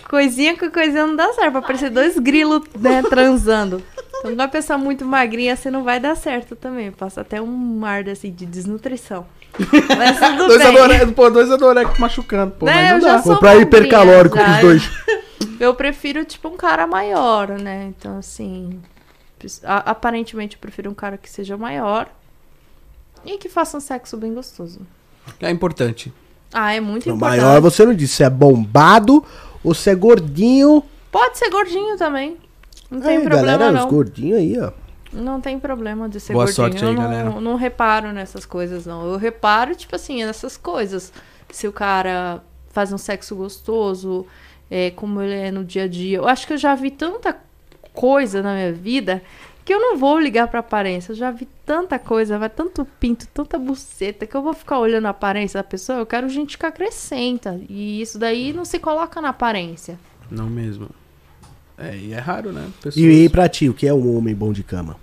[0.09, 1.53] coisinha com coisinha não dá certo.
[1.53, 3.83] Vai parecer dois grilos né, transando.
[4.19, 6.91] Então, uma pessoa muito magrinha, você não vai dar certo também.
[6.91, 9.27] Passa até um ar assim, de desnutrição.
[9.99, 11.13] Mas tudo Dois bem.
[11.13, 11.49] pô, dois
[11.99, 13.23] machucando, pô, Né, mas eu não dá.
[13.23, 14.45] Comprar hipercalórico já.
[14.45, 14.83] pros dois.
[15.61, 17.93] Eu prefiro, tipo, um cara maior, né?
[17.97, 18.81] Então, assim...
[19.65, 22.09] aparentemente, eu prefiro um cara que seja maior.
[23.25, 24.81] E que faça um sexo bem gostoso.
[25.41, 26.13] É importante.
[26.53, 27.41] Ah, é muito O importante.
[27.41, 29.25] maior você não disse se é bombado
[29.65, 30.83] ou se é gordinho.
[31.11, 32.37] Pode ser gordinho também.
[32.91, 33.85] Não tem Aí, problema, galera, não.
[33.87, 34.71] os gordinhos aí, ó.
[35.13, 36.57] Não tem problema de ser Boa gordinho.
[36.71, 37.41] sorte aí, eu não, galera.
[37.41, 39.07] não reparo nessas coisas, não.
[39.11, 41.13] Eu reparo, tipo assim, nessas coisas.
[41.51, 44.27] Se o cara faz um sexo gostoso,
[44.71, 46.17] é, como ele é no dia a dia.
[46.19, 47.37] Eu acho que eu já vi tanta
[47.93, 49.23] coisa na minha vida
[49.65, 51.13] que eu não vou ligar pra aparência.
[51.13, 55.07] Eu já vi tanta coisa, vai tanto pinto, tanta buceta, que eu vou ficar olhando
[55.07, 55.99] a aparência da pessoa.
[55.99, 57.61] Eu quero gente que acrescenta.
[57.69, 59.99] E isso daí não se coloca na aparência.
[60.31, 60.89] Não mesmo.
[61.79, 62.69] É, e é raro, né?
[62.83, 62.97] Pessoas...
[62.97, 64.97] E, e pra ti, o que é um homem bom de cama?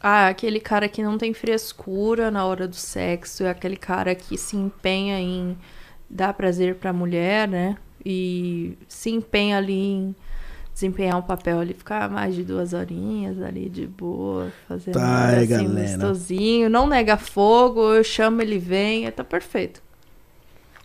[0.00, 4.38] Ah, aquele cara que não tem frescura na hora do sexo, é aquele cara que
[4.38, 5.56] se empenha em
[6.08, 7.76] dar prazer pra mulher, né?
[8.04, 10.16] E se empenha ali em
[10.78, 15.36] desempenhar um papel ali, ficar mais de duas horinhas ali de boa, fazendo Tá, nada
[15.38, 15.88] assim, galera.
[15.88, 19.82] gostosinho, não nega fogo, eu chamo, ele vem, tá perfeito.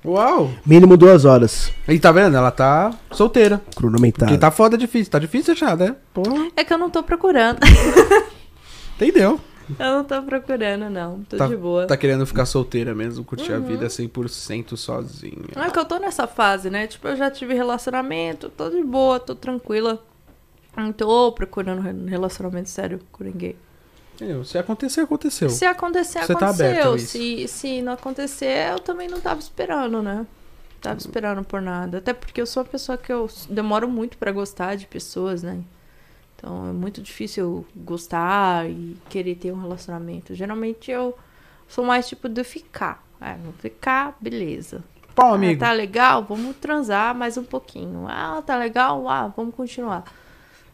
[0.03, 0.49] Uau!
[0.65, 1.71] Mínimo duas horas.
[1.87, 2.35] E tá vendo?
[2.35, 3.61] Ela tá solteira.
[3.75, 4.31] Cronometrado.
[4.31, 5.09] Porque tá foda difícil.
[5.11, 5.95] Tá difícil achar, né?
[6.13, 6.49] Porra.
[6.57, 7.59] É que eu não tô procurando.
[8.97, 9.39] Entendeu?
[9.80, 11.23] Eu não tô procurando, não.
[11.23, 11.85] Tô Tá- de boa.
[11.88, 13.57] Tá querendo ficar solteira mesmo, curtir Uhum.
[13.57, 15.34] a vida 100% sozinha.
[15.56, 16.88] Não é que eu tô nessa fase, né?
[16.88, 20.03] Tipo, eu já tive relacionamento, tô de boa, tô tranquila.
[20.76, 23.56] Não tô procurando re- relacionamento sério com ninguém.
[24.15, 24.44] Entendeu?
[24.44, 25.49] Se acontecer, aconteceu.
[25.49, 26.95] Se acontecer, Você tá aconteceu.
[26.95, 27.07] isso.
[27.07, 30.26] se, se não acontecer, eu também não tava esperando, né?
[30.81, 31.99] Tava esperando por nada.
[31.99, 35.60] Até porque eu sou uma pessoa que eu demoro muito pra gostar de pessoas, né?
[36.43, 40.35] Então é muito difícil eu gostar e querer ter um relacionamento.
[40.35, 41.17] Geralmente eu
[41.69, 43.01] sou mais tipo de ficar.
[43.21, 44.83] É, vou ficar, beleza.
[45.15, 45.57] Ah, amigo.
[45.61, 48.07] tá legal, vamos transar mais um pouquinho.
[48.09, 50.03] Ah, tá legal, ah, vamos continuar.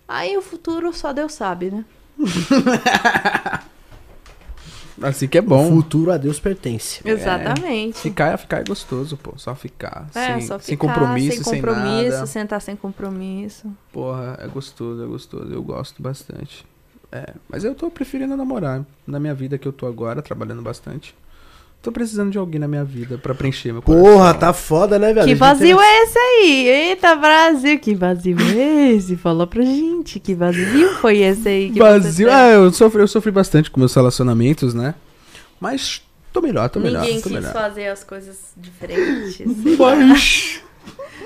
[0.07, 1.85] Aí o futuro só Deus sabe, né?
[5.01, 5.69] Assim que é O bom.
[5.69, 7.01] futuro a Deus pertence.
[7.05, 7.97] Exatamente.
[7.99, 9.34] Ficar, ficar é gostoso, pô.
[9.38, 10.07] Só ficar.
[10.15, 12.26] É, sem, só sem ficar, compromisso, sem sem compromisso, nada.
[12.26, 13.67] sentar sem compromisso.
[13.91, 15.51] Porra, é gostoso, é gostoso.
[15.51, 16.65] Eu gosto bastante.
[17.11, 18.85] É, mas eu tô preferindo namorar.
[19.07, 21.15] Na minha vida que eu tô agora, trabalhando bastante.
[21.81, 24.03] Tô precisando de alguém na minha vida pra preencher meu coração.
[24.03, 25.26] Porra, tá foda, né, velho?
[25.26, 26.68] Que vazio é esse aí?
[26.68, 29.15] Eita, Brasil, que vazio é esse?
[29.15, 31.72] Fala pra gente, que vazio foi esse aí?
[31.72, 32.27] Que Vazio.
[32.27, 34.93] É, eu sofri, eu sofri bastante com meus relacionamentos, né?
[35.57, 36.01] Mas
[36.34, 37.01] tô melhor, tô melhor.
[37.01, 37.53] Ninguém tô quis melhor.
[37.53, 39.41] fazer as coisas diferentes.
[39.77, 40.61] Mas...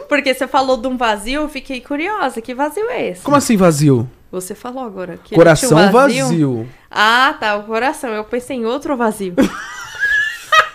[0.08, 2.40] Porque você falou de um vazio, eu fiquei curiosa.
[2.42, 3.22] Que vazio é esse?
[3.22, 4.08] Como assim vazio?
[4.32, 5.18] Você falou agora.
[5.24, 6.70] Que Coração um vazio.
[6.92, 8.12] Ah, tá, o coração.
[8.12, 9.34] Eu pensei em outro vazio.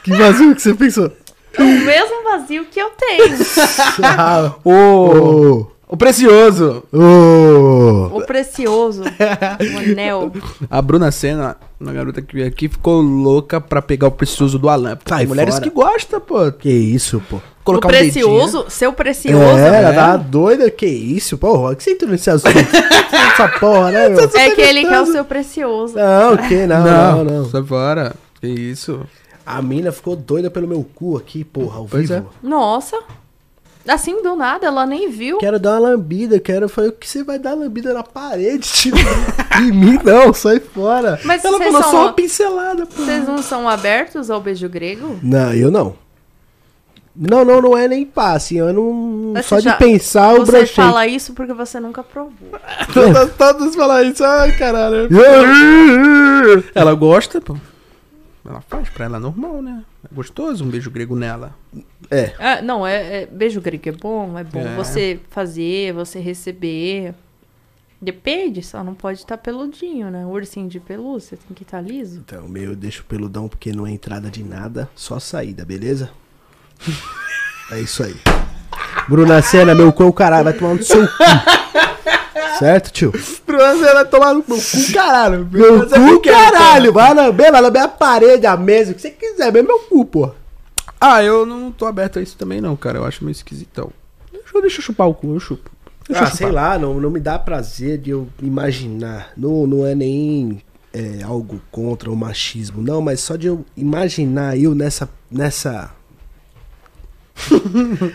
[0.08, 1.12] Que vazio que você pensou?
[1.58, 3.36] o mesmo vazio que eu tenho.
[4.02, 6.82] Ah, O, Ô, o precioso.
[6.92, 8.16] ô.
[8.16, 9.02] O precioso.
[9.02, 10.32] O anel.
[10.70, 14.68] A Bruna Senna, uma garota que veio aqui, ficou louca pra pegar o precioso do
[14.68, 14.96] Alan.
[14.96, 15.64] Tem mulheres fora.
[15.64, 16.50] que gostam, pô.
[16.52, 17.40] Que isso, pô.
[17.64, 19.58] Colocar o um precioso, seu precioso.
[19.58, 19.94] é, ela né?
[19.94, 21.74] tá doida, que isso, porra.
[21.74, 22.56] Que você entrou nesse assunto?
[22.56, 24.30] Essa porra, né, meu?
[24.34, 25.94] É que ele quer o seu precioso.
[25.94, 26.66] Não, o que?
[26.66, 27.50] Não, não, não.
[27.50, 28.14] Sai fora.
[28.40, 29.00] Que isso.
[29.50, 32.28] A mina ficou doida pelo meu cu aqui, porra, ao Pois vivo.
[32.42, 32.98] Nossa.
[33.88, 35.38] Assim, do nada, ela nem viu.
[35.38, 36.66] Quero dar uma lambida, quero.
[36.66, 38.94] Eu falei, o que você vai dar lambida na parede, tio?
[39.58, 41.18] em mim não, sai fora.
[41.24, 43.02] Mas Ela falou só uma pincelada, pô.
[43.02, 45.18] vocês não são abertos ao beijo grego?
[45.22, 45.96] Não, eu não.
[47.16, 49.32] Não, não, não é nem pá, assim, eu não.
[49.32, 50.84] Mas só você de já- pensar eu Você brochei.
[50.84, 52.32] fala isso porque você nunca provou.
[52.92, 54.22] Todos, todos falam isso.
[54.22, 55.08] Ai, caralho.
[56.74, 57.56] Ela gosta, pô.
[58.48, 59.84] Ela faz pra ela é normal, né?
[60.10, 61.54] É gostoso um beijo grego nela.
[62.10, 64.74] É, Ah, não, é, é- beijo grego é bom, é bom É.
[64.74, 67.14] você fazer, você receber.
[68.00, 70.24] Depende, só não pode estar peludinho, né?
[70.24, 72.20] O ursinho de pelúcia tem que estar liso.
[72.26, 76.10] então, meu, eu deixo peludão porque não é entrada de nada, só saída, beleza?
[77.70, 78.14] É isso aí.
[79.06, 81.12] Bruna Senna, meu cu é o caralho, vai tomar no seu cu.
[82.58, 83.12] Certo, tio?
[83.46, 85.48] Bruna, ela toma no meu cu, caralho.
[85.50, 89.50] Meu cu, caralho, vai lamber, vai lamber a parede, a mesa, o que você quiser,
[89.52, 90.30] bem meu cu, pô.
[91.00, 92.98] Ah, eu não tô aberto a isso também, não, cara.
[92.98, 93.90] Eu acho meio esquisitão.
[94.32, 95.70] Deixa eu, deixa eu chupar o cu, eu chupo.
[96.08, 99.30] Deixa Ah, eu sei lá, não, não me dá prazer de eu imaginar.
[99.36, 100.60] Não, não é nem
[100.92, 105.08] é, algo contra o machismo, não, mas só de eu imaginar eu nessa.
[105.30, 105.90] nessa.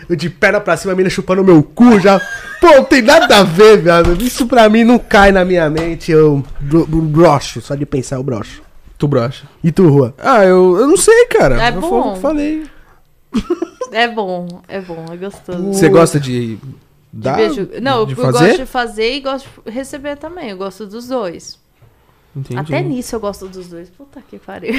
[0.08, 2.20] Eu de perna pra cima, a mina chupando meu cu já.
[2.60, 4.20] Pô, não tem nada a ver, velho.
[4.22, 6.10] Isso pra mim não cai na minha mente.
[6.12, 8.62] Eu bro- bro- broxo, só de pensar eu broxo.
[8.98, 9.44] Tu brocha.
[9.62, 10.14] E tu, Rua?
[10.18, 11.60] Ah, eu, eu não sei, cara.
[11.62, 12.14] É eu bom.
[12.14, 12.64] fa- falei.
[13.92, 15.72] É bom, é bom, é gostoso.
[15.72, 16.60] Você gosta de De
[17.12, 17.36] dar?
[17.36, 17.68] beijo...
[17.80, 18.38] Não, de eu fazer?
[18.48, 20.50] gosto de fazer e gosto de receber também.
[20.50, 21.60] Eu gosto dos dois.
[22.34, 22.58] Entendi.
[22.58, 23.88] Até nisso eu gosto dos dois.
[23.90, 24.74] Puta que pariu.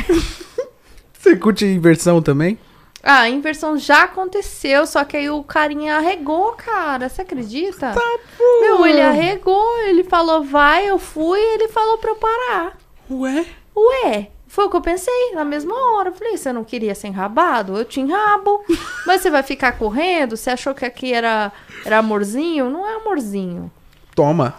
[1.17, 2.57] Você curte inversão também?
[3.07, 7.07] Ah, a inversão já aconteceu, só que aí o carinha arregou, cara.
[7.07, 7.91] Você acredita?
[7.91, 8.19] Tá,
[8.61, 12.75] Meu, ele arregou, ele falou, vai, eu fui, ele falou pra eu parar.
[13.11, 13.45] Ué?
[13.77, 16.09] Ué, foi o que eu pensei na mesma hora.
[16.09, 17.77] Eu falei, você não queria ser enrabado?
[17.77, 18.63] Eu te enrabo.
[19.05, 20.35] Mas você vai ficar correndo?
[20.35, 21.51] Você achou que aqui era,
[21.85, 22.71] era amorzinho?
[22.71, 23.71] Não é amorzinho.
[24.15, 24.55] Toma.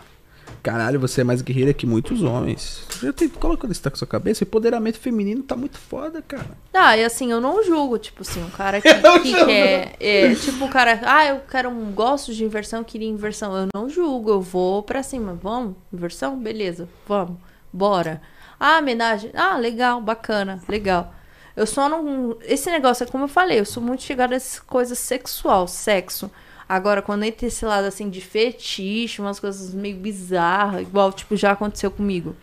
[0.66, 2.82] Caralho, você é mais guerreira que muitos homens.
[3.00, 4.42] Já tem colocando isso na sua cabeça?
[4.42, 6.58] Empoderamento feminino tá muito foda, cara.
[6.74, 8.88] Ah, e assim, eu não julgo, tipo assim, um cara que,
[9.22, 9.94] que quer.
[10.00, 13.56] É, tipo, o cara, ah, eu quero um gosto de inversão, queria inversão.
[13.56, 15.38] Eu não julgo, eu vou pra cima.
[15.40, 15.76] Vamos?
[15.92, 16.36] Inversão?
[16.36, 17.36] Beleza, vamos.
[17.72, 18.20] Bora.
[18.58, 19.30] Ah, homenagem.
[19.34, 21.14] Ah, legal, bacana, legal.
[21.54, 22.36] Eu só não.
[22.42, 26.28] Esse negócio é como eu falei, eu sou muito chegada nessas coisas sexual, sexo.
[26.68, 31.52] Agora, quando entra esse lado assim de fetiche, umas coisas meio bizarras, igual, tipo, já
[31.52, 32.34] aconteceu comigo.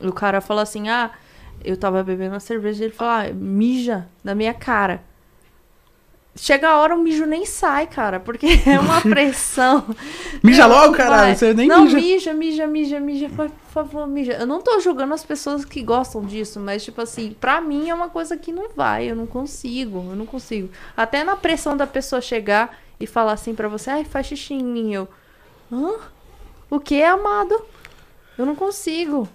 [0.00, 1.10] O cara fala assim: ah,
[1.64, 5.02] eu tava bebendo uma cerveja e ele fala, ah, mija na minha cara.
[6.36, 9.84] Chega a hora, o mijo nem sai, cara, porque é uma pressão.
[10.42, 11.22] Mija Não, logo, caralho.
[11.22, 11.34] vai.
[11.34, 11.96] Você nem não, mija.
[11.96, 14.32] mija, mija, mija, mija, por favor, mija.
[14.34, 17.94] Eu não tô julgando as pessoas que gostam disso, mas, tipo assim, pra mim é
[17.94, 20.70] uma coisa que não vai, eu não consigo, eu não consigo.
[20.96, 24.62] Até na pressão da pessoa chegar e falar assim pra você, ai, faz xixi em
[24.62, 25.08] mim, eu.
[25.72, 25.94] Hã?
[26.68, 27.60] O que, amado?
[28.38, 29.28] Eu não consigo.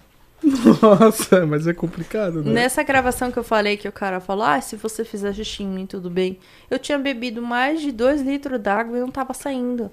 [0.81, 2.51] Nossa, mas é complicado, né?
[2.51, 5.67] Nessa gravação que eu falei que o cara falou, ah, se você fizer xixi em
[5.67, 6.37] mim, tudo bem.
[6.69, 9.91] Eu tinha bebido mais de dois litros d'água e não tava saindo.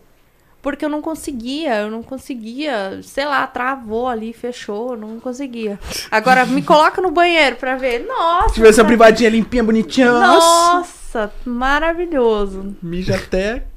[0.60, 5.78] Porque eu não conseguia, eu não conseguia, sei lá, travou ali, fechou, eu não conseguia.
[6.08, 8.06] Agora me coloca no banheiro pra ver.
[8.06, 8.50] Nossa!
[8.50, 10.76] Se tivesse uma privadinha limpinha, bonitinha, nossa.
[10.76, 11.01] Nossa,
[11.44, 12.76] maravilhoso.
[12.82, 13.64] Mija até.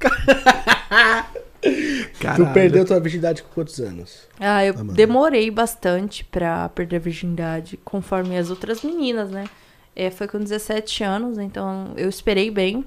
[2.20, 2.46] Caralho.
[2.46, 4.26] Tu perdeu tua virgindade com quantos anos?
[4.38, 4.92] Ah, eu Amanda.
[4.92, 9.44] demorei bastante pra perder a virgindade, conforme as outras meninas, né?
[9.94, 12.84] É, foi com 17 anos, então eu esperei bem.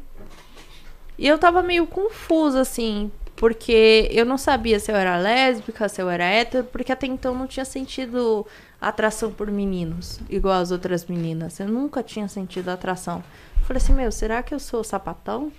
[1.17, 6.01] E eu tava meio confusa, assim, porque eu não sabia se eu era lésbica, se
[6.01, 8.45] eu era hétero, porque até então não tinha sentido
[8.81, 11.59] atração por meninos, igual as outras meninas.
[11.59, 13.23] Eu nunca tinha sentido atração.
[13.63, 15.51] Falei assim, meu, será que eu sou sapatão?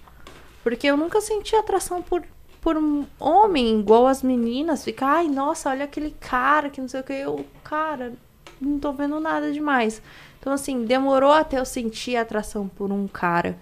[0.62, 2.22] Porque eu nunca senti atração por,
[2.60, 4.84] por um homem, igual as meninas.
[4.84, 7.12] Fica, ai, nossa, olha aquele cara que não sei o que.
[7.12, 8.12] Eu, cara,
[8.60, 10.02] não tô vendo nada demais.
[10.38, 13.58] Então, assim, demorou até eu sentir atração por um cara.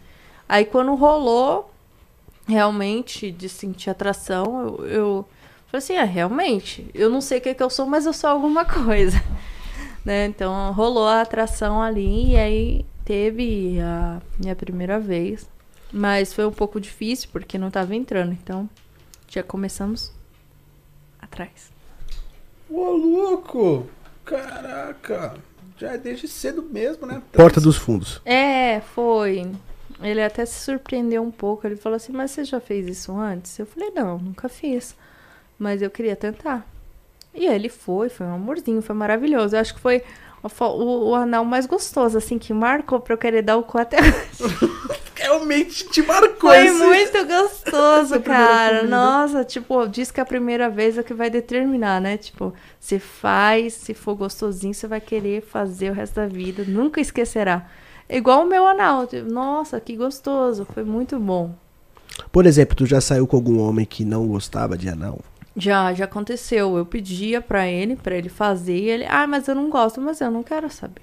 [0.49, 1.71] Aí, quando rolou,
[2.47, 5.27] realmente, de sentir atração, eu, eu
[5.67, 8.31] falei assim, é, realmente, eu não sei o que, que eu sou, mas eu sou
[8.31, 9.23] alguma coisa.
[10.05, 10.27] Né?
[10.27, 15.49] Então, rolou a atração ali e aí teve a minha primeira vez.
[15.93, 18.33] Mas foi um pouco difícil, porque não tava entrando.
[18.33, 18.69] Então,
[19.29, 20.13] já começamos
[21.19, 21.71] atrás.
[22.69, 23.87] Ô, louco!
[24.25, 25.37] Caraca!
[25.79, 27.23] Já é desde cedo mesmo, né?
[27.33, 28.21] Porta dos fundos.
[28.25, 29.51] É, foi.
[30.03, 31.67] Ele até se surpreendeu um pouco.
[31.67, 33.59] Ele falou assim: Mas você já fez isso antes?
[33.59, 34.95] Eu falei: Não, nunca fiz.
[35.59, 36.67] Mas eu queria tentar.
[37.35, 39.55] E ele foi, foi um amorzinho, foi maravilhoso.
[39.57, 40.03] Eu acho que foi
[40.43, 43.79] o, o, o anal mais gostoso, assim, que marcou pra eu querer dar o cu
[43.79, 44.59] até hoje.
[45.15, 48.85] Realmente te marcou Foi esse- muito gostoso, cara.
[48.85, 52.17] Nossa, tipo, diz que a primeira vez é o que vai determinar, né?
[52.17, 56.65] Tipo, você faz, se for gostosinho, você vai querer fazer o resto da vida.
[56.67, 57.67] Nunca esquecerá.
[58.09, 59.07] É Igual o meu anal.
[59.07, 60.67] tipo, Nossa, que gostoso.
[60.73, 61.53] Foi muito bom.
[62.33, 65.21] Por exemplo, tu já saiu com algum homem que não gostava de anal?
[65.59, 66.77] Já, já aconteceu.
[66.77, 70.21] Eu pedia pra ele, pra ele fazer, e ele, ah, mas eu não gosto, mas
[70.21, 71.03] eu não quero saber.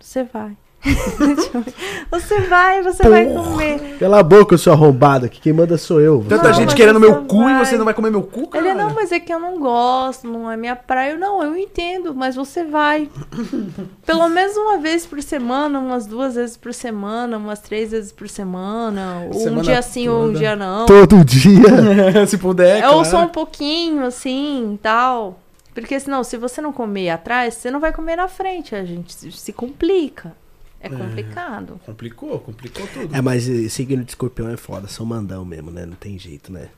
[0.00, 0.56] Você vai.
[2.10, 3.98] você vai, você vai comer.
[3.98, 6.24] Cala a boca, seu arrombado, que quem manda sou eu.
[6.28, 7.54] Tanta Não, gente querendo meu cu vai.
[7.62, 8.66] e você não vai comer meu cu, cara?
[8.66, 11.12] Ele, não, mas é que eu não gosto, não é minha praia.
[11.12, 13.08] Eu, não, eu entendo, mas você vai.
[14.06, 18.28] Pelo menos uma vez por semana, umas duas vezes por semana, umas três vezes por
[18.28, 19.24] semana.
[19.26, 20.86] ou um Semana dia sim ou um dia não.
[20.86, 21.60] Todo dia.
[22.26, 23.04] Se puder, Ou claro.
[23.10, 25.38] só um pouquinho, assim, tal.
[25.74, 28.74] Porque senão, se você não comer atrás, você não vai comer na frente.
[28.74, 30.34] A gente se complica.
[30.80, 31.80] É complicado.
[31.84, 33.14] Complicou, complicou tudo.
[33.14, 35.84] É, mas signo de escorpião é foda, são mandão mesmo, né?
[35.84, 36.68] Não tem jeito, né?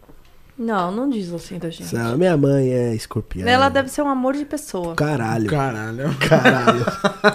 [0.59, 1.95] Não, não diz assim da gente.
[1.95, 3.49] Não, minha mãe é escorpião.
[3.49, 4.95] Ela deve ser um amor de pessoa.
[4.95, 5.49] Caralho.
[5.49, 6.15] Caralho.
[6.21, 6.85] Caralho.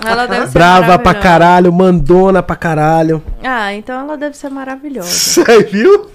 [0.05, 3.23] Ela deve ser Brava pra caralho, mandona pra caralho.
[3.43, 5.09] Ah, então ela deve ser maravilhosa.
[5.09, 6.11] Você viu?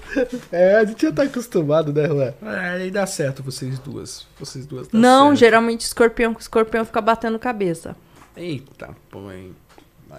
[0.51, 2.33] É, a gente já tá acostumado, né, Rué?
[2.41, 4.25] É, aí dá certo vocês duas.
[4.39, 5.39] Vocês duas dá Não, certo.
[5.39, 7.95] geralmente escorpião com escorpião fica batendo cabeça.
[8.35, 9.53] Eita, põe.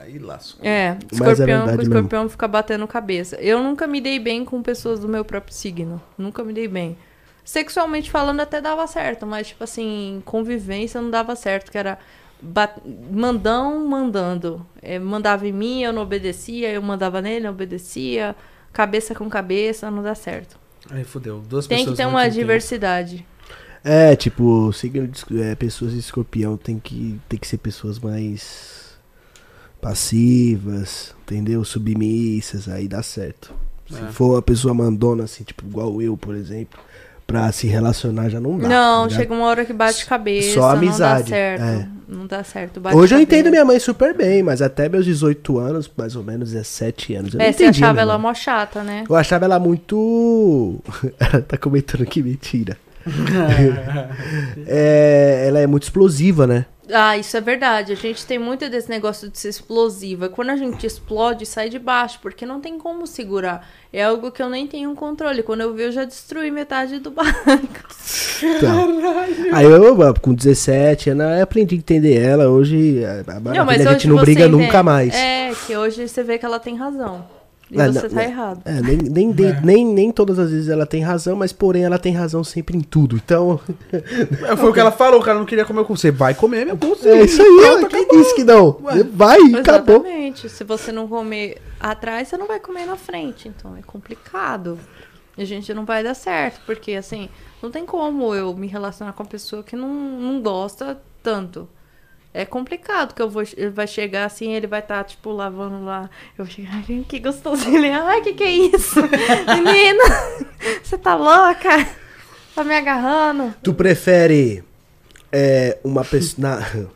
[0.00, 0.64] Aí lascou.
[0.66, 1.82] É, Mas é escorpião verdade com mesmo.
[1.94, 3.36] escorpião fica batendo cabeça.
[3.36, 6.00] Eu nunca me dei bem com pessoas do meu próprio signo.
[6.18, 6.96] Nunca me dei bem.
[7.44, 11.98] Sexualmente falando até dava certo, mas tipo assim, convivência não dava certo, que era
[12.40, 12.74] ba-
[13.10, 14.66] mandão mandando.
[14.80, 18.34] É, mandava em mim, eu não obedecia, eu mandava nele, não obedecia.
[18.72, 20.58] Cabeça com cabeça, não dá certo.
[20.90, 21.40] Aí fudeu.
[21.40, 23.26] Duas Tem que ter uma diversidade.
[23.84, 28.83] É, tipo, signo de é, pessoas de escorpião tem que, tem que ser pessoas mais
[29.84, 31.64] passivas, entendeu?
[31.64, 33.52] Submissas, aí dá certo.
[33.88, 34.06] Se É.
[34.12, 36.78] for uma pessoa mandona, assim, tipo, igual eu, por exemplo,
[37.26, 38.68] pra se relacionar já não dá.
[38.68, 41.62] não, tá chega uma hora que bate cabeça, Só amizade, não dá certo.
[41.62, 41.88] é.
[42.06, 42.80] Não dá certo.
[42.80, 43.22] bate Hoje eu cabeça.
[43.38, 47.34] entendo minha mãe super bem, mas até meus 18 anos, mais ou menos 17 anos,
[47.34, 49.04] eu não É, você entendia achava minha ela mó chata, né?
[49.08, 50.80] Eu achava ela muito.
[51.20, 52.76] ela tá comentando que mentira.
[54.66, 56.66] É, ela é muito explosiva, né?
[56.92, 57.92] Ah, isso é verdade.
[57.92, 60.28] A gente tem muito desse negócio de ser explosiva.
[60.28, 63.68] Quando a gente explode, sai de baixo, porque não tem como segurar.
[63.92, 65.42] É algo que eu nem tenho controle.
[65.42, 67.34] Quando eu vi, eu já destruí metade do barco.
[68.42, 68.88] Então,
[69.52, 72.48] aí eu, com 17 anos, eu aprendi a entender ela.
[72.48, 74.64] Hoje, a, a maravilha, a gente não briga entende.
[74.64, 75.14] nunca mais.
[75.14, 77.24] É, que hoje você vê que ela tem razão.
[77.70, 78.26] E É, você não, tá é.
[78.26, 78.60] errado.
[78.64, 81.98] É, nem, nem, de- nem, nem todas as vezes ela tem razão, mas porém ela
[81.98, 83.16] tem razão sempre em tudo.
[83.16, 83.58] Então,
[83.92, 86.10] É, Foi o que ela falou, o cara não queria comer com você.
[86.10, 87.08] Vai comer meu cu, sim.
[87.08, 87.48] é isso aí.
[87.60, 88.22] Pronto, Quem acabou.
[88.22, 88.78] disse que não?
[88.82, 89.02] Ué.
[89.04, 89.96] Vai, acabou.
[89.96, 90.48] Exatamente.
[90.48, 93.48] Se você não comer atrás, você não vai comer na frente.
[93.48, 94.78] Então é complicado.
[95.36, 96.60] E a gente não vai dar certo.
[96.66, 97.28] Porque, assim,
[97.62, 101.68] não tem como eu me relacionar com uma pessoa que não, não gosta tanto.
[102.36, 103.44] É complicado que eu vou.
[103.56, 106.10] Ele vai chegar assim, ele vai estar, tipo, lavando lá.
[106.36, 107.68] Eu vou chegar, ai, que gostoso.
[107.68, 108.96] Ele, ai, que que é isso?
[109.54, 110.02] Menina,
[110.82, 111.88] você tá louca?
[112.52, 113.54] Tá me agarrando?
[113.62, 114.64] Tu prefere
[115.30, 116.48] é, uma pessoa.
[116.48, 116.88] na-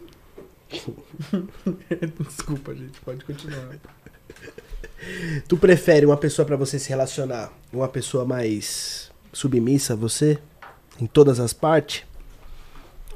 [2.19, 3.01] Desculpa, gente.
[3.01, 3.77] Pode continuar.
[5.47, 10.36] Tu prefere uma pessoa pra você se relacionar, uma pessoa mais submissa a você?
[11.01, 12.02] Em todas as partes?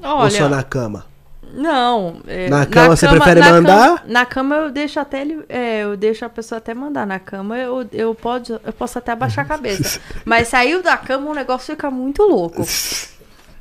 [0.01, 0.49] Ou só Olha.
[0.49, 1.05] na cama?
[1.53, 2.17] Não.
[2.27, 3.85] é, Na cama você prefere na mandar?
[3.87, 5.45] cama- na cama eu deixo até ele.
[5.47, 7.05] É, eu deixo a pessoa até mandar.
[7.05, 9.99] Na cama eu, eu, pode, eu posso até abaixar a cabeça.
[10.25, 12.63] Mas saiu da cama o negócio fica muito louco.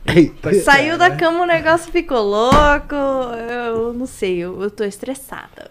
[0.04, 0.52] Eita.
[0.62, 2.94] Saiu da cama o negócio ficou louco.
[3.50, 5.70] Eu não sei, eu, eu tô estressada.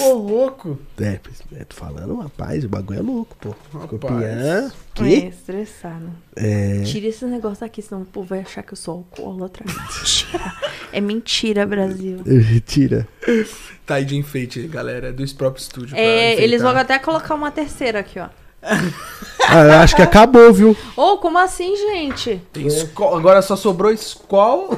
[0.00, 0.78] Ô, louco.
[0.98, 1.20] É,
[1.54, 3.50] é, tô falando, rapaz, o bagulho é louco, pô.
[3.72, 3.84] Rapaz.
[3.84, 4.20] Escorpião.
[4.22, 5.14] É, Que?
[5.26, 6.08] estressada.
[6.34, 6.82] É.
[6.84, 9.64] Tira esse negócio aqui, senão o povo vai achar que eu sou alcoólatra.
[9.66, 10.52] Mentira.
[10.92, 12.20] É mentira, Brasil.
[12.64, 13.06] Tira.
[13.84, 15.08] Tá aí de enfeite, galera.
[15.08, 15.90] É do próprio estúdio.
[15.90, 16.44] pra É, enfeitar.
[16.44, 18.28] eles vão até colocar uma terceira aqui, ó.
[19.48, 20.76] Ah, acho que acabou, viu?
[20.96, 22.42] Ô, como assim, gente?
[23.14, 24.70] Agora só sobrou Skol.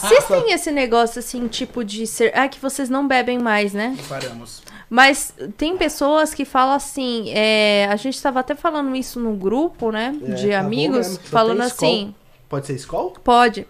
[0.00, 2.30] Vocês têm esse negócio assim, tipo de ser.
[2.36, 3.96] Ah, que vocês não bebem mais, né?
[4.08, 4.62] Paramos.
[4.88, 7.30] Mas tem pessoas que falam assim.
[7.30, 10.14] é, A gente tava até falando isso no grupo, né?
[10.22, 12.14] É, de amigos, falando assim.
[12.48, 13.14] Pode ser Skol?
[13.24, 13.66] Pode.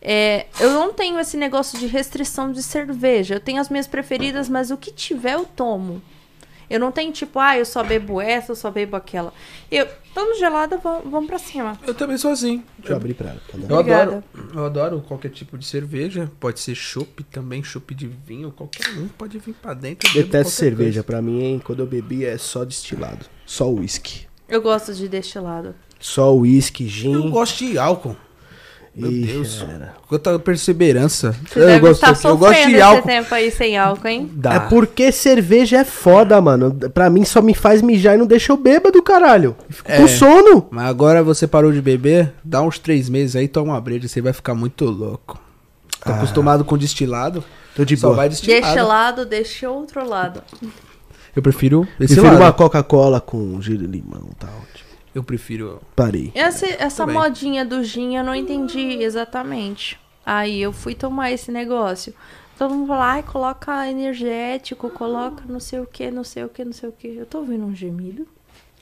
[0.00, 3.34] É, eu não tenho esse negócio de restrição de cerveja.
[3.34, 6.00] Eu tenho as minhas preferidas, mas o que tiver eu tomo.
[6.74, 9.32] Eu não tenho tipo, ah, eu só bebo essa, eu só bebo aquela.
[9.70, 11.78] Eu, tamo gelada, va- vamos pra cima.
[11.86, 12.64] Eu também sou assim.
[12.78, 13.40] Deixa eu abrir pra ela.
[13.48, 13.56] tá.
[13.56, 14.02] Eu Obrigada.
[14.34, 16.28] adoro, eu adoro qualquer tipo de cerveja.
[16.40, 20.08] Pode ser chopp também, chopp de vinho, qualquer um pode vir pra dentro.
[20.18, 21.02] eu Detesto cerveja.
[21.02, 21.04] coisa.
[21.04, 23.24] Pra mim, hein, quando eu bebi é só destilado.
[23.46, 24.26] Só uísque.
[24.48, 25.76] Eu gosto de destilado.
[26.00, 27.12] Só uísque, gin.
[27.14, 28.16] Eu gosto de álcool.
[28.96, 29.60] Meu Ih, Deus.
[29.66, 29.94] cara.
[30.08, 31.34] Quanta perseverança.
[31.48, 33.02] Você eu gosto, estar eu gosto sofrendo de álcool.
[33.08, 34.30] tempo aí sem álcool, hein?
[34.32, 34.54] Dá.
[34.54, 36.72] É porque cerveja é foda, mano.
[36.92, 39.56] Pra mim só me faz mijar e não deixa eu bêbado, caralho.
[39.68, 39.96] Fico É.
[39.96, 40.68] com sono.
[40.70, 44.20] Mas agora você parou de beber, dá uns três meses aí, toma uma breja, você
[44.20, 45.40] vai ficar muito louco.
[46.00, 46.16] Tá Ah.
[46.16, 47.42] acostumado com destilado?
[47.74, 48.18] Tô de só boa.
[48.18, 48.62] vai destilado.
[48.64, 50.40] Deixa lado, deixa outro lado.
[51.34, 52.36] Eu prefiro esse Prefiro lado.
[52.42, 54.73] uma Coca-Cola com giro de limão, tá ótimo.
[55.14, 55.80] Eu prefiro.
[55.94, 56.32] Parei.
[56.34, 57.20] Essa, essa Também.
[57.20, 59.98] modinha do gin eu não entendi exatamente.
[60.26, 62.14] Aí eu fui tomar esse negócio.
[62.58, 66.64] Todo mundo fala, ai, coloca energético, coloca não sei o que, não sei o que,
[66.64, 67.16] não sei o que.
[67.16, 68.26] Eu tô ouvindo um gemido.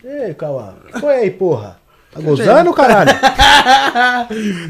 [0.05, 0.75] Ei, Cauã.
[1.01, 1.81] Foi aí, porra.
[2.11, 3.11] Tá gozando, caralho?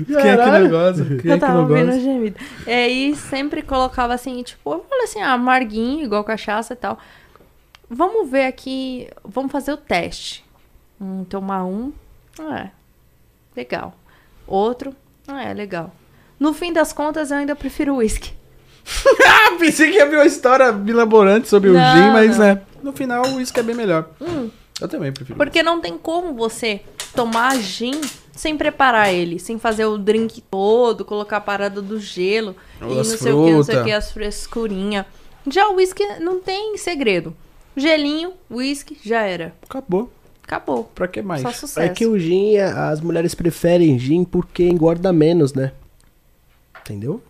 [0.07, 0.65] Quem é que Caralho.
[0.65, 1.05] negócio?
[1.05, 2.37] Quem é eu que tava ouvindo um gemido.
[2.67, 6.99] E aí sempre colocava assim, tipo, eu falei assim, ah, amarguinho, igual cachaça e tal.
[7.91, 10.45] Vamos ver aqui, vamos fazer o teste.
[11.03, 11.93] Hum, tomar um,
[12.39, 12.69] é,
[13.57, 13.93] legal.
[14.47, 14.95] Outro,
[15.27, 15.93] é, legal.
[16.39, 18.33] No fim das contas, eu ainda prefiro uísque.
[19.25, 22.47] Ah, pensei que ia ver uma história milaborante sobre o Não, gin, mas não.
[22.47, 24.09] né, no final o uísque é bem melhor.
[24.21, 24.51] Hum.
[24.81, 25.37] Eu também prefiro.
[25.37, 26.81] Porque não tem como você
[27.15, 28.01] tomar gin
[28.33, 32.95] sem preparar ele, sem fazer o drink todo, colocar a parada do gelo Ou e
[32.97, 35.07] não sei o que, não sei o que, as frescurinhas.
[35.49, 37.35] Já o uísque não tem segredo.
[37.77, 39.55] Gelinho, uísque, já era.
[39.63, 40.11] Acabou.
[40.53, 40.85] Acabou.
[40.95, 41.43] Pra que mais?
[41.43, 41.81] Só sucesso.
[41.81, 45.73] É que o gin, as mulheres preferem gin porque engorda menos, né?
[46.81, 47.23] entendeu?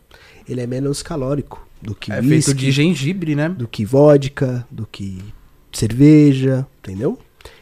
[0.49, 3.49] Ele é menos calórico do que É whisky, feito de gengibre, né?
[3.51, 5.23] do que vodka, do que
[5.71, 7.19] cerveja, entendeu?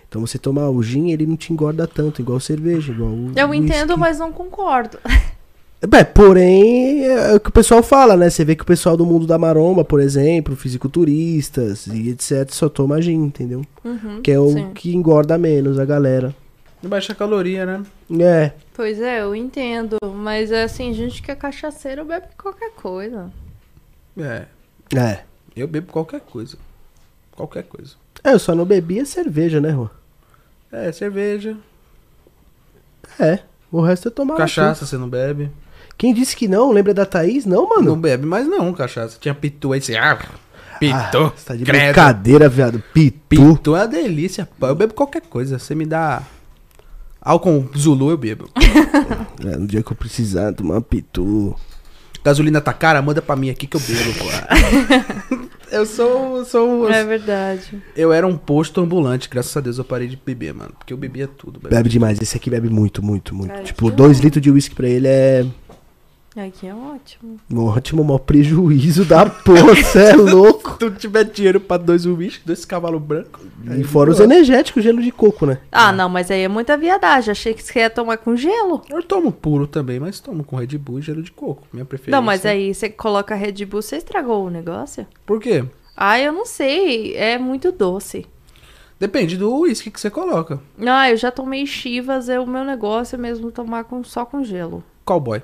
[0.08, 3.48] Então você tomar o gin, ele não te engorda tanto, igual cerveja, igual o Eu
[3.50, 3.64] whisky.
[3.66, 4.98] entendo, mas não concordo.
[5.82, 8.28] É, porém, é o que o pessoal fala, né?
[8.28, 12.68] Você vê que o pessoal do mundo da maromba, por exemplo, fisiculturistas e etc, só
[12.68, 13.64] toma gin, entendeu?
[13.82, 14.72] Uhum, Que é o sim.
[14.74, 16.34] que engorda menos a galera.
[16.82, 17.82] Baixa caloria, né?
[18.18, 19.98] É, Pois é, eu entendo.
[20.02, 23.30] Mas é assim, gente que é cachaceiro bebe qualquer coisa.
[24.18, 24.46] É.
[24.96, 25.20] é.
[25.54, 26.56] Eu bebo qualquer coisa.
[27.32, 27.94] Qualquer coisa.
[28.24, 29.88] É, eu só não bebia cerveja, né, Rô?
[30.72, 31.56] É, cerveja.
[33.18, 33.40] É.
[33.70, 34.40] O resto eu tomava.
[34.40, 35.50] Cachaça, você não bebe.
[36.00, 36.72] Quem disse que não?
[36.72, 37.44] Lembra da Thaís?
[37.44, 37.82] Não, mano.
[37.82, 39.18] Não bebe mais não, cachaça.
[39.20, 39.94] Tinha pitu aí, você...
[39.98, 40.16] Ah,
[40.78, 41.84] pitu, Ah, você tá de credo.
[41.84, 42.82] brincadeira, viado.
[42.94, 43.18] Pitu.
[43.28, 44.66] Pitu é uma delícia, pô.
[44.66, 45.58] Eu bebo qualquer coisa.
[45.58, 46.22] Você me dá
[47.20, 48.48] álcool Zulu, eu bebo.
[49.44, 51.54] É, no dia que eu precisar tomar pitu.
[52.22, 55.48] Gasolina tá cara, manda pra mim aqui que eu bebo, pô.
[55.72, 56.90] eu sou, sou...
[56.90, 57.82] É verdade.
[57.96, 60.72] Eu era um posto ambulante, graças a Deus eu parei de beber, mano.
[60.78, 61.60] Porque eu bebia tudo.
[61.60, 62.18] Bebe demais.
[62.20, 63.62] Esse aqui bebe muito, muito, muito.
[63.62, 64.24] Tipo, que dois bom.
[64.24, 65.46] litros de uísque pra ele é
[66.46, 67.38] Aqui é ótimo.
[67.54, 69.74] ótimo maior prejuízo da porra.
[69.74, 70.72] Você é louco.
[70.72, 73.42] Se tu tiver dinheiro pra dois uísques, dois cavalos brancos...
[73.78, 75.58] E fora os energéticos, gelo de coco, né?
[75.70, 77.30] Ah, não, mas aí é muita viadagem.
[77.30, 78.82] Achei que você ia tomar com gelo.
[78.88, 81.66] Eu tomo puro também, mas tomo com Red Bull e gelo de coco.
[81.72, 82.16] Minha preferência.
[82.16, 85.06] Não, mas aí você coloca Red Bull, você estragou o negócio?
[85.26, 85.64] Por quê?
[85.96, 87.14] Ah, eu não sei.
[87.16, 88.26] É muito doce.
[88.98, 90.60] Depende do uísque que você coloca.
[90.86, 94.42] Ah, eu já tomei Chivas, é o meu negócio é mesmo tomar com, só com
[94.44, 94.82] gelo.
[95.04, 95.42] Cowboy.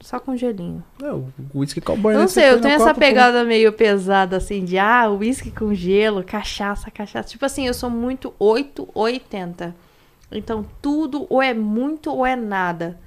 [0.00, 0.82] Só com gelinho.
[1.02, 2.22] É, o uísque cowboy, Eu né?
[2.22, 6.90] não sei, eu tenho essa pegada meio pesada, assim, de ah, uísque com gelo, cachaça,
[6.90, 7.28] cachaça.
[7.28, 9.74] Tipo assim, eu sou muito 8 ou 80.
[10.32, 12.98] Então, tudo ou é muito ou é nada.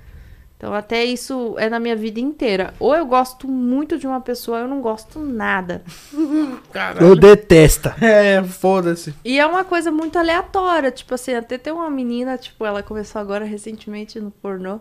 [0.64, 2.74] Então, até isso é na minha vida inteira.
[2.80, 5.84] Ou eu gosto muito de uma pessoa, ou eu não gosto nada.
[7.02, 7.96] Eu detesta.
[8.00, 9.14] É, foda-se.
[9.26, 10.90] E é uma coisa muito aleatória.
[10.90, 14.80] Tipo assim, até tem uma menina, tipo, ela começou agora recentemente no pornô.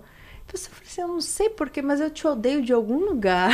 [0.52, 3.50] Eu falei assim, eu não sei porquê, mas eu te odeio de algum lugar.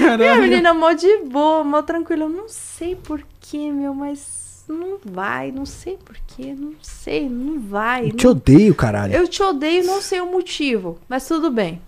[0.00, 0.40] E a Caralho.
[0.42, 2.24] menina mó de boa, mó tranquila.
[2.24, 8.06] Eu não sei porquê, meu, mas não vai, não sei porquê, não sei, não vai.
[8.08, 9.14] Eu te não- odeio, caralho.
[9.14, 11.80] Eu te odeio, não sei o motivo, mas tudo bem.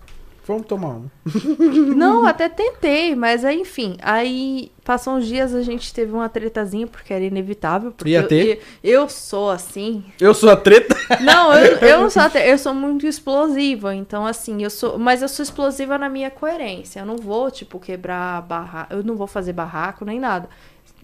[0.51, 1.09] Vamos tomar um.
[1.95, 3.97] Não, até tentei, mas aí, enfim.
[4.01, 7.91] Aí, passou uns dias, a gente teve uma tretazinha, porque era inevitável.
[7.91, 8.61] Porque Ia eu- ter?
[8.83, 10.03] Eu, eu sou assim.
[10.19, 10.95] Eu sou a treta.
[11.21, 15.21] Não, eu, eu não sou até, eu sou muito explosiva, então assim, eu sou, mas
[15.21, 16.99] eu sou explosiva na minha coerência.
[16.99, 20.49] Eu não vou, tipo, quebrar barraco, eu não vou fazer barraco nem nada.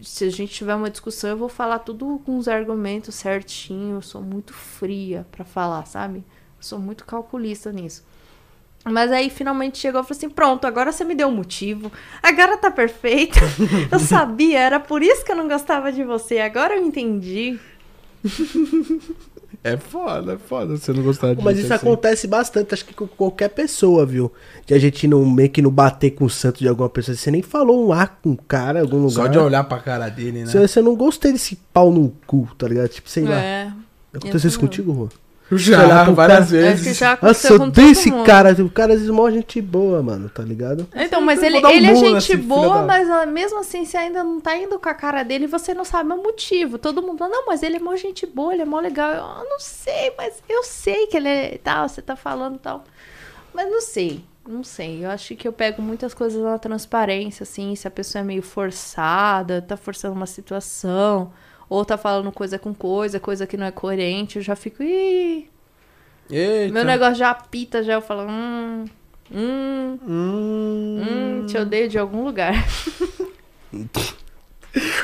[0.02, 3.96] Se a gente tiver uma discussão, eu vou falar tudo com os argumentos certinho.
[3.96, 6.20] Eu sou muito fria pra falar, sabe?
[6.20, 8.04] Eu sou muito calculista nisso.
[8.90, 11.92] Mas aí finalmente chegou e falou assim: pronto, agora você me deu um motivo.
[12.22, 13.40] Agora tá perfeito.
[13.92, 16.40] Eu sabia, era por isso que eu não gostava de você.
[16.40, 17.60] Agora eu entendi.
[19.64, 21.86] É foda, é foda você não gostar de Mas isso assim.
[21.86, 24.32] acontece bastante, acho que com qualquer pessoa, viu?
[24.66, 27.16] De a gente não meio que não bater com o santo de alguma pessoa.
[27.16, 29.12] Você nem falou um A com um cara em algum lugar.
[29.12, 30.46] Só de olhar pra cara dele, né?
[30.46, 32.88] Você, você não gostei desse pau no cu, tá ligado?
[32.88, 33.40] Tipo, sei lá.
[33.40, 33.74] É.
[34.14, 35.10] Aconteceu isso contigo, Rô?
[35.52, 36.98] Já, várias Acho que vezes.
[36.98, 38.26] já Nossa, aconteceu eu com todo esse mundo.
[38.26, 38.52] cara.
[38.64, 40.86] O cara é mó gente boa, mano, tá ligado?
[40.94, 44.42] Então, mas ele, um ele é gente boa, mas ah, mesmo assim, você ainda não
[44.42, 46.78] tá indo com a cara dele e você não sabe o motivo.
[46.78, 49.14] Todo mundo fala, não, mas ele é mó gente boa, ele é mó legal.
[49.14, 52.84] Eu "Ah, não sei, mas eu sei que ele é tal, você tá falando tal.
[53.54, 55.06] Mas não sei, não sei.
[55.06, 58.42] Eu acho que eu pego muitas coisas na transparência, assim, se a pessoa é meio
[58.42, 61.32] forçada, tá forçando uma situação,
[61.70, 65.50] ou tá falando coisa com coisa, coisa que não é coerente, eu já fico, ih,
[66.30, 66.74] Eita.
[66.74, 68.86] meu negócio já apita, já eu falo, hum,
[69.32, 72.54] hum, Hum, hum, te odeio de algum lugar.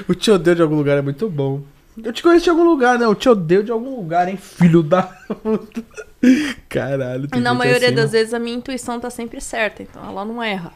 [0.07, 1.63] O te odeio de algum lugar é muito bom.
[2.01, 3.09] Eu te conheço de algum lugar, não.
[3.09, 5.83] Eu te odeio de algum lugar, hein, filho da puta.
[6.69, 7.27] Caralho.
[7.39, 8.19] Na maioria assim, das né?
[8.19, 10.73] vezes a minha intuição tá sempre certa, então ela não erra.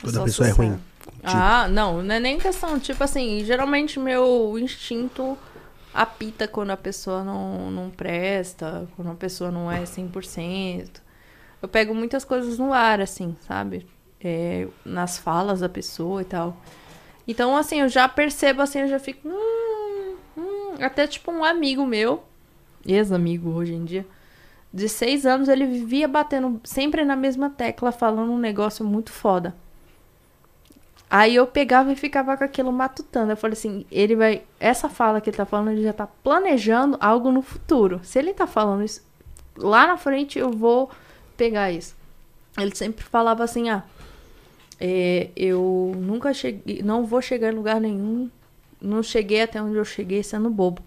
[0.00, 0.80] Quando a pessoa é sincera.
[1.32, 1.42] Ruim.
[1.42, 2.78] Ah, não, não é nem questão.
[2.78, 5.36] Tipo assim, geralmente meu instinto
[5.92, 11.00] apita quando a pessoa não, não presta, quando a pessoa não é 100%.
[11.62, 13.86] Eu pego muitas coisas no ar, assim, sabe?
[14.20, 16.56] É, nas falas da pessoa e tal.
[17.26, 19.26] Então, assim, eu já percebo, assim, eu já fico.
[19.28, 20.74] Hum, hum.
[20.80, 22.22] Até tipo um amigo meu,
[22.86, 24.06] ex-amigo hoje em dia,
[24.72, 29.54] de seis anos, ele vivia batendo sempre na mesma tecla, falando um negócio muito foda.
[31.10, 33.32] Aí eu pegava e ficava com aquilo matutando.
[33.32, 34.42] Eu falei assim, ele vai.
[34.58, 38.00] Essa fala que ele tá falando, ele já tá planejando algo no futuro.
[38.02, 39.02] Se ele tá falando isso
[39.56, 40.90] lá na frente, eu vou
[41.36, 41.94] pegar isso.
[42.58, 43.82] ele sempre falava assim, ah,
[44.80, 48.30] é, eu nunca cheguei, não vou chegar em lugar nenhum,
[48.80, 50.82] não cheguei até onde eu cheguei sendo bobo.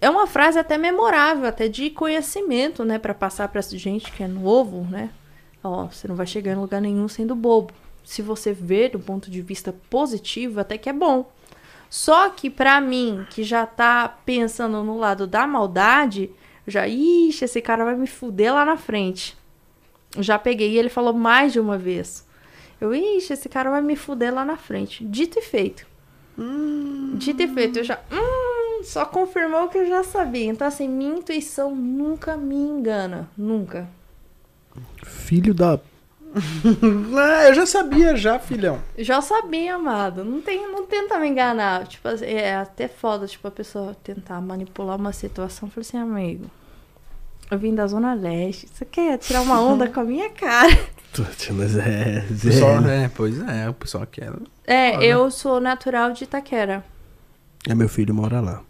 [0.00, 4.28] É uma frase até memorável, até de conhecimento, né, Pra passar pra gente que é
[4.28, 5.10] novo, né?
[5.62, 7.74] Ó, você não vai chegar em lugar nenhum sendo bobo.
[8.04, 11.30] Se você ver do ponto de vista positivo, até que é bom.
[11.88, 16.30] Só que pra mim, que já tá pensando no lado da maldade,
[16.66, 19.36] eu já, ixi, esse cara vai me fuder lá na frente.
[20.18, 22.26] Já peguei e ele falou mais de uma vez.
[22.80, 25.04] Eu, ixi, esse cara vai me fuder lá na frente.
[25.04, 25.84] Dito e feito.
[27.18, 28.00] Dito e feito, eu já.
[28.10, 30.46] Hum, só confirmou o que eu já sabia.
[30.46, 33.28] Então, assim, minha intuição nunca me engana.
[33.36, 33.88] Nunca.
[35.04, 35.78] Filho da.
[37.16, 38.80] Ah, eu já sabia já, filhão.
[38.98, 40.24] Já sabia, amado.
[40.24, 41.86] Não, tem, não tenta me enganar.
[41.86, 45.68] Tipo, é até foda, tipo, a pessoa tentar manipular uma situação.
[45.68, 46.50] Eu falei assim, amigo.
[47.50, 48.68] Eu vim da Zona Leste.
[48.72, 50.70] Você quer tirar uma onda com a minha cara?
[51.52, 52.24] Mas é.
[52.30, 54.32] O pessoal, é, pois é, o pessoal quer.
[54.64, 56.84] É, eu sou natural de Itaquera.
[57.68, 58.62] É, meu filho mora lá.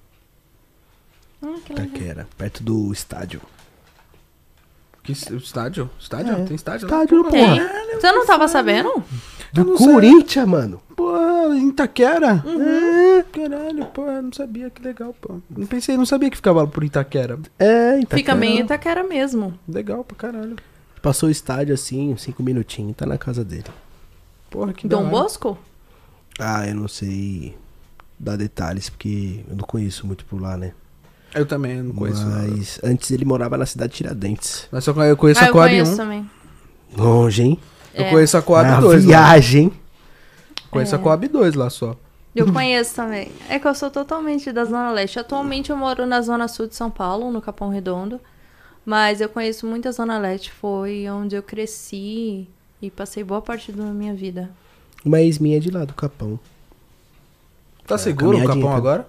[1.43, 1.89] Hum, que legal.
[1.89, 3.43] Taquera, perto do estádio.
[5.13, 5.91] Estádio?
[5.99, 6.33] Estádio?
[6.33, 6.45] É.
[6.45, 6.87] Tem estádio?
[6.87, 7.47] Estádio, Pô, Tem.
[7.47, 7.71] porra.
[8.01, 9.03] Você não tava sabendo?
[9.53, 9.75] Do.
[9.75, 10.81] Corinthians, mano.
[10.95, 12.43] Pô, em Itaquera?
[12.47, 12.63] Uhum.
[12.63, 15.41] É, caralho, pô, eu não sabia, que legal, pô.
[15.51, 17.39] Não pensei, não sabia que ficava lá por Itaquera.
[17.59, 18.17] É, Itaquera.
[18.17, 19.59] Fica bem em Itaquera mesmo.
[19.69, 20.57] Legal pra caralho.
[21.03, 23.65] Passou o estádio assim, cinco minutinhos, tá na casa dele.
[24.51, 25.09] Porra, que Dom.
[25.09, 25.59] Bosco?
[26.39, 27.57] Ah, eu não sei
[28.19, 30.73] dar detalhes, porque eu não conheço muito por lá, né?
[31.35, 32.27] Eu também não conheço.
[32.27, 32.49] nada.
[32.49, 34.67] Mas antes ele morava na cidade de Tiradentes.
[34.73, 35.97] Mas só eu conheço ah, a eu Coab conheço 1.
[35.97, 36.31] também.
[36.97, 37.59] Longe, hein?
[37.95, 38.11] Eu É.
[38.11, 39.09] conheço a Coab Ah, 2 lá.
[39.09, 39.73] viagem.
[40.71, 41.03] Conheço a É.
[41.03, 41.97] Coab 2 lá só.
[42.35, 43.31] Eu conheço também.
[43.49, 45.19] É que eu sou totalmente da Zona Leste.
[45.19, 48.21] Atualmente eu moro na Zona Sul de São Paulo, no Capão Redondo.
[48.87, 50.51] Mas eu conheço muito a Zona Leste.
[50.53, 52.49] Foi onde eu cresci
[52.81, 54.49] e passei boa parte da minha vida.
[55.05, 56.39] Uma ex minha é de lá, do Capão.
[57.87, 58.77] Tá É, seguro o Capão tá?
[58.77, 59.09] agora?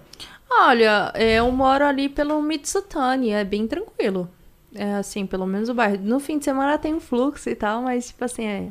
[0.60, 4.28] Olha, é, eu moro ali pelo Mitsutani, é bem tranquilo.
[4.74, 5.98] É assim, pelo menos o bairro.
[6.02, 8.68] No fim de semana tem um fluxo e tal, mas tipo assim, é.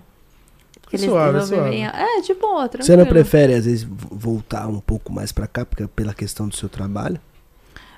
[0.87, 2.85] aqueles suave, desenvolvimento- É, de boa, tranquilo.
[2.85, 6.47] Você não prefere, às vezes, vo- voltar um pouco mais pra cá, porque, pela questão
[6.47, 7.19] do seu trabalho?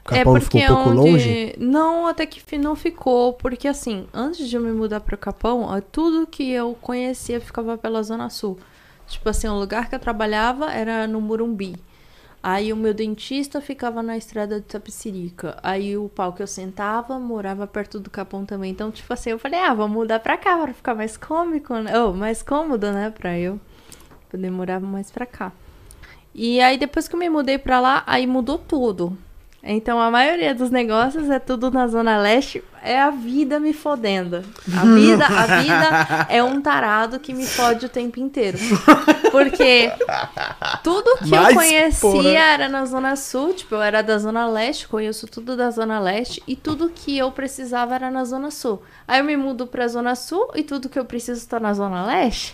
[0.05, 1.11] O É Capão porque ficou um pouco onde...
[1.11, 1.55] longe?
[1.59, 3.31] Não, até que não ficou.
[3.33, 7.77] Porque assim, antes de eu me mudar pro Capão, ó, tudo que eu conhecia ficava
[7.77, 8.59] pela Zona Sul.
[9.07, 11.75] Tipo assim, o lugar que eu trabalhava era no Murumbi.
[12.45, 15.57] Aí o meu dentista ficava na estrada de Tapicirica.
[15.63, 18.69] Aí o pau que eu sentava morava perto do Capão também.
[18.69, 21.97] Então, tipo assim, eu falei, ah, vou mudar pra cá pra ficar mais cômico, né?
[21.97, 23.11] Oh, mais cômodo, né?
[23.11, 23.57] Pra eu
[24.29, 25.53] poder morar mais pra cá.
[26.35, 29.17] E aí, depois que eu me mudei pra lá, aí mudou tudo.
[29.65, 32.61] Então, a maioria dos negócios é tudo na Zona Leste.
[32.83, 34.43] É a vida me fodendo.
[34.77, 38.57] A vida, a vida é um tarado que me fode o tempo inteiro.
[39.31, 39.89] Porque
[40.83, 42.29] tudo que Mas, eu conhecia porra.
[42.29, 43.53] era na Zona Sul.
[43.53, 46.43] Tipo, eu era da Zona Leste, conheço tudo da Zona Leste.
[46.45, 48.83] E tudo que eu precisava era na Zona Sul.
[49.07, 52.05] Aí eu me mudo pra Zona Sul e tudo que eu preciso tá na Zona
[52.05, 52.53] Leste.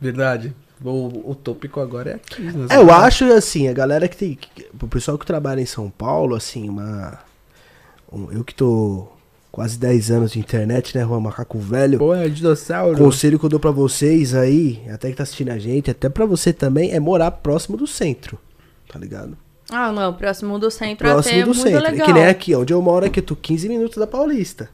[0.00, 0.52] Verdade.
[0.84, 2.42] O, o tópico agora é aqui.
[2.42, 2.66] né?
[2.70, 4.34] É, eu acho assim, a galera que tem.
[4.34, 7.18] que- O pessoal que trabalha em São Paulo, assim, uma.
[8.12, 9.06] um- eu que tô
[9.50, 11.98] quase 10 anos de internet, né, Juan Macaco Velho.
[11.98, 12.94] Pô, é dinossauro.
[12.94, 16.08] O conselho que eu dou pra vocês aí, até que tá assistindo a gente, até
[16.08, 18.38] pra você também, é morar próximo do centro.
[18.90, 19.36] Tá ligado?
[19.70, 21.82] Ah, não, próximo do centro Próximo até é do muito centro.
[21.82, 22.02] legal.
[22.02, 24.68] É que nem aqui, onde eu moro aqui, eu tô 15 minutos da Paulista.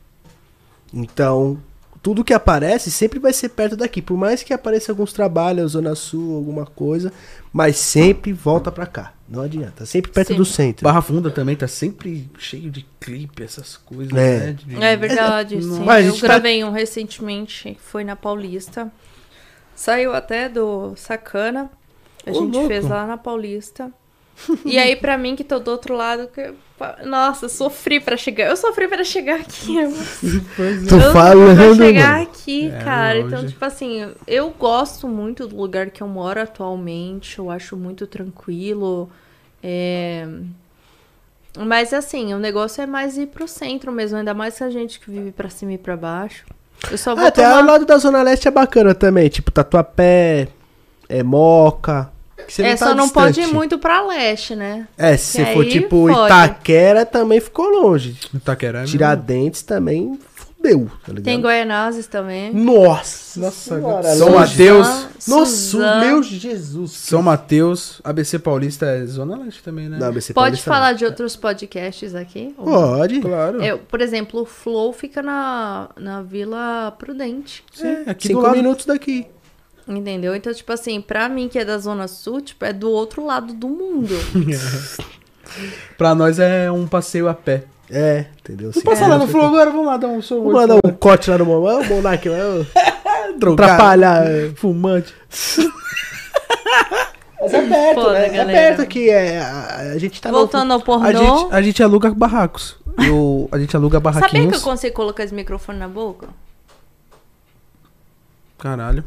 [0.93, 1.59] Então,
[2.02, 4.00] tudo que aparece sempre vai ser perto daqui.
[4.02, 7.12] Por mais que apareça alguns trabalhos, Zona Sul, alguma coisa,
[7.52, 9.12] mas sempre volta pra cá.
[9.28, 9.84] Não adianta.
[9.84, 10.36] Sempre perto Sim.
[10.36, 10.84] do centro.
[10.84, 14.38] Barra Funda também tá sempre cheio de clipe, essas coisas, É.
[14.38, 14.52] né?
[14.52, 15.80] De- É verdade, É, sim.
[15.84, 18.90] mas Eu tá- gravei um recentemente, foi na Paulista.
[19.74, 21.70] Saiu até do Sacana.
[22.26, 22.68] A Ô, gente louco.
[22.68, 23.92] fez lá na Paulista.
[24.65, 26.52] E aí, pra mim, que tô do outro lado, que...
[27.05, 28.47] nossa, sofri pra chegar.
[28.47, 29.77] Eu sofri pra chegar aqui.
[30.56, 30.89] Pois é.
[30.89, 32.23] Tô eu falando, pra chegar mano.
[32.23, 33.15] aqui, É cara.
[33.19, 33.27] longe.
[33.27, 37.39] Então, tipo assim, eu gosto muito do lugar que eu moro atualmente.
[37.39, 39.10] Eu acho muito tranquilo.
[39.62, 40.27] É...
[41.59, 45.01] Mas assim, o negócio é mais ir pro centro mesmo, ainda mais que a gente
[45.01, 46.44] que vive pra cima e pra baixo.
[46.90, 47.62] Eu só vou Até tomar...
[47.62, 49.28] o lado da Zona Leste é bacana também.
[49.28, 50.47] Tipo, Tatuapé,
[51.09, 52.12] é Moca.
[52.48, 54.88] Que você É, tá só não pode ir muito pra leste, né?
[54.96, 56.24] É, se você for tipo fode.
[56.26, 58.16] Itaquera, também ficou longe.
[58.34, 61.24] Itaquera é Tiradentes também fudeu, tá ligado?
[61.24, 62.52] Tem Goianazes também.
[62.52, 64.30] Nossa, Nossa, senhora, São.
[64.30, 65.06] Mateus.
[65.28, 66.90] Nossa, meu Jesus.
[66.92, 69.98] São Mateus, ABC Paulista é Zona Leste também, né?
[70.00, 70.96] Não, ABC Pode Paulista falar não.
[70.96, 72.54] de outros podcasts aqui?
[72.56, 73.20] Ou- Pode.
[73.20, 73.62] Claro.
[73.62, 77.62] Eu, por exemplo, o Flow fica na, na Vila Prudente.
[77.80, 78.56] É, aqui Cinco do lado.
[78.56, 79.26] minutos daqui.
[79.89, 80.35] Entendeu?
[80.36, 83.55] Então, tipo assim, pra mim que é da Zona Sul, tipo, é do outro lado
[83.55, 84.15] do mundo.
[85.97, 87.65] Pra nós é um passeio a pé.
[87.90, 88.66] É, entendeu?
[88.66, 90.36] Não Cinco passa lá no Flow agora, vamos lá dar um som.
[90.43, 94.27] Vamos lá dar um corte lá no mamão, o Monark lá, ó, Drogado, atrapalhar.
[94.31, 94.51] é.
[94.51, 95.15] Fumante.
[97.40, 98.27] Mas é perto, Foda, né?
[98.27, 98.52] É galera.
[98.52, 101.06] perto aqui, é, a, a gente tá no- Voltando ao pornô.
[101.06, 102.77] A gente, a gente aluga barracos.
[102.98, 104.55] Eu, a gente aluga Sabia que barraquinhos.
[104.56, 106.28] eu consigo colocar esse microfone na boca?
[108.59, 109.02] Caralho.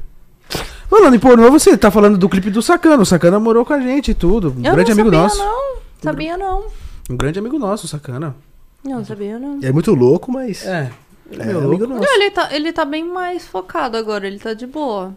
[0.89, 3.01] Falando em pornô, você tá falando do clipe do Sacana.
[3.01, 4.49] O Sacana morou com a gente e tudo.
[4.57, 5.37] Um eu grande não amigo sabia, nosso.
[5.37, 5.81] não.
[6.01, 6.65] Sabia, não.
[7.09, 8.35] Um grande amigo nosso, o Sacana.
[8.83, 9.59] Não, sabia, não.
[9.61, 10.65] É muito louco, mas.
[10.65, 10.91] É, É.
[11.31, 12.01] Ele é, amigo nosso.
[12.03, 15.15] Não, ele tá, ele tá bem mais focado agora, ele tá de boa.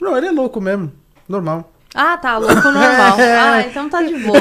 [0.00, 0.92] Não, ele é louco mesmo.
[1.28, 1.72] Normal.
[1.94, 3.16] Ah, tá, louco normal.
[3.18, 4.38] Ah, então tá de boa.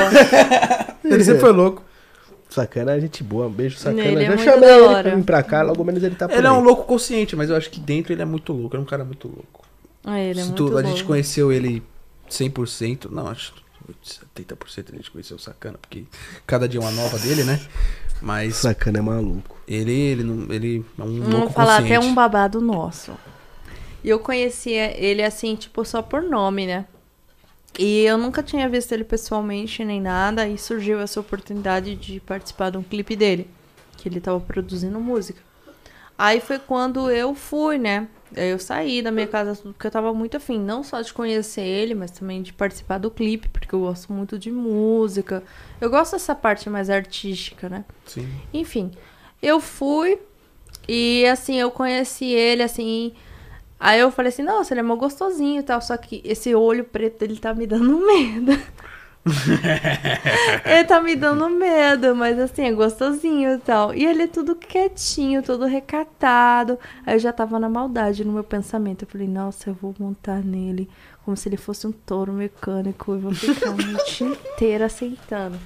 [1.03, 1.81] Ele sempre foi louco.
[2.49, 4.01] Sacana é gente boa, um beijo, sacana.
[4.03, 6.27] Ele é Já muito chamei da ele pra vir pra cá, logo menos ele tá
[6.27, 6.55] por Ele é aí.
[6.55, 8.75] um louco consciente, mas eu acho que dentro ele é muito louco.
[8.75, 9.65] Ele é um cara muito louco.
[10.03, 11.07] Ah, ele é Se muito tu- a gente louco.
[11.09, 11.83] conheceu ele
[12.27, 13.61] 100%, não, acho que
[14.03, 16.05] 70% a gente conheceu o Sacana, porque
[16.47, 17.59] cada dia é uma nova dele, né?
[18.21, 19.57] Mas Sacana é maluco.
[19.67, 21.93] ele, ele, não, ele é um louco Vamos falar consciente.
[21.97, 23.11] até um babado nosso.
[24.03, 26.85] E eu conhecia ele assim, tipo, só por nome, né?
[27.77, 30.47] E eu nunca tinha visto ele pessoalmente nem nada.
[30.47, 33.49] E surgiu essa oportunidade de participar de um clipe dele.
[33.97, 35.41] Que ele tava produzindo música.
[36.17, 38.07] Aí foi quando eu fui, né?
[38.35, 41.61] Eu saí da minha casa, tudo, porque eu tava muito afim, não só de conhecer
[41.61, 45.41] ele, mas também de participar do clipe, porque eu gosto muito de música.
[45.81, 47.85] Eu gosto dessa parte mais artística, né?
[48.05, 48.29] Sim.
[48.53, 48.91] Enfim,
[49.41, 50.19] eu fui
[50.87, 53.13] e assim, eu conheci ele assim.
[53.79, 56.83] Aí eu falei assim, nossa, ele é mó gostosinho e tal, só que esse olho
[56.83, 58.51] preto dele tá me dando medo.
[60.65, 63.93] ele tá me dando medo, mas assim, é gostosinho e tal.
[63.93, 66.79] E ele é tudo quietinho, todo recatado.
[67.05, 69.03] Aí eu já tava na maldade no meu pensamento.
[69.03, 70.89] Eu falei, nossa, eu vou montar nele
[71.23, 74.23] como se ele fosse um touro mecânico e vou ficar a noite
[74.53, 75.59] inteira aceitando.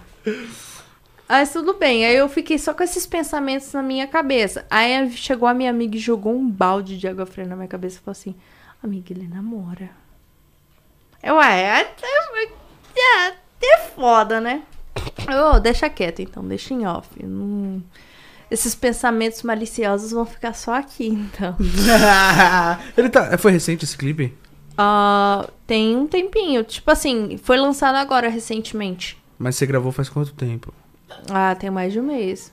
[1.33, 4.67] Aí tudo bem, aí eu fiquei só com esses pensamentos na minha cabeça.
[4.69, 7.97] Aí chegou a minha amiga e jogou um balde de água fria na minha cabeça
[7.97, 8.35] e falou assim:
[8.83, 9.89] Amiga, ele namora.
[11.23, 12.05] Eu, ah, é até,
[12.95, 14.61] é até foda, né?
[15.27, 17.07] Eu, "Ô, deixa quieto então, deixa em off.
[17.23, 17.81] Não-
[18.51, 21.55] Esses pensamentos maliciosos vão ficar só aqui, então.
[22.95, 23.35] ele tá.
[23.39, 24.31] Foi recente esse clipe?
[24.77, 29.17] Ah, tem um tempinho, tipo assim, foi lançado agora recentemente.
[29.39, 30.71] Mas você gravou faz quanto tempo?
[31.29, 32.51] Ah, tem mais de um mês.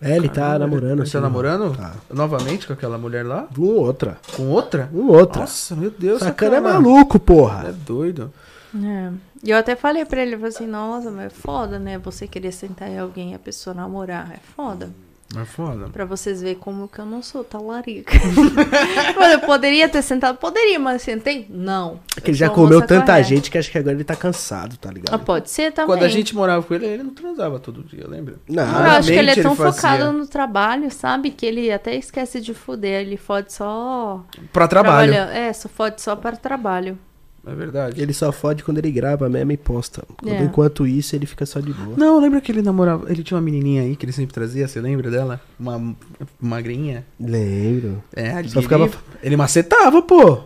[0.00, 0.92] É, ele tá namorando.
[0.92, 1.76] Ele assim, tá namorando?
[1.76, 1.94] Tá.
[2.12, 3.46] Novamente com aquela mulher lá?
[3.56, 4.18] Um outra.
[4.36, 4.88] Com outra?
[4.92, 5.42] Um outra.
[5.42, 6.20] Nossa, meu Deus.
[6.20, 7.72] Sacana é maluco, É porra.
[7.72, 8.32] doido.
[8.74, 9.10] É.
[9.42, 11.96] E eu até falei pra ele, eu falei assim, nossa, mas é foda, né?
[11.98, 14.32] Você querer sentar em alguém e a pessoa namorar.
[14.32, 14.90] É foda.
[15.40, 15.88] É foda.
[15.88, 18.12] Pra vocês verem como que eu não sou talarica.
[19.18, 20.38] Mas eu poderia ter sentado?
[20.38, 21.46] Poderia, mas sentei?
[21.48, 22.00] Não.
[22.16, 23.22] É que ele já a comeu tanta correta.
[23.22, 25.14] gente que acho que agora ele tá cansado, tá ligado?
[25.14, 25.86] Ah, pode ser também.
[25.86, 28.36] Quando a gente morava com ele, ele não transava todo dia, lembra?
[28.48, 29.72] Não, Eu acho que ele é tão fazia.
[29.72, 31.30] focado no trabalho, sabe?
[31.30, 33.02] Que ele até esquece de fuder.
[33.02, 34.24] Ele fode só...
[34.52, 35.12] Pra trabalho.
[35.12, 35.36] trabalhando.
[35.36, 36.98] É, só fode só para trabalho.
[37.46, 38.00] É verdade.
[38.00, 40.02] Ele só fode quando ele grava mesmo e posta.
[40.26, 40.42] É.
[40.42, 41.96] Enquanto isso, ele fica só de boa.
[41.96, 43.10] Não, lembra que ele namorava.
[43.10, 45.40] Ele tinha uma menininha aí que ele sempre trazia, você lembra dela?
[45.60, 45.94] Uma
[46.40, 47.04] magrinha.
[47.20, 48.02] Lembro.
[48.16, 48.48] É, ali.
[48.48, 48.88] Só ficava-
[49.22, 50.40] Ele macetava, pô.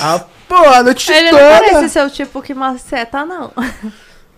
[0.00, 3.52] Ah, pô, a noite Ele não parece ser o tipo que maceta, não.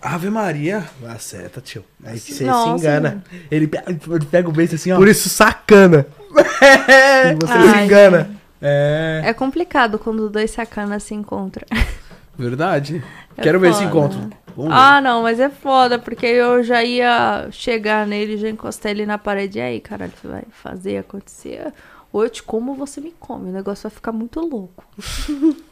[0.01, 0.83] Ave Maria.
[1.07, 1.83] Acerta, tio.
[2.03, 2.77] Aí você Nossa.
[2.77, 3.23] se engana.
[3.49, 4.97] Ele pe- ele pega o beijo assim, ó.
[4.97, 6.05] Por isso, sacana.
[6.31, 8.40] E você se Ai, engana.
[8.61, 9.21] É.
[9.25, 11.65] É complicado quando dois sacanas se encontram.
[12.37, 13.03] Verdade.
[13.37, 13.89] É Quero ver esse foda.
[13.89, 14.19] encontro.
[14.55, 14.77] Vamos ver.
[14.79, 19.17] Ah, não, mas é foda, porque eu já ia chegar nele, já encostar ele na
[19.17, 19.59] parede.
[19.59, 21.73] E aí, caralho, você vai fazer acontecer?
[22.13, 23.49] Ou eu te como ou você me come.
[23.49, 24.83] O negócio vai ficar muito louco.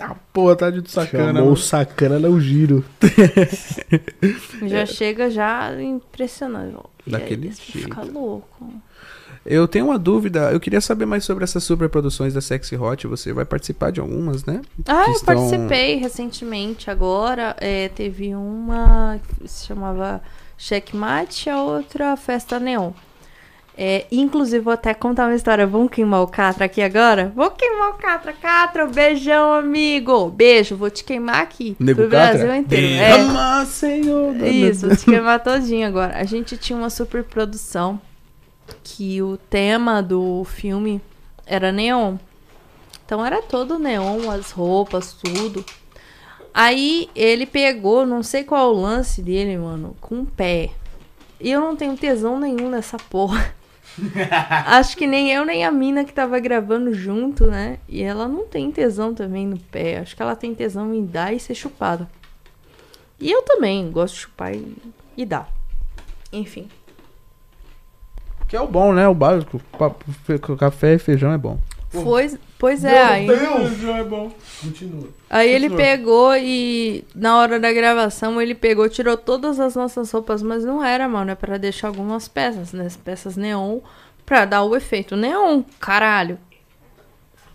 [0.00, 1.34] Ah, porra, tá de sacana.
[1.38, 2.82] Chamou o sacana no giro.
[4.66, 6.84] Já chega já impressionando.
[7.06, 7.60] E Daquele jeito.
[7.60, 8.72] fica louco.
[9.44, 10.50] Eu tenho uma dúvida.
[10.52, 13.06] Eu queria saber mais sobre essas superproduções da Sexy Hot.
[13.06, 14.60] Você vai participar de algumas, né?
[14.86, 17.56] Ah, Que eu estão- participei recentemente agora.
[17.58, 20.20] é, teve uma que se chamava
[20.58, 22.92] Checkmate, a outra Festa Neon.
[23.78, 25.66] É, inclusive, vou até contar uma história.
[25.66, 27.32] Vamos queimar o Catra aqui agora?
[27.34, 28.34] Vou queimar o Catra.
[28.34, 30.28] Catra, beijão, amigo.
[30.28, 31.74] Beijo, vou te queimar aqui.
[31.80, 32.38] Nego pro Catra?
[32.44, 32.86] Brasil inteiro.
[33.02, 34.36] É, Derrama, Senhor.
[34.46, 36.14] isso, vou te queimar todinho agora.
[36.18, 37.98] A gente tinha uma super produção
[38.82, 41.00] que o tema do filme
[41.46, 42.16] era neon.
[43.04, 45.64] Então era todo neon, as roupas, tudo.
[46.52, 50.70] Aí ele pegou, não sei qual é o lance dele, mano, com o pé.
[51.40, 53.54] E eu não tenho tesão nenhum nessa porra.
[54.66, 57.78] Acho que nem eu nem a mina que tava gravando junto, né?
[57.88, 59.98] E ela não tem tesão também no pé.
[59.98, 62.08] Acho que ela tem tesão em dar e ser chupada.
[63.18, 64.76] E eu também gosto de chupar e,
[65.16, 65.48] e dar.
[66.32, 66.68] Enfim.
[68.50, 69.06] Que é o bom, né?
[69.06, 69.60] O básico.
[70.58, 71.56] Café e feijão é bom.
[71.92, 74.30] Pois, pois é, aí, Feijão é bom.
[74.62, 75.08] Continua.
[75.28, 75.90] aí ele Continua.
[75.90, 80.84] pegou e na hora da gravação ele pegou, tirou todas as nossas roupas, mas não
[80.84, 82.86] era, mano, é pra deixar algumas peças, né?
[82.86, 83.80] As peças neon
[84.26, 86.38] pra dar o efeito neon, caralho.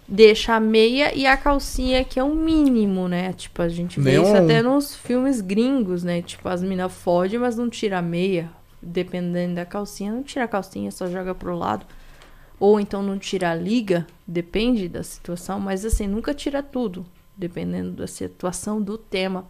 [0.08, 3.34] Deixa a meia e a calcinha, que é o mínimo, né?
[3.34, 4.44] Tipo, a gente vê isso Neon.
[4.44, 6.22] até nos filmes gringos, né?
[6.22, 8.50] Tipo, as minas fodem, mas não tira a meia.
[8.88, 11.86] Dependendo da calcinha, não tira a calcinha, só joga pro lado.
[12.60, 17.06] Ou então não tira a liga, depende da situação, mas assim, nunca tira tudo,
[17.36, 19.46] dependendo da situação, do tema.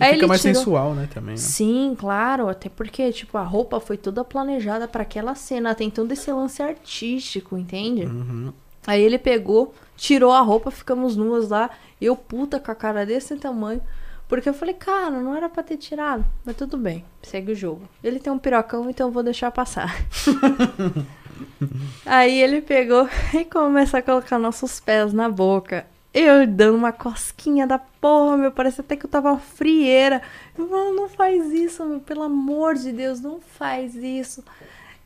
[0.00, 1.08] Aí Fica ele mais tirou- sensual, né?
[1.12, 1.34] Também.
[1.34, 1.36] Né?
[1.36, 6.10] Sim, claro, até porque, tipo, a roupa foi toda planejada pra aquela cena, tem todo
[6.10, 8.04] esse lance artístico, entende?
[8.06, 8.52] Uhum.
[8.86, 11.70] Aí ele pegou, tirou a roupa, ficamos nuas lá,
[12.00, 13.80] eu puta com a cara desse tamanho,
[14.28, 17.88] porque eu falei, cara, não era pra ter tirado, mas tudo bem, segue o jogo.
[18.02, 19.94] Ele tem um pirocão, então eu vou deixar passar.
[22.06, 25.86] Aí ele pegou e começa a colocar nossos pés na boca.
[26.12, 30.22] Eu dando uma cosquinha da porra, meu, parece até que eu tava frieira.
[30.56, 34.44] Eu falo, não faz isso, meu, pelo amor de Deus, não faz isso.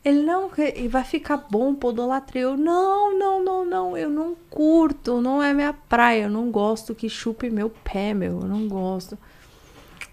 [0.03, 2.43] Ele, não, e vai ficar bom, podolatria.
[2.43, 6.95] Eu, não, não, não, não, eu não curto, não é minha praia, eu não gosto
[6.95, 9.17] que chupe meu pé, meu, eu não gosto.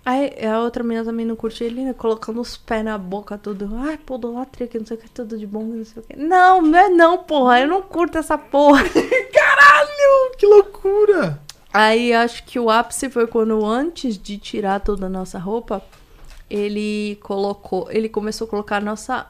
[0.04, 3.68] Aí a outra menina também não curte ele, né, colocando os pés na boca, tudo.
[3.74, 6.16] Ai, podolatria, que não sei o que, tudo de bom, não sei o que.
[6.16, 8.84] Não, não é não, porra, eu não curto essa porra.
[9.34, 11.40] Caralho, que loucura!
[11.72, 15.82] Aí acho que o ápice foi quando antes de tirar toda a nossa roupa,
[16.48, 19.26] ele colocou, ele começou a colocar a nossa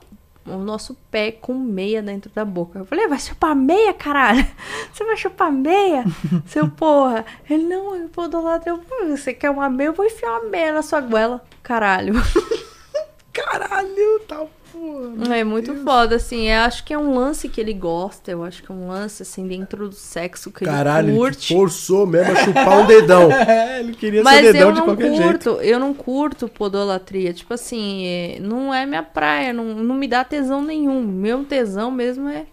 [0.47, 2.78] o nosso pé com meia dentro da boca.
[2.78, 4.47] Eu falei, vai chupar meia, caralho?
[4.93, 6.05] Você vai chupar meia?
[6.47, 7.24] Seu porra.
[7.48, 8.66] Ele, não, eu vou do lado.
[8.66, 9.89] Eu, "Pô, você quer uma meia?
[9.89, 11.44] Eu vou enfiar uma meia na sua goela.
[11.62, 12.14] Caralho.
[13.32, 14.44] Caralho, tá
[14.77, 15.36] porra.
[15.36, 16.48] É muito foda, assim.
[16.48, 18.31] Eu acho que é um lance que ele gosta.
[18.31, 21.55] Eu acho que é um lance, assim, dentro do sexo que Caralho, ele ele curte.
[21.55, 23.28] forçou mesmo a chupar um dedão.
[23.47, 25.23] É, ele queria Mas ser dedão eu de não qualquer jeito.
[25.51, 27.32] curto, eu não curto podolatria.
[27.32, 31.03] Tipo assim, é, não é minha praia, não, não me dá tesão nenhum.
[31.03, 32.47] Meu tesão mesmo é.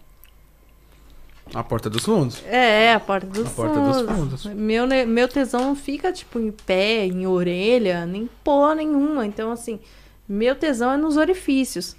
[1.53, 2.41] A porta dos fundos.
[2.47, 4.43] É, é a porta dos A porta dos fundos.
[4.43, 4.45] fundos.
[4.45, 9.25] Meu, meu tesão não fica, tipo, em pé, em orelha, nem porra nenhuma.
[9.25, 9.79] Então, assim,
[10.27, 11.95] meu tesão é nos orifícios.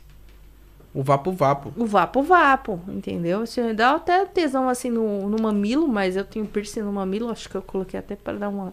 [0.95, 1.73] O vapo vapo.
[1.77, 3.43] O vapo vapo, entendeu?
[3.43, 7.51] Assim, dá até tesão assim no, no mamilo, mas eu tenho piercing no mamilo, acho
[7.51, 8.73] que eu coloquei até para dar uma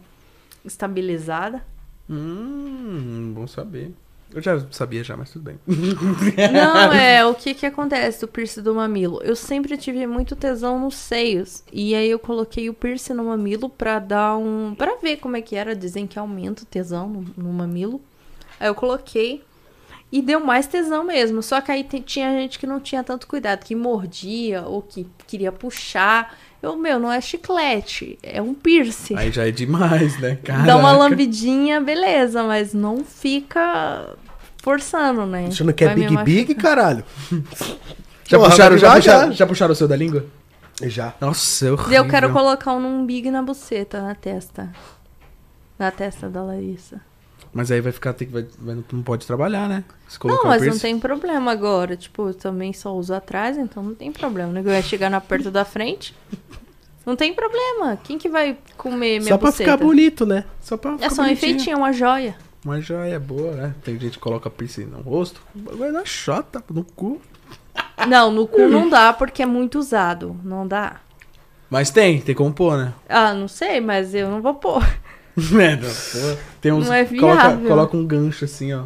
[0.64, 1.64] estabilizada.
[2.08, 3.92] Hum, bom saber.
[4.34, 5.60] Eu já sabia já, mas tudo bem.
[6.54, 9.20] Não, é, o que que acontece do piercing do mamilo?
[9.24, 11.64] Eu sempre tive muito tesão nos seios.
[11.72, 14.74] E aí eu coloquei o piercing no mamilo pra dar um.
[14.76, 15.76] pra ver como é que era.
[15.76, 18.00] Dizem que aumenta o tesão no, no mamilo.
[18.60, 19.44] Aí eu coloquei.
[20.12, 21.42] E deu mais tesão mesmo.
[21.42, 25.52] Só que aí tinha gente que não tinha tanto cuidado, que mordia ou que queria
[25.52, 26.36] puxar.
[26.62, 29.16] Eu, meu, não é chiclete, é um piercing.
[29.18, 30.38] Aí já é demais, né?
[30.44, 30.66] Caraca.
[30.68, 34.16] Dá uma lambidinha, beleza, mas não fica
[34.62, 35.50] forçando, né?
[35.50, 37.04] Você não quer Vai Big Big, caralho?
[38.28, 40.26] Já Porra, puxaram, já, puxaram, já puxaram o seu da língua?
[40.84, 41.14] Já.
[41.20, 42.32] Nossa, é Eu quero horrível.
[42.32, 44.72] colocar um big na buceta, na testa.
[45.78, 47.02] Na testa da Larissa.
[47.54, 48.48] Mas aí vai ficar, tem que, vai,
[48.92, 49.84] não pode trabalhar, né?
[50.24, 51.98] Não, mas não tem problema agora.
[51.98, 54.52] Tipo, eu também só uso atrás, então não tem problema.
[54.54, 54.62] né?
[54.64, 56.16] Eu ia chegar na perto da frente.
[57.06, 57.98] Não tem problema.
[58.04, 59.72] Quem que vai comer minha Só pra buceta?
[59.72, 60.46] ficar bonito, né?
[60.62, 61.52] Só pra É ficar só um bonitinho.
[61.52, 62.36] enfeitinho, uma joia.
[62.80, 63.76] Já é boa, né?
[63.84, 65.42] Tem gente que coloca piercing no rosto.
[65.56, 67.20] Vai na chota, no cu.
[68.08, 70.40] Não, no cu não dá porque é muito usado.
[70.44, 70.98] Não dá.
[71.70, 72.94] Mas tem, tem como pôr, né?
[73.10, 74.84] Ah, não sei, mas eu não vou pôr.
[75.60, 76.38] É, não.
[76.60, 76.86] Tem uns.
[76.88, 78.84] Não é coloca, coloca um gancho assim, ó.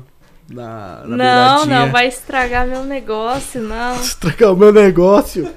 [0.49, 1.79] Na, na não, beiradinha.
[1.85, 3.95] não, vai estragar meu negócio, não.
[4.01, 5.51] Estragar o meu negócio.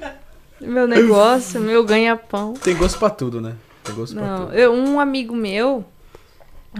[0.60, 2.54] Meu negócio, meu ganha-pão.
[2.54, 3.54] Tem gosto pra tudo, né?
[3.84, 4.54] Tem gosto pra Não, tudo.
[4.56, 5.84] eu, um amigo meu,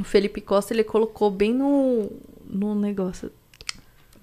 [0.01, 2.11] o Felipe Costa, ele colocou bem no,
[2.49, 3.31] no negócio.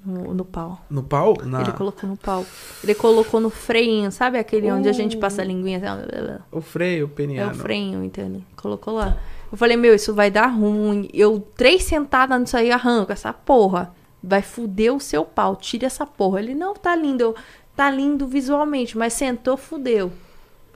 [0.03, 0.83] No, no pau.
[0.89, 1.35] No pau?
[1.43, 1.61] Na...
[1.61, 2.45] Ele colocou no pau.
[2.83, 5.19] Ele colocou no freinho, sabe aquele onde a gente Uh.
[5.19, 5.77] passa a linguinha?
[5.77, 7.51] assim, O freio É peniano.
[7.51, 8.43] o freinho, entende?
[8.55, 9.17] Colocou lá.
[9.55, 11.09] Eu falei, meu, isso vai dar ruim.
[11.13, 13.95] Eu, três sentadas nisso aí, arranco essa porra.
[14.21, 15.55] Vai fuder o seu pau.
[15.55, 16.41] Tira essa porra.
[16.41, 17.23] Ele, não, tá lindo.
[17.23, 17.35] Eu,
[17.73, 20.11] tá lindo visualmente, mas sentou, fudeu.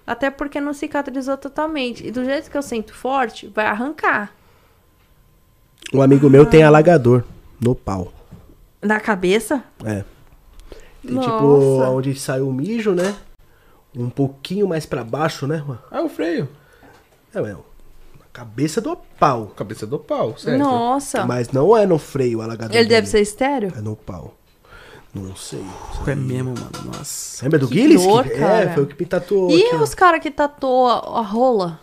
[0.08, 2.08] Até porque não cicatrizou totalmente.
[2.08, 4.34] E do jeito que eu sinto forte, vai arrancar.
[5.94, 7.26] Um amigo meu tem alagador
[7.60, 8.14] no pau.
[8.82, 9.62] Na cabeça?
[9.84, 10.06] É.
[11.06, 11.30] Tem Nossa.
[11.30, 13.14] tipo onde sai o mijo, né?
[13.94, 15.58] Um pouquinho mais pra baixo, né?
[15.58, 15.80] Juan?
[15.92, 16.48] Ah, o freio.
[17.36, 17.69] É, é.
[18.40, 19.48] Cabeça do pau.
[19.48, 20.58] Cabeça do pau, certo?
[20.58, 21.26] Nossa.
[21.26, 22.74] Mas não é no freio alagador.
[22.74, 23.74] Ele deve ser estéreo?
[23.78, 24.34] É no pau.
[25.14, 25.62] Não sei.
[26.08, 26.72] É mesmo, mano.
[26.98, 27.44] Nossa.
[27.44, 28.06] Lembra do Que Guilherme?
[28.08, 28.70] dor, é, cara.
[28.76, 29.52] foi o que me tatuou.
[29.52, 31.82] E aqui, os caras que tatuou a rola?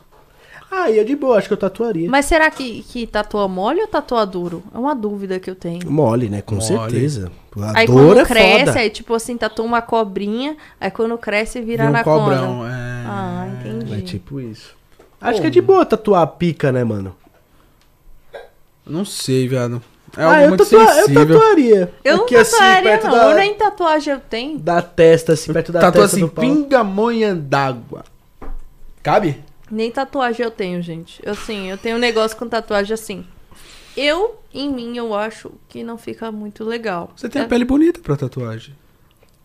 [0.70, 2.08] Ah, é de boa, acho que eu tatuaria.
[2.08, 4.62] Mas será que, que tatua mole ou tatua duro?
[4.74, 5.90] É uma dúvida que eu tenho.
[5.90, 6.40] Mole, né?
[6.40, 6.66] Com Mole.
[6.66, 7.30] certeza.
[7.60, 8.78] A Aí dor quando é cresce, foda.
[8.78, 12.18] aí tipo assim, tatua uma cobrinha, aí quando cresce vira Vira um anaconda.
[12.36, 12.66] cobrão.
[12.66, 12.70] É...
[13.06, 13.94] Ah, entendi.
[13.94, 14.74] É tipo isso.
[15.30, 17.14] Acho que é de boa tatuar a pica, né, mano?
[18.86, 19.82] Não sei, viado.
[20.16, 21.92] É ah, eu, tatua- eu tatuaria.
[22.04, 23.12] Eu não Aqui, assim, tatuaria, perto não.
[23.12, 24.58] da, Eu nem tatuagem eu tenho.
[24.58, 26.44] da testa, assim, perto da Tatua testa assim, do pau.
[26.44, 28.04] pingamonha d'água.
[29.02, 29.42] Cabe?
[29.70, 31.20] Nem tatuagem eu tenho, gente.
[31.24, 33.26] Eu sim, eu tenho um negócio com tatuagem assim.
[33.96, 37.10] Eu, em mim, eu acho que não fica muito legal.
[37.16, 37.44] Você tem É.
[37.44, 38.74] a pele bonita pra tatuagem.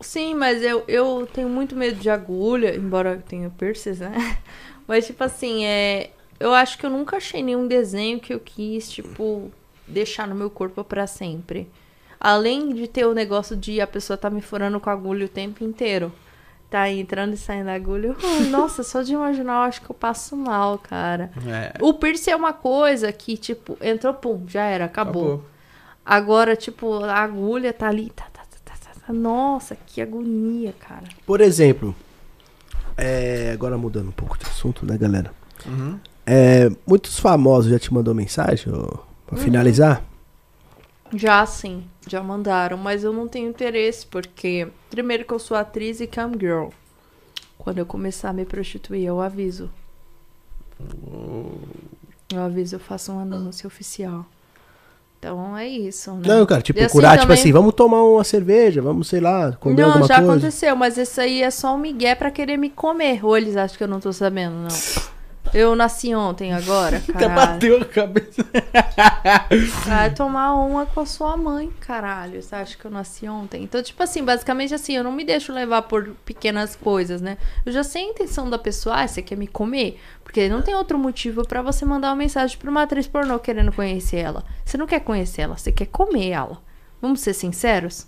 [0.00, 4.38] Sim, mas eu, eu tenho muito medo de agulha, embora eu tenha piercings, né?
[4.86, 6.10] Mas, tipo assim, é...
[6.40, 9.50] Eu acho que eu nunca achei nenhum desenho que eu quis, tipo,
[9.86, 11.70] deixar no meu corpo pra sempre.
[12.18, 15.28] Além de ter o negócio de a pessoa tá me furando com a agulha o
[15.28, 16.12] tempo inteiro.
[16.70, 18.16] Tá entrando e saindo a agulha.
[18.22, 21.30] Ai, nossa, só de imaginar eu acho que eu passo mal, cara.
[21.46, 21.74] É.
[21.80, 25.44] O piercing é uma coisa que, tipo, entrou, pum, já era, acabou.
[26.04, 28.10] Agora, tipo, a agulha tá ali.
[28.10, 29.12] Tá, tá, tá, tá, tá.
[29.12, 31.04] Nossa, que agonia, cara.
[31.26, 31.94] Por exemplo,
[32.96, 35.32] é, agora mudando um pouco de assunto, né, galera?
[35.66, 35.98] Uhum.
[36.26, 39.42] É, muitos famosos já te mandou mensagem, ó, pra Uhum.
[39.44, 40.02] finalizar?
[41.14, 46.00] Já sim, já mandaram, mas eu não tenho interesse, porque primeiro que eu sou atriz
[46.00, 46.68] e cam girl.
[47.58, 49.70] Quando eu começar a me prostituir, eu aviso.
[52.32, 54.24] Eu aviso, eu faço um anúncio oficial.
[55.24, 56.22] Então é isso, né?
[56.26, 59.20] Não, cara, te E assim procurar, tipo também- assim, vamos tomar uma cerveja, vamos, sei
[59.20, 60.32] lá, comer não, alguma já coisa.
[60.32, 63.24] aconteceu, mas isso aí é só um migué pra querer me comer.
[63.24, 64.68] Ou eles acham que eu não tô sabendo, não.
[65.54, 67.36] Eu nasci ontem agora, Até caralho.
[67.52, 68.44] bateu a cabeça.
[69.86, 72.42] Vai tomar uma com a sua mãe, caralho.
[72.42, 73.62] Você acha que eu nasci ontem?
[73.62, 77.36] Então, tipo assim, basicamente assim, eu não me deixo levar por pequenas coisas, né?
[77.66, 80.00] Eu já sei a intenção da pessoa, ah, você quer me comer?
[80.24, 83.72] Porque não tem outro motivo pra você mandar uma mensagem pra uma atriz pornô querendo
[83.72, 84.44] conhecer ela.
[84.64, 86.58] Você não quer conhecer ela, você quer comer ela.
[87.00, 88.06] Vamos ser sinceros?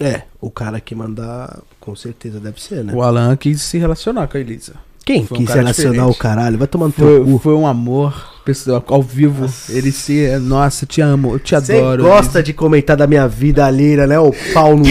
[0.00, 2.94] É, o cara que mandar, com certeza deve ser, né?
[2.94, 4.76] O Alan quis se relacionar com a Elisa.
[5.08, 6.14] Quem Foi um quis cara relacionar diferente.
[6.16, 6.58] o caralho?
[6.58, 7.38] Vai tomando teu Foi, cu.
[7.38, 8.14] foi um amor,
[8.44, 9.46] pessoal, ao vivo.
[9.70, 10.38] Ele se.
[10.38, 12.02] Nossa, te amo, eu te Você adoro.
[12.02, 14.18] gosta de comentar da minha vida alheira, né?
[14.18, 14.84] O pau no.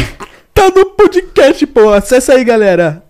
[0.55, 1.93] Tá no podcast, pô.
[1.93, 3.03] Acessa aí, galera.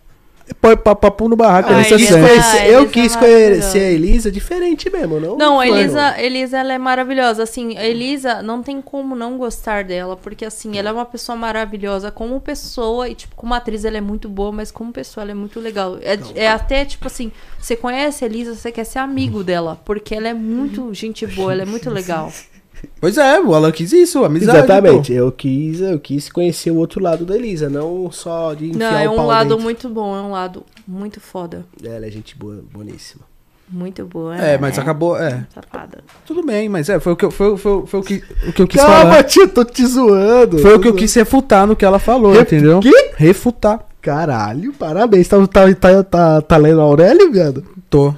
[0.61, 1.69] Põe pa- papo no barraco.
[1.71, 2.17] Ah, eu Elisa-
[2.57, 5.37] Ah, eu Elisa quis é conhecer a Elisa diferente mesmo, não?
[5.37, 7.43] Não, a Elisa, Elisa, ela é maravilhosa.
[7.43, 11.35] Assim, a Elisa não tem como não gostar dela, porque assim, ela é uma pessoa
[11.35, 15.31] maravilhosa como pessoa e tipo, como atriz ela é muito boa, mas como pessoa ela
[15.31, 15.97] é muito legal.
[16.01, 20.15] É, é até tipo assim, você conhece a Elisa, você quer ser amigo dela, porque
[20.15, 22.31] ela é muito gente boa, ela é muito legal.
[22.99, 24.57] Pois é, o Alan quis isso, amizade.
[24.57, 28.91] Exatamente, eu quis, eu quis conhecer o outro lado da Elisa, não só de enfiar
[28.91, 29.63] Não, é o um pau lado dentro.
[29.63, 31.65] muito bom, é um lado muito foda.
[31.83, 33.21] Ela é gente boa, boníssima.
[33.69, 34.37] Muito boa.
[34.37, 35.17] É, mas acabou.
[35.17, 35.99] É, Safada.
[36.25, 38.61] tudo bem, mas é, foi o que eu, foi, foi, foi o que, o que
[38.61, 39.23] eu quis Calma, falar.
[39.23, 40.57] tia, tô te zoando.
[40.59, 42.79] Foi o que eu quis refutar no que ela falou, Ref- entendeu?
[42.79, 43.11] quê?
[43.17, 43.85] Refutar.
[44.01, 45.27] Caralho, parabéns.
[45.27, 47.65] Tá, tá, tá, tá, tá lendo Aurélio, viado?
[47.89, 48.13] Tô.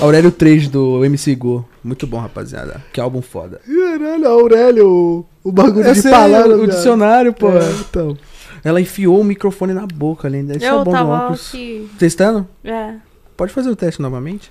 [0.00, 1.64] Aurélio 3 do MC Go.
[1.82, 2.82] Muito bom, rapaziada.
[2.92, 3.60] Que álbum foda.
[3.66, 6.56] Caralho, Aurélio, o, o bagulho Eu de palavra.
[6.56, 7.48] o dicionário, pô.
[7.50, 8.16] É, então.
[8.64, 11.48] Ela enfiou o microfone na boca além Isso é Eu bom tava óculos.
[11.48, 11.90] aqui.
[11.98, 12.46] Testando?
[12.62, 12.94] É.
[13.36, 14.50] Pode fazer o teste novamente?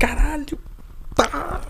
[0.00, 0.58] Caralho.
[1.14, 1.60] Tá.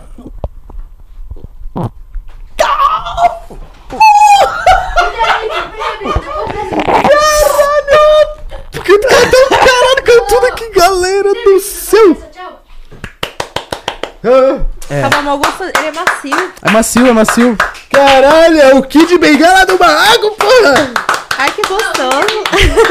[8.71, 12.17] Porque tu cantou, caralho, cantou aqui, galera do céu.
[14.25, 15.03] Ah, É.
[15.03, 15.71] Tava mal gostoso.
[15.79, 16.53] Ele é macio.
[16.63, 17.57] É macio, é macio.
[17.91, 20.93] Caralho, é o Kid Bengala do barraco, porra.
[21.41, 22.27] Ai, que gostoso.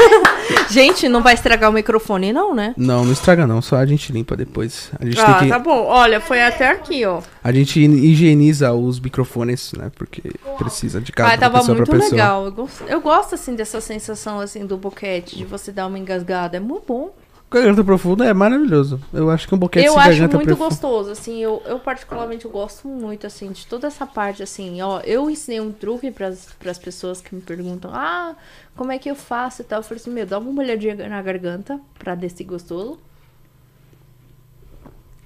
[0.70, 2.72] gente, não vai estragar o microfone, não, né?
[2.78, 4.90] Não, não estraga não, só a gente limpa depois.
[4.98, 5.48] A gente Ah, tem que.
[5.48, 5.84] tá bom.
[5.84, 7.20] Olha, foi até aqui, ó.
[7.44, 9.90] A gente higieniza os microfones, né?
[9.96, 10.22] Porque
[10.56, 12.12] precisa de cada Ai, tava pessoa muito pra pessoa.
[12.12, 12.44] legal.
[12.46, 16.56] Eu gosto, eu gosto, assim, dessa sensação, assim, do boquete, de você dar uma engasgada.
[16.56, 17.10] É muito bom.
[17.50, 19.00] Garganta profunda é maravilhoso.
[19.10, 20.68] Eu acho que um boquete eu de acho garganta muito profunda.
[20.68, 25.30] gostoso, assim, eu, eu particularmente gosto muito, assim, de toda essa parte, assim, ó, eu
[25.30, 28.36] ensinei um truque pras, pras pessoas que me perguntam, ah,
[28.76, 31.22] como é que eu faço e tal, eu falei assim, meu, dá uma molhadinha na
[31.22, 32.98] garganta pra descer gostoso,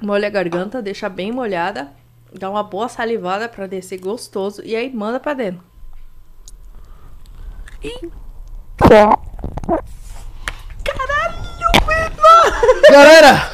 [0.01, 1.91] molha a garganta, deixa bem molhada,
[2.33, 5.65] dá uma boa salivada pra descer gostoso, e aí manda pra dentro.
[12.91, 13.51] Galera!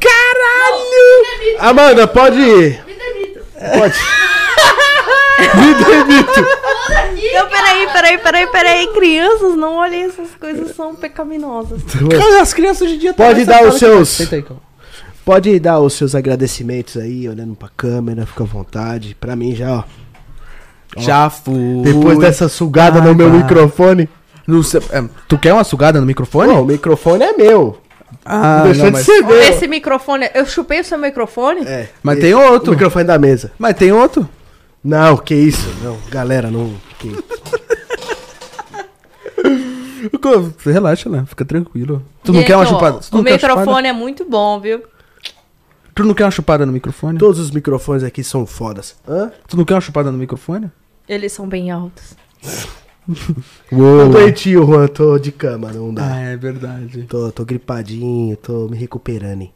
[0.00, 1.58] Caralho!
[1.58, 2.84] Amanda, pode ir.
[2.86, 3.40] Me demito.
[3.78, 3.98] Pode.
[5.56, 6.40] Me demito.
[7.34, 11.80] Não, peraí, peraí, peraí, peraí, crianças, não olhem essas coisas, são pecaminosas.
[12.10, 14.44] Cara, as crianças hoje em dia Pode dar os seus- aí.
[15.24, 19.16] Pode dar os seus agradecimentos aí, olhando pra câmera, fica à vontade.
[19.20, 19.84] Pra mim já, ó.
[20.96, 21.82] Já fui.
[21.84, 23.38] Depois dessa sugada Ai, no meu vai.
[23.38, 24.08] microfone.
[24.46, 26.52] Não sei- é, tu quer uma sugada no microfone?
[26.52, 27.78] Pô, o microfone é meu.
[28.24, 29.40] Ah, não deixou não, de mas, ser meu.
[29.42, 31.66] Esse microfone, eu chupei o seu microfone?
[31.66, 31.88] É.
[32.02, 32.70] mas esse- tem outro.
[32.70, 33.52] O microfone da mesa.
[33.58, 34.28] Mas tem outro.
[34.82, 35.68] Não, que isso?
[35.82, 36.74] Não, galera, não.
[36.98, 37.12] Que...
[40.70, 41.24] Relaxa, né?
[41.26, 42.02] Fica tranquilo.
[42.22, 42.98] Tu não Gente, quer uma ó, chupada?
[43.00, 43.54] Tu O uma chupada?
[43.54, 44.82] microfone é muito bom, viu?
[45.94, 47.18] tu não quer uma chupada no microfone?
[47.18, 48.96] Todos os microfones aqui são fodas.
[49.06, 49.30] Hã?
[49.46, 50.70] Tu não quer uma chupada no microfone?
[51.06, 52.14] Eles são bem altos.
[53.68, 56.14] Tô doentinho, Juan, tô de cama, não dá.
[56.14, 57.04] Ah, é verdade.
[57.04, 59.50] Tô, tô gripadinho, tô me recuperando.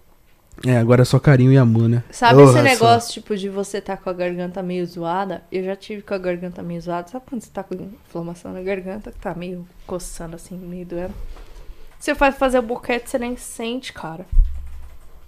[0.66, 2.04] É, agora é só carinho e amor, né?
[2.10, 5.42] Sabe Porra, esse negócio, tipo, de você tá com a garganta meio zoada?
[5.50, 7.08] Eu já tive com a garganta meio zoada.
[7.08, 11.14] Sabe quando você tá com inflamação na garganta, que tá meio coçando assim, meio doendo?
[11.98, 14.26] Você vai fazer o boquete, você nem sente, cara.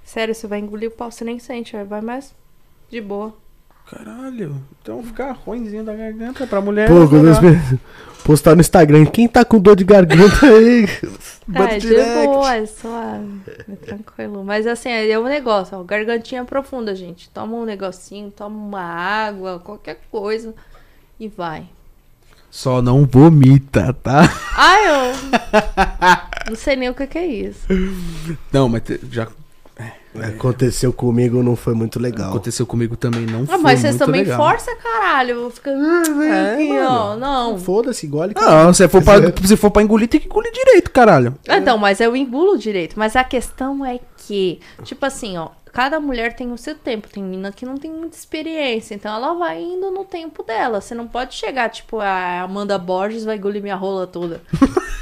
[0.05, 2.35] Sério, você vai engolir o pau, você nem sente, aí vai mais
[2.89, 3.35] de boa.
[3.91, 4.63] Caralho.
[4.83, 6.89] Então ficar ruimzinho da garganta pra mulher.
[6.89, 7.29] Pô, quando
[8.25, 10.87] postar no Instagram, quem tá com dor de garganta aí?
[11.47, 12.27] Bota é, de direct.
[12.27, 13.41] boa, é suave,
[13.71, 14.43] é tranquilo.
[14.45, 17.31] Mas assim, é um negócio, ó, gargantinha profunda, gente.
[17.31, 20.53] Toma um negocinho, toma uma água, qualquer coisa
[21.21, 21.69] e vai.
[22.51, 24.23] Só não vomita, tá?
[24.57, 27.67] Ai, eu não sei nem o que, que é isso.
[28.53, 29.29] Não, mas te- já
[30.25, 32.31] Aconteceu comigo, não foi muito legal.
[32.31, 34.39] aconteceu comigo também, não Ah, foi mas vocês muito também legal.
[34.39, 35.51] força, caralho.
[35.51, 35.71] Fica.
[35.71, 36.89] É, aqui, mano.
[36.89, 37.17] ó.
[37.17, 37.59] Não.
[37.59, 38.35] Foda-se, engole.
[38.35, 39.17] Não, se for, pra,
[39.47, 41.35] se for pra engolir, tem que engolir direito, caralho.
[41.49, 42.99] Então, mas eu engulo direito.
[42.99, 47.09] Mas a questão é que, tipo assim, ó, cada mulher tem o seu tempo.
[47.09, 48.95] Tem mina que não tem muita experiência.
[48.95, 50.81] Então ela vai indo no tempo dela.
[50.81, 54.41] Você não pode chegar, tipo, a Amanda Borges vai engolir minha rola toda.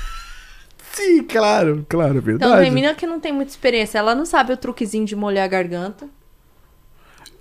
[0.94, 2.52] Sim, claro, claro, é verdade.
[2.52, 3.98] Então tem mina que não tem muita experiência.
[3.98, 6.06] Ela não sabe o truquezinho de molhar a garganta.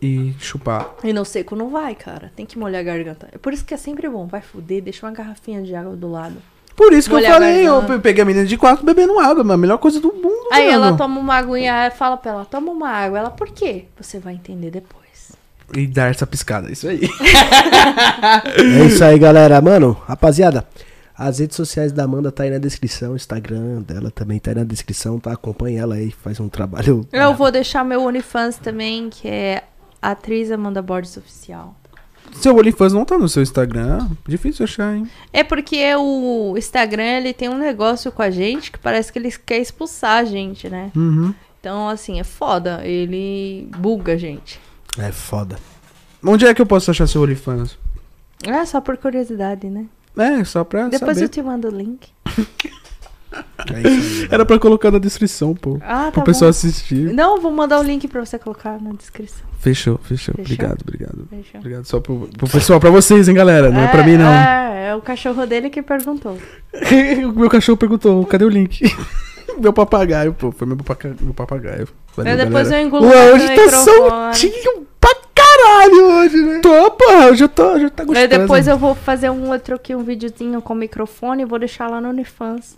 [0.01, 0.95] E chupar.
[1.03, 2.31] E no seco não vai, cara.
[2.35, 3.29] Tem que molhar a garganta.
[3.31, 4.25] É por isso que é sempre bom.
[4.27, 6.35] Vai fuder, deixa uma garrafinha de água do lado.
[6.75, 9.53] Por isso que Molhar eu falei, eu peguei a menina de quatro bebendo água, mas
[9.53, 10.87] a melhor coisa do mundo, Aí mano.
[10.87, 13.19] ela toma uma aguinha, fala pra ela, toma uma água.
[13.19, 13.85] Ela, por quê?
[13.99, 15.03] Você vai entender depois.
[15.75, 17.01] E dar essa piscada, isso aí.
[18.57, 19.61] É isso aí, galera.
[19.61, 20.67] Mano, rapaziada,
[21.27, 23.13] as redes sociais da Amanda tá aí na descrição.
[23.13, 25.31] O Instagram dela também tá aí na descrição, tá?
[25.31, 27.07] Acompanha ela aí, faz um trabalho.
[27.11, 29.63] Eu vou deixar meu OnlyFans também, que é
[30.01, 31.75] atriz Amanda Borges Oficial.
[32.33, 34.09] Seu OnlyFans não tá no seu Instagram.
[34.27, 35.09] Difícil achar, hein?
[35.31, 39.31] É porque o Instagram, ele tem um negócio com a gente que parece que ele
[39.31, 40.91] quer expulsar a gente, né?
[40.95, 41.33] Uhum.
[41.59, 42.81] Então, assim, é foda.
[42.83, 44.59] Ele buga a gente.
[44.97, 45.57] É foda.
[46.23, 47.77] Onde é que eu posso achar seu OnlyFans?
[48.45, 49.85] É só por curiosidade, né?
[50.17, 51.23] É, só pra Depois saber.
[51.25, 52.09] eu te mando o link.
[53.71, 54.27] É aí.
[54.31, 55.79] Era pra colocar na descrição, pô.
[55.81, 56.57] Ah, tá Pro pessoal bom.
[56.57, 57.13] assistir.
[57.13, 59.45] Não, vou mandar o link pra você colocar na descrição.
[59.59, 60.41] Fechou, fechou, Fechou?
[60.43, 61.27] Obrigado, obrigado.
[61.29, 61.59] Fechou?
[61.59, 63.71] Obrigado só pro, pro pessoal, pra vocês, hein, galera.
[63.71, 64.27] Não é, pra mim, não.
[64.31, 66.37] É, é o cachorro dele que perguntou.
[67.33, 68.81] o meu cachorro perguntou, cadê o link?
[69.59, 70.51] meu papagaio, pô.
[70.51, 71.87] Foi meu, papaga- meu papagaio.
[72.15, 72.81] Valeu, Aí depois galera.
[72.81, 74.35] eu engulo Ué, hoje tá microfone.
[74.35, 74.92] soltinho pra
[75.57, 76.59] caralho hoje, né?
[76.61, 78.19] Tô, pô, hoje eu tô, hoje tá gostoso.
[78.19, 81.59] Aí depois eu vou fazer um outro aqui, um videozinho com o microfone e vou
[81.59, 82.77] deixar lá no OnlyFans.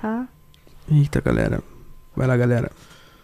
[0.00, 0.26] Tá?
[0.90, 1.60] Eita, galera.
[2.16, 2.70] Vai lá, galera.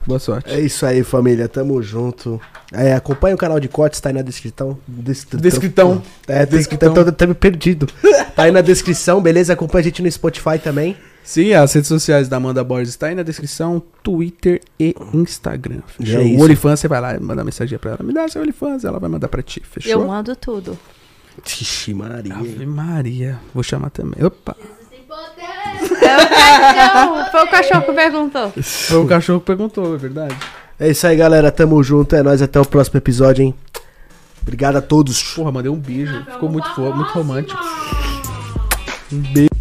[0.06, 0.50] Boa sorte.
[0.50, 1.48] É isso aí, família.
[1.48, 2.40] Tamo junto.
[2.72, 4.78] É, acompanha o canal de cortes, tá aí na descrição.
[4.86, 6.02] Des- Descritão.
[6.26, 6.94] É, descrição.
[6.94, 7.86] Tô, tô me perdido.
[8.34, 9.52] Tá aí na descrição, beleza?
[9.52, 10.96] Acompanha a gente no Spotify também.
[11.28, 15.82] Sim, as redes sociais da Amanda Borges tá aí na descrição, Twitter e Instagram.
[15.86, 16.22] Fechou?
[16.22, 17.98] é o OnlyFans, você vai lá e manda mensagem pra ela.
[18.02, 19.60] Me dá seu OnlyFans, ela vai mandar pra ti.
[19.62, 19.92] Fechou?
[19.92, 20.78] Eu mando tudo.
[21.44, 22.34] Ixi, Maria.
[22.34, 23.38] Ave Maria.
[23.52, 24.24] Vou chamar também.
[24.24, 24.56] Opa.
[26.00, 27.30] É o cachorro.
[27.30, 28.52] Foi o cachorro que perguntou.
[28.62, 30.36] Foi o cachorro que perguntou, é verdade.
[30.80, 31.52] É isso aí, galera.
[31.52, 32.16] Tamo junto.
[32.16, 32.40] É nóis.
[32.40, 33.54] Até o próximo episódio, hein?
[34.40, 35.34] Obrigado a todos.
[35.34, 36.24] Porra, mandei um beijo.
[36.24, 37.60] Ficou muito, fo muito romântico.
[39.12, 39.57] Um beijo.